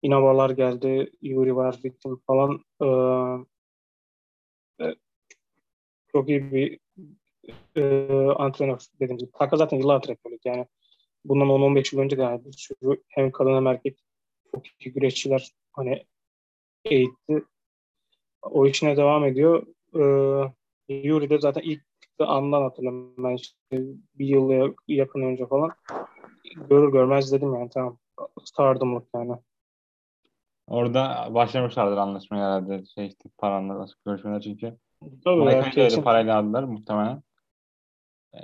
Inabalar 0.02 0.50
geldi, 0.50 1.12
Yuri 1.22 1.56
var, 1.56 1.80
Victim 1.86 2.22
falan. 2.28 2.66
Ee, 2.82 2.86
e, 4.86 4.96
çok 6.12 6.30
iyi 6.30 6.52
bir 6.52 6.80
e, 7.76 8.06
antrenör 8.38 8.80
dediğim 9.00 9.18
gibi. 9.18 9.32
Taka 9.32 9.58
zaten 9.58 9.78
yıllardır 9.78 10.10
hep. 10.10 10.20
Yani 10.46 10.66
bundan 11.26 11.48
10-15 11.48 11.96
yıl 11.96 12.02
önce 12.02 12.18
de 12.18 12.22
yani 12.22 12.46
bir 12.46 12.52
sürü 12.52 13.04
hem 13.08 13.32
kadın 13.32 13.56
hem 13.56 13.68
erkek 13.68 14.00
çok 14.56 14.64
iyi 14.80 14.94
güreşçiler 14.94 15.52
hani 15.74 16.06
eğitti. 16.86 17.44
O 18.42 18.66
işine 18.66 18.98
devam 18.98 19.26
ediyor. 19.26 19.68
Ee, 19.96 20.52
Yuri 20.90 21.30
de 21.30 21.40
zaten 21.40 21.62
ilk 21.62 21.82
çıktığı 22.02 22.26
andan 22.26 22.62
hatırlıyorum 22.62 23.14
ben 23.18 23.36
işte 23.36 23.56
bir 24.16 24.26
yıla 24.26 24.74
yakın 24.88 25.22
önce 25.22 25.48
falan. 25.48 25.72
Görür 26.70 26.92
görmez 26.92 27.32
dedim 27.32 27.54
yani 27.54 27.70
tamam. 27.70 27.98
Stardom'luk 28.44 29.08
yani. 29.16 29.36
Orada 30.68 31.28
başlamışlardır 31.34 31.98
anlaşmaya 31.98 32.46
herhalde. 32.46 32.86
Şey 32.86 33.08
işte 33.08 33.30
paranla 33.38 33.86
görüşmeler 34.06 34.42
çünkü. 34.42 34.78
Tabii 35.24 35.40
ya, 35.40 35.44
Maika'yı 35.44 35.76
da 35.76 35.80
öyle 35.80 35.90
kesin. 35.90 36.04
parayla 36.04 36.38
aldılar 36.38 36.64
muhtemelen. 36.64 37.24
E, 38.34 38.40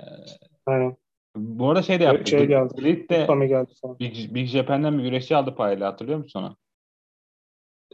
Aynen. 0.66 0.96
Bu 1.36 1.68
arada 1.70 1.82
şey 1.82 2.00
de 2.00 2.04
yaptı. 2.04 2.30
Şey 2.30 2.46
geldi. 2.46 2.74
Elite 2.78 3.28
de 3.28 3.46
geldi. 3.46 3.70
Big, 4.00 4.34
Big 4.34 4.46
Japan'den 4.48 4.98
bir 4.98 5.02
güreşçi 5.02 5.36
aldı 5.36 5.54
parayla 5.54 5.92
hatırlıyor 5.92 6.18
musun 6.18 6.42
onu? 6.42 6.56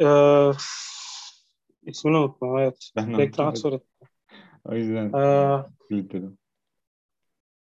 Ee, 0.00 0.52
ismini 1.82 2.16
unuttum 2.16 2.58
evet. 2.58 2.90
Ben 2.96 3.14
Direkt 3.14 3.36
transfer 3.36 3.72
etti. 3.72 3.86
O 4.64 4.74
yüzden 4.74 5.12
Ee, 5.12 5.64
dedim. 5.90 6.38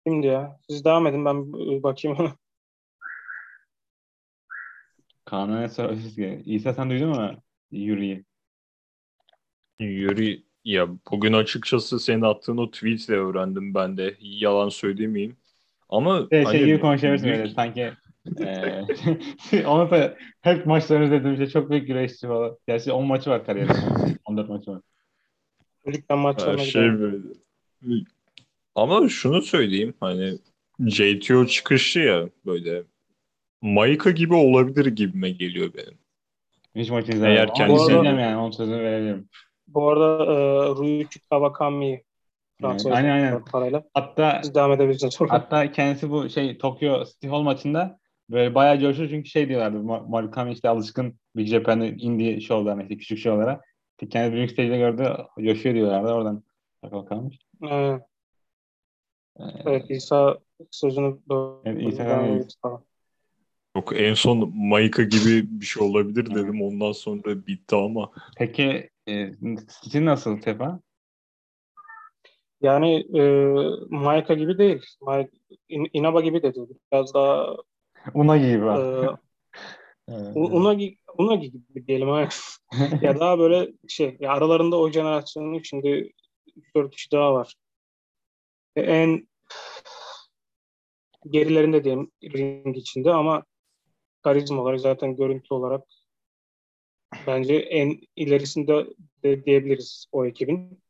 kimdi 0.05 0.27
ya? 0.27 0.59
Siz 0.69 0.85
devam 0.85 1.07
edin 1.07 1.25
ben 1.25 1.53
bakayım 1.83 2.17
ona. 2.19 2.35
Kaan'a 5.25 5.59
ne 5.59 5.69
sorabiliriz 5.69 6.15
ki? 6.15 6.41
İsa 6.45 6.73
sen 6.73 6.89
duydun 6.89 7.09
mu 7.09 7.31
Yuri'yi? 7.71 8.25
Yuri 9.79 10.43
ya 10.65 10.87
bugün 11.11 11.33
açıkçası 11.33 11.99
senin 11.99 12.21
attığın 12.21 12.57
o 12.57 12.71
tweetle 12.71 13.13
öğrendim 13.13 13.73
ben 13.73 13.97
de. 13.97 14.17
Yalan 14.19 14.69
söylemeyeyim. 14.69 15.37
Ama 15.91 16.27
Şey, 16.31 16.43
hani 16.43 16.57
şey 16.57 16.65
gibi 16.65 16.79
konuşabilirsin 16.79 17.27
büyük- 17.27 17.39
böyle 17.39 17.53
sanki 17.53 17.91
eee 18.39 19.65
onu 19.65 19.91
da 19.91 20.17
hep 20.41 20.65
maçlarını 20.65 21.05
izlediğim 21.05 21.37
şey 21.37 21.47
çok 21.47 21.69
büyük 21.69 21.87
güreşçi 21.87 22.27
falan. 22.27 22.57
Gerçi 22.67 22.91
10 22.91 23.05
maçı 23.05 23.29
var 23.29 23.45
kariyerinde. 23.45 23.73
14 24.25 24.49
maçı 24.49 24.71
var. 24.71 24.81
Ligden 25.87 26.17
maçlarına 26.17 26.57
şey 26.63 26.81
gidelim. 26.81 27.01
böyle. 27.81 28.03
Ama 28.75 29.09
şunu 29.09 29.41
söyleyeyim 29.41 29.93
hani 29.99 30.37
JTO 30.79 31.45
çıkışı 31.45 31.99
ya 31.99 32.29
böyle 32.45 32.83
Maika 33.61 34.11
gibi 34.11 34.33
olabilir 34.33 34.85
gibime 34.85 35.29
geliyor 35.29 35.71
benim. 35.77 35.97
Hiç 36.75 36.89
maç 36.89 37.09
izlemedim. 37.09 37.31
Eğer 37.37 37.53
kendisi- 37.53 37.83
izleyeceğim 37.83 38.19
yani 38.19 38.37
onun 38.37 38.51
sözünü 38.51 38.79
verebilirim. 38.83 39.29
Bu 39.67 39.89
arada 39.89 40.23
e, 40.33 40.35
Ryuichi 40.69 41.19
Kawakami'yi 41.29 42.03
Yani, 42.61 42.93
aynen 42.93 43.09
aynen. 43.09 43.45
parayla. 43.45 43.83
Hatta 43.93 44.39
Siz 44.43 44.55
devam 44.55 44.71
edebilirsiniz 44.71 45.13
sonra. 45.13 45.33
hatta 45.33 45.71
kendisi 45.71 46.09
bu 46.09 46.29
şey 46.29 46.57
Tokyo 46.57 47.05
City 47.05 47.27
Hall 47.27 47.41
maçında 47.41 47.99
böyle 48.29 48.55
bayağı 48.55 48.79
coşuyor 48.79 49.09
çünkü 49.09 49.29
şey 49.29 49.49
diyorlardı. 49.49 49.77
Ma- 49.77 50.09
Marukami 50.09 50.51
işte 50.51 50.69
alışkın 50.69 51.19
Big 51.35 51.47
Japan'ın 51.47 51.97
indie 51.97 52.41
şovlarına 52.41 52.81
işte 52.83 52.97
küçük 52.97 53.19
şovlara. 53.19 53.61
Kendi 54.09 54.33
büyük 54.35 54.51
stage'de 54.51 54.77
gördü 54.77 55.17
coşuyor 55.39 55.75
diyorlardı. 55.75 56.11
Oradan 56.13 56.43
takıl 56.81 57.05
kalmış. 57.05 57.39
Ee, 57.71 57.99
evet 59.65 59.85
İsa 59.89 60.37
sözünü 60.71 61.17
Evet, 61.65 61.93
İsa 61.93 62.05
devam 62.05 62.19
evet. 62.19 62.29
edebiliriz 62.31 62.57
falan. 62.61 62.83
Yok 63.75 63.93
en 63.95 64.13
son 64.13 64.53
Maika 64.55 65.03
gibi 65.03 65.61
bir 65.61 65.65
şey 65.65 65.83
olabilir 65.83 66.35
dedim. 66.35 66.61
Ondan 66.61 66.91
sonra 66.91 67.47
bitti 67.47 67.75
ama. 67.75 68.11
Peki 68.37 68.89
e, 69.09 69.31
sizin 69.81 70.05
nasıl 70.05 70.41
Tefa? 70.41 70.79
Yani 72.61 73.07
e, 73.19 73.21
Maika 73.89 74.33
gibi 74.33 74.57
değil. 74.57 74.85
Maika, 75.01 75.31
In- 75.69 75.89
Inaba 75.93 76.21
gibi 76.21 76.43
de 76.43 76.55
değil. 76.55 76.67
Biraz 76.91 77.13
daha 77.13 77.55
Una 78.13 78.37
gibi 78.37 78.53
e, 78.53 79.07
Unagi, 80.35 80.97
Unagi 81.17 81.51
gibi 81.51 81.87
diyelim. 81.87 82.07
ya 83.01 83.19
daha 83.19 83.39
böyle 83.39 83.71
şey 83.87 84.17
ya 84.19 84.31
aralarında 84.31 84.77
o 84.77 84.91
jenerasyonun 84.91 85.61
şimdi 85.63 86.11
3-4 86.55 86.91
kişi 86.91 87.11
daha 87.11 87.33
var. 87.33 87.55
E, 88.75 88.81
En 88.81 89.27
gerilerinde 91.29 91.83
diyeyim 91.83 92.11
ring 92.23 92.77
içinde 92.77 93.11
ama 93.13 93.43
karizma 94.23 94.61
olarak 94.61 94.79
zaten 94.81 95.15
görüntü 95.15 95.53
olarak 95.53 95.83
bence 97.27 97.55
en 97.55 97.99
ilerisinde 98.15 98.87
de 99.23 99.45
diyebiliriz 99.45 100.05
o 100.11 100.25
ekibin. 100.25 100.81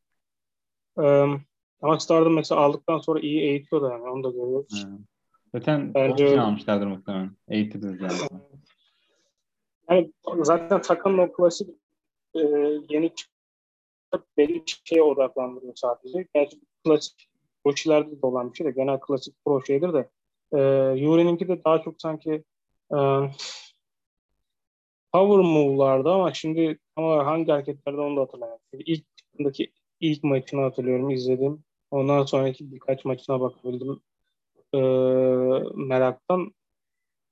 Ee, 1.02 1.26
ama 1.82 2.00
Stardom 2.00 2.34
mesela 2.34 2.60
aldıktan 2.60 2.98
sonra 2.98 3.20
iyi 3.20 3.40
eğitiyor 3.40 3.82
da 3.82 3.90
yani 3.90 4.10
onu 4.10 4.24
da 4.24 4.30
görüyoruz. 4.30 4.84
Hı. 4.84 4.98
Zaten 5.54 5.94
Bence 5.94 6.28
onun 6.28 6.38
almışlardır 6.38 6.86
muhtemelen. 6.86 7.30
Eğitiriz 7.48 8.00
yani. 8.00 8.12
Yani 9.90 10.12
zaten 10.42 10.82
takımın 10.82 11.18
o 11.18 11.32
klasik 11.32 11.68
e, 12.34 12.40
yeni 12.88 13.14
çıkıp 13.14 14.36
belli 14.36 14.54
bir 14.54 14.80
şeye 14.84 15.02
odaklandırıyor 15.02 15.72
sadece. 15.76 16.26
Gerçi 16.34 16.60
klasik 16.84 17.28
Roşilerde 17.66 18.22
de 18.22 18.26
olan 18.26 18.52
bir 18.52 18.56
şey 18.56 18.66
de 18.66 18.70
genel 18.70 19.00
klasik 19.00 19.44
pro 19.44 19.64
şeydir 19.64 19.92
de 19.92 20.10
e, 20.52 20.58
Yuri'ninki 21.00 21.48
de 21.48 21.64
daha 21.64 21.82
çok 21.82 22.02
sanki 22.02 22.44
e, 22.94 22.98
power 25.12 25.38
move'lardı 25.38 26.10
ama 26.10 26.34
şimdi 26.34 26.78
ama 26.96 27.26
hangi 27.26 27.52
hareketlerde 27.52 28.00
onu 28.00 28.16
da 28.16 28.20
hatırlamıyorum. 28.20 28.62
İlk 28.72 29.04
ilk 30.00 30.24
maçını 30.24 30.60
hatırlıyorum 30.60 31.10
izledim. 31.10 31.64
Ondan 31.92 32.24
sonraki 32.24 32.72
birkaç 32.72 33.04
maçına 33.04 33.40
bakabildim 33.40 34.00
e, 34.74 34.78
meraktan. 35.74 36.54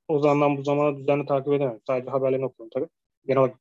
O 0.09 0.19
zamandan 0.19 0.57
bu 0.57 0.63
zamana 0.63 0.99
düzenli 0.99 1.27
takip 1.27 1.49
edemiyorum. 1.49 1.81
Sadece 1.87 2.11
haberlerini 2.11 2.45
okuyorum 2.45 2.71
tabii. 2.75 2.89
Genel 3.27 3.41
olarak 3.41 3.57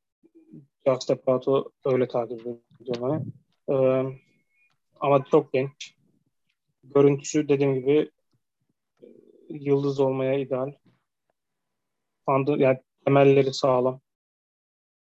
Just 0.86 1.10
Out'u 1.26 1.72
öyle 1.84 2.08
takip 2.08 2.40
ediyorum. 2.80 3.02
Hani. 3.02 3.22
E, 3.68 3.74
ama 5.00 5.24
çok 5.24 5.52
genç. 5.52 5.94
Görüntüsü 6.84 7.48
dediğim 7.48 7.74
gibi 7.74 8.10
e, 9.02 9.06
yıldız 9.48 10.00
olmaya 10.00 10.34
ideal. 10.38 10.72
Fandı, 12.26 12.58
yani 12.58 12.78
temelleri 13.04 13.54
sağlam. 13.54 14.00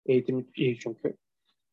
Eğitim 0.06 0.48
iyi 0.56 0.80
çünkü. 0.80 1.18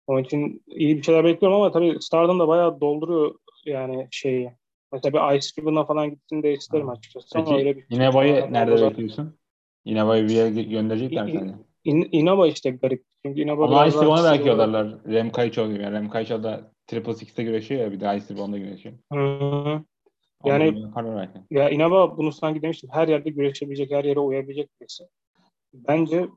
Onun 0.06 0.22
için 0.22 0.62
iyi 0.66 0.96
bir 0.96 1.02
şeyler 1.02 1.24
bekliyorum 1.24 1.60
ama 1.60 1.72
tabii 1.72 1.96
Stardom 2.00 2.40
da 2.40 2.48
bayağı 2.48 2.80
dolduruyor 2.80 3.34
yani 3.66 4.08
şeyi. 4.10 4.52
Mesela 4.92 5.32
bir 5.32 5.36
Ice 5.38 5.48
Ribbon'a 5.58 5.84
falan 5.84 6.10
gitsin 6.10 6.42
de 6.42 6.52
isterim 6.52 6.88
açıkçası. 6.88 7.38
ama 7.38 7.56
öyle 7.56 7.74
Peki 7.74 7.90
bir 7.90 7.96
İnebay'ı 7.96 8.52
nerede 8.52 8.76
Zaten- 8.76 8.90
bekliyorsun? 8.90 9.36
İnebay'ı 9.84 10.24
bir 10.28 10.32
yere 10.34 10.62
gönderecekler 10.62 11.26
İ- 11.28 11.32
seni. 11.32 11.52
İn, 11.84 12.08
Inaba 12.12 12.46
işte 12.48 12.70
garip. 12.70 13.04
Çünkü 13.26 13.40
Inaba 13.40 13.64
Ama 13.64 13.86
Ice 13.86 13.98
Ribbon'a 13.98 14.24
belki 14.24 14.48
yollarlar. 14.48 15.04
Rem 15.06 15.30
Kayço 15.30 15.68
gibi. 15.68 15.82
Yani 15.82 15.94
Rem 15.96 16.10
Kayço 16.10 16.42
da 16.42 16.72
Triple 16.86 17.14
Six'te 17.14 17.42
güreşiyor 17.44 17.80
ya 17.80 17.92
bir 17.92 18.00
de 18.00 18.16
Ice 18.16 18.34
Ribbon'da 18.34 18.58
güreşiyor. 18.58 18.94
Hı 19.12 19.18
hı. 19.18 19.82
Onu 20.42 20.52
Yani-. 20.52 20.92
Ya 21.50 21.70
Inaba 21.70 22.16
bunu 22.16 22.32
sanki 22.32 22.62
demiştim. 22.62 22.90
Her 22.92 23.08
yerde 23.08 23.30
güreşebilecek, 23.30 23.90
her 23.90 24.04
yere 24.04 24.20
uyabilecek 24.20 24.68
birisi. 24.80 25.04
Bence 25.74 26.28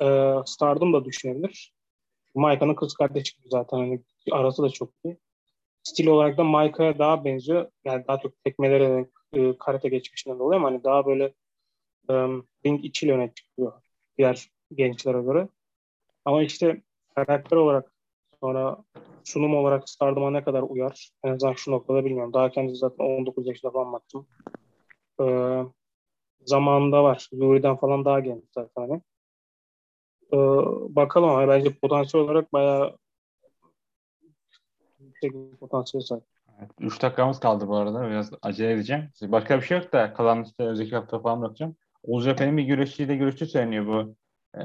e, 0.00 0.34
Stardom 0.46 0.92
da 0.92 1.04
düşünebilir. 1.04 1.72
Maika'nın 2.34 2.74
kız 2.74 2.94
kardeşi 2.94 3.36
zaten. 3.46 3.78
Hani 3.78 4.02
arası 4.32 4.62
da 4.62 4.68
çok 4.68 4.90
iyi. 5.04 5.18
Stil 5.82 6.06
olarak 6.06 6.38
da 6.38 6.44
Maika'ya 6.44 6.98
daha 6.98 7.24
benziyor. 7.24 7.70
Yani 7.84 8.04
daha 8.08 8.18
çok 8.20 8.44
tekmelere 8.44 9.06
e, 9.32 9.58
karate 9.58 9.88
geçmişinden 9.88 10.38
dolayı 10.38 10.60
ama 10.60 10.68
hani 10.68 10.84
daha 10.84 11.06
böyle 11.06 11.24
e, 12.10 12.14
ring 12.66 12.84
içiyle 12.84 13.12
öne 13.12 13.32
çıkıyor 13.34 13.72
diğer 14.18 14.48
gençlere 14.74 15.22
göre. 15.22 15.48
Ama 16.24 16.42
işte 16.42 16.82
karakter 17.14 17.56
olarak 17.56 17.92
sonra 18.40 18.84
sunum 19.24 19.56
olarak 19.56 19.88
Stardom'a 19.88 20.30
ne 20.30 20.44
kadar 20.44 20.62
uyar? 20.62 21.10
En 21.24 21.32
azından 21.32 21.52
şu 21.52 21.70
noktada 21.70 22.04
bilmiyorum. 22.04 22.32
Daha 22.32 22.50
kendisi 22.50 22.76
zaten 22.78 23.04
19 23.04 23.46
yaşında 23.46 23.72
falan 23.72 23.92
baktım. 23.92 24.26
Ee, 25.20 25.62
zamanında 26.46 27.04
var. 27.04 27.28
Yuri'den 27.32 27.76
falan 27.76 28.04
daha 28.04 28.20
genç 28.20 28.44
zaten. 28.54 28.82
Hani. 28.82 29.02
Ee, 30.32 30.36
bakalım 30.96 31.28
ama 31.30 31.48
bence 31.48 31.70
potansiyel 31.82 32.24
olarak 32.26 32.52
bayağı 32.52 32.98
yüksek 35.22 35.52
bir 35.52 35.56
potansiyel 35.56 36.04
sahip. 36.04 36.24
Evet, 36.58 36.70
3 36.80 37.02
dakikamız 37.02 37.40
kaldı 37.40 37.68
bu 37.68 37.76
arada. 37.76 38.10
Biraz 38.10 38.30
acele 38.42 38.72
edeceğim. 38.72 39.08
Başka 39.22 39.60
bir 39.60 39.62
şey 39.62 39.78
yok 39.78 39.92
da 39.92 40.14
kalan 40.14 40.44
işte 40.44 40.62
önümüzdeki 40.62 40.96
hafta 40.96 41.18
falan 41.18 41.42
bakacağım. 41.42 41.76
Oğuz 42.02 42.24
Japan'ın 42.24 42.56
bir 42.56 42.62
güreşçiyle 42.62 43.16
görüştüğü 43.16 43.46
söyleniyor 43.46 43.86
bu. 43.86 44.14
E, 44.58 44.62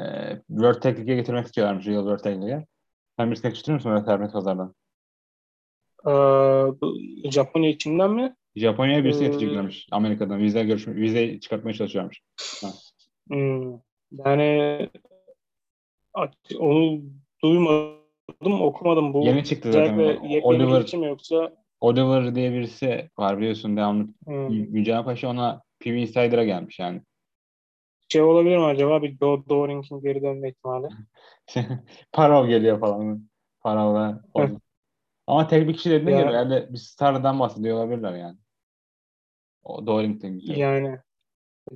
World 0.47 0.81
Tag 0.81 0.97
League'e 0.97 1.15
getirmek 1.15 1.45
istiyorlarmış 1.45 1.87
Real 1.87 2.01
World 2.01 2.19
Tag 2.19 2.33
League'e. 2.33 2.65
Sen 3.17 3.31
birisine 3.31 3.51
küstürür 3.51 3.75
müsün 3.75 3.89
öyle 3.89 4.05
serbest 4.05 4.33
pazardan? 4.33 4.75
Ee, 6.07 7.31
Japonya 7.31 7.69
içinden 7.69 8.11
mi? 8.11 8.35
Japonya'ya 8.55 9.03
birisi 9.03 9.23
Ee, 9.23 9.27
getireceklermiş 9.27 9.87
Amerika'dan. 9.91 10.39
Vize, 10.39 10.63
görüşme, 10.63 10.95
vize 10.95 11.39
çıkartmaya 11.39 11.73
çalışıyorlarmış. 11.73 12.21
Hmm. 13.27 13.71
Yani 14.11 14.89
onu 16.59 17.01
duymadım, 17.43 17.96
okumadım. 18.61 19.13
Bu 19.13 19.25
Yeni 19.25 19.43
çıktı 19.45 19.71
zaten. 19.71 19.97
Oliver, 20.43 20.99
mi 20.99 21.05
yoksa 21.07 21.51
Oliver 21.81 22.35
diye 22.35 22.51
birisi 22.51 23.09
var 23.17 23.37
biliyorsun 23.37 23.77
devamlı. 23.77 24.07
hmm, 24.25 24.49
Mücahit 24.49 25.05
Paşa 25.05 25.27
ona 25.29 25.61
PV 25.79 25.95
Insider'a 25.95 26.43
gelmiş 26.43 26.79
yani. 26.79 27.01
şey 28.09 28.21
olabilir 28.21 28.57
mi 28.57 28.65
acaba? 28.65 29.01
Bir 29.01 29.17
Joe 29.17 29.43
Doring'in 29.49 30.01
geri 30.01 30.21
dönme 30.21 30.49
ihtimali. 30.49 30.87
Parov 32.11 32.47
geliyor 32.47 32.79
falan. 32.79 33.29
Parov'la. 33.61 34.21
Ama 35.27 35.47
tek 35.47 35.67
bir 35.67 35.73
kişi 35.73 35.89
dediğin 35.89 36.17
Ya- 36.17 36.23
gibi 36.23 36.29
herhalde 36.29 36.73
bir 36.73 36.77
stardan 36.77 37.39
bahsediyor 37.39 37.77
olabilirler 37.77 38.13
yani. 38.15 38.37
O 39.63 39.87
Doring'den 39.87 40.39
gidiyor. 40.39 40.57
Yani 40.57 40.99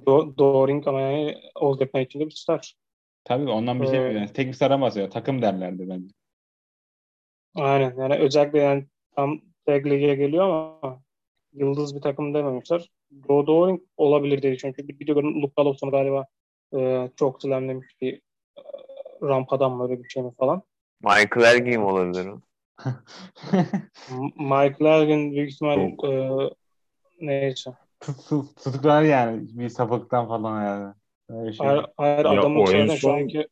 Do 0.08 0.38
Doring 0.38 0.88
ama 0.88 1.02
yani 1.02 1.36
All 1.56 1.78
Japan 1.80 2.02
içinde 2.02 2.26
bir 2.26 2.32
star. 2.32 2.76
Tabii 3.24 3.50
ondan 3.50 3.82
bir 3.82 3.88
şey 3.88 4.00
Ee. 4.00 4.14
Yani 4.14 4.34
tek 4.34 4.48
bir 4.48 4.54
stardan 4.54 4.82
bahsediyor. 4.82 5.12
Takım 5.12 5.42
derlerdi 5.42 5.90
bence. 5.90 6.14
Aynen. 7.56 7.96
Yani 7.98 8.16
özellikle 8.16 8.60
yani 8.60 8.86
tam 9.16 9.42
tag 9.66 9.86
lig'e 9.86 10.16
geliyor 10.16 10.44
ama 10.50 11.02
yıldız 11.54 11.96
bir 11.96 12.02
takım 12.02 12.34
dememişler. 12.34 12.90
Joe 13.28 13.48
Doring 13.48 13.82
olabilir 13.98 14.42
dedi. 14.42 14.58
Çünkü 14.58 14.88
bir 14.88 15.00
video 15.00 15.16
gördüm. 15.16 15.42
Luke 15.42 15.54
Gallows 15.58 15.92
galiba 15.92 16.26
e, 16.78 17.10
çok 17.16 17.42
slamlemiş 17.42 17.88
bir 18.02 18.14
e, 18.58 18.62
rampadan 19.22 19.72
mı 19.72 19.84
öyle 19.84 20.04
bir 20.04 20.10
şey 20.10 20.24
mi 20.24 20.32
falan. 20.40 20.62
Michael 21.02 21.56
Ergin 21.56 21.80
mi 21.80 21.86
olabilir 21.86 22.26
o? 22.26 22.42
M- 24.12 24.34
Michael 24.38 24.86
Ergin 25.02 25.32
büyük 25.32 25.52
ihtimal 25.52 25.78
e, 25.80 26.50
neyse. 27.22 27.74
Tut- 28.00 28.28
tut- 28.30 28.64
Tutuklar 28.64 29.04
yani 29.04 29.48
bir 29.60 29.70
sapıktan 29.70 30.28
falan 30.28 30.66
yani. 30.66 30.94
Öyle 31.30 31.54
şey. 31.54 31.68
Hayır, 31.68 31.86
hayır 31.98 32.26
Ya 32.26 32.32
adamın 32.32 32.60
o 32.60 32.72
en 32.72 32.86
zaten 32.88 32.96
şu 32.96 33.12
anki 33.14 33.48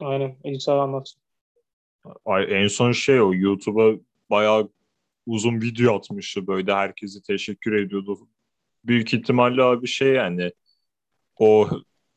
aynen 0.00 0.36
İsa 0.44 0.80
anlatsın. 0.80 1.21
Ay, 2.24 2.46
en 2.62 2.66
son 2.68 2.92
şey 2.92 3.20
o 3.20 3.34
YouTube'a 3.34 3.92
bayağı 4.30 4.68
uzun 5.26 5.60
video 5.60 5.96
atmıştı 5.96 6.46
böyle 6.46 6.74
herkesi 6.74 7.22
teşekkür 7.22 7.72
ediyordu. 7.72 8.18
Büyük 8.84 9.14
ihtimalle 9.14 9.62
abi 9.62 9.86
şey 9.86 10.12
yani 10.12 10.52
o 11.38 11.68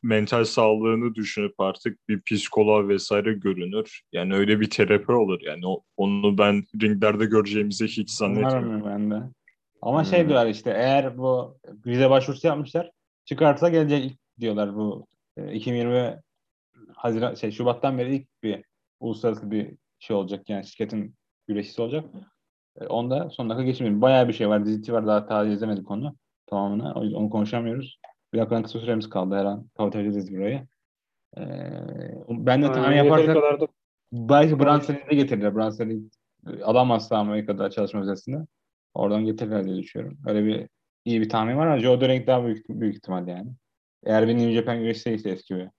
mental 0.03 0.43
sağlığını 0.43 1.15
düşünüp 1.15 1.59
artık 1.59 2.09
bir 2.09 2.21
psikoloğa 2.21 2.87
vesaire 2.87 3.33
görünür. 3.33 4.01
Yani 4.13 4.35
öyle 4.35 4.59
bir 4.59 4.69
terapi 4.69 5.11
olur. 5.11 5.41
Yani 5.41 5.67
o- 5.67 5.83
onu 5.97 6.37
ben 6.37 6.63
ringlerde 6.81 7.25
göreceğimizi 7.25 7.87
hiç 7.87 8.09
zannetmiyorum. 8.11 8.69
Umarım 8.69 8.85
ben 8.85 9.11
de. 9.11 9.29
Ama 9.81 10.03
şey 10.03 10.21
Hmm. 10.21 10.29
diyorlar 10.29 10.49
işte 10.49 10.69
eğer 10.71 11.17
bu 11.17 11.57
vize 11.85 12.09
başvurusu 12.09 12.47
yapmışlar 12.47 12.91
çıkarsa 13.25 13.69
gelecek 13.69 14.05
ilk 14.05 14.17
diyorlar 14.39 14.75
bu 14.75 15.07
e, 15.37 15.53
2020 15.53 16.21
Haziran 16.95 17.35
şey 17.35 17.51
Şubat'tan 17.51 17.97
beri 17.97 18.15
ilk 18.15 18.27
bir 18.43 18.63
uluslararası 18.99 19.51
bir 19.51 19.77
şey 19.99 20.15
olacak 20.15 20.49
yani 20.49 20.65
şirketin 20.65 21.15
güreşçisi 21.47 21.81
olacak. 21.81 22.05
E, 22.81 22.85
onda 22.87 23.29
son 23.29 23.49
dakika 23.49 23.63
geçmiyor. 23.63 24.01
Bayağı 24.01 24.27
bir 24.27 24.33
şey 24.33 24.49
var. 24.49 24.65
Diziti 24.65 24.93
var 24.93 25.07
daha 25.07 25.25
taze 25.25 25.51
izlemedik 25.51 25.91
onu 25.91 26.15
tamamını. 26.47 26.93
O 26.93 27.03
yüzden 27.03 27.17
onu 27.17 27.29
konuşamıyoruz. 27.29 27.99
Bir 28.33 28.39
dakika 28.39 28.63
kısa 28.63 28.79
süremiz 28.79 29.09
kaldı 29.09 29.35
her 29.35 29.45
an. 29.45 29.67
Kapatabiliriz 29.77 30.35
burayı. 30.35 30.67
E, 31.37 31.41
ben 32.29 32.61
de 32.61 32.71
tahmin 32.71 32.97
yaparsak 32.97 33.35
da 33.35 33.67
Belki 34.11 34.59
Branson'ı 34.59 34.97
da 35.11 35.15
getirirler. 35.15 35.55
Branson'ı 35.55 35.99
alamazsa 36.63 37.17
Amerika'da 37.17 37.69
çalışma 37.69 38.01
vizesinde. 38.01 38.37
Oradan 38.93 39.25
getirirler 39.25 39.65
diye 39.65 39.77
düşünüyorum. 39.77 40.17
Öyle 40.27 40.45
bir 40.45 40.69
iyi 41.05 41.21
bir 41.21 41.29
tahmin 41.29 41.57
var 41.57 41.67
ama 41.67 41.79
Joe 41.79 42.01
Doring 42.01 42.27
daha 42.27 42.45
büyük, 42.45 42.69
büyük 42.69 42.95
ihtimal 42.95 43.27
yani. 43.27 43.51
Eğer 44.05 44.27
bir 44.27 44.37
New 44.37 44.51
Japan 44.51 44.85
ise 44.85 45.11
eski 45.11 45.55
bir. 45.55 45.69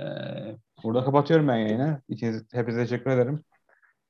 Ee, 0.00 0.56
burada 0.84 1.04
kapatıyorum 1.04 1.48
ben 1.48 1.56
yayını. 1.56 2.02
İkiniz, 2.08 2.44
hepinize 2.52 2.82
teşekkür 2.82 3.10
ederim. 3.10 3.44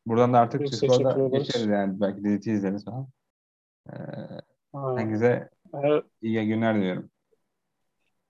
Buradan 0.07 0.33
da 0.33 0.39
artık 0.39 0.61
Discord'a 0.61 1.39
geçeriz 1.39 1.67
yani. 1.69 2.01
Belki 2.01 2.25
diziti 2.25 2.53
izleriz 2.53 2.85
falan. 2.85 3.09
Ee, 3.93 3.95
herkese 4.97 5.51
Her- 5.73 6.03
iyi 6.23 6.47
günler 6.47 6.77
diliyorum. 6.77 7.11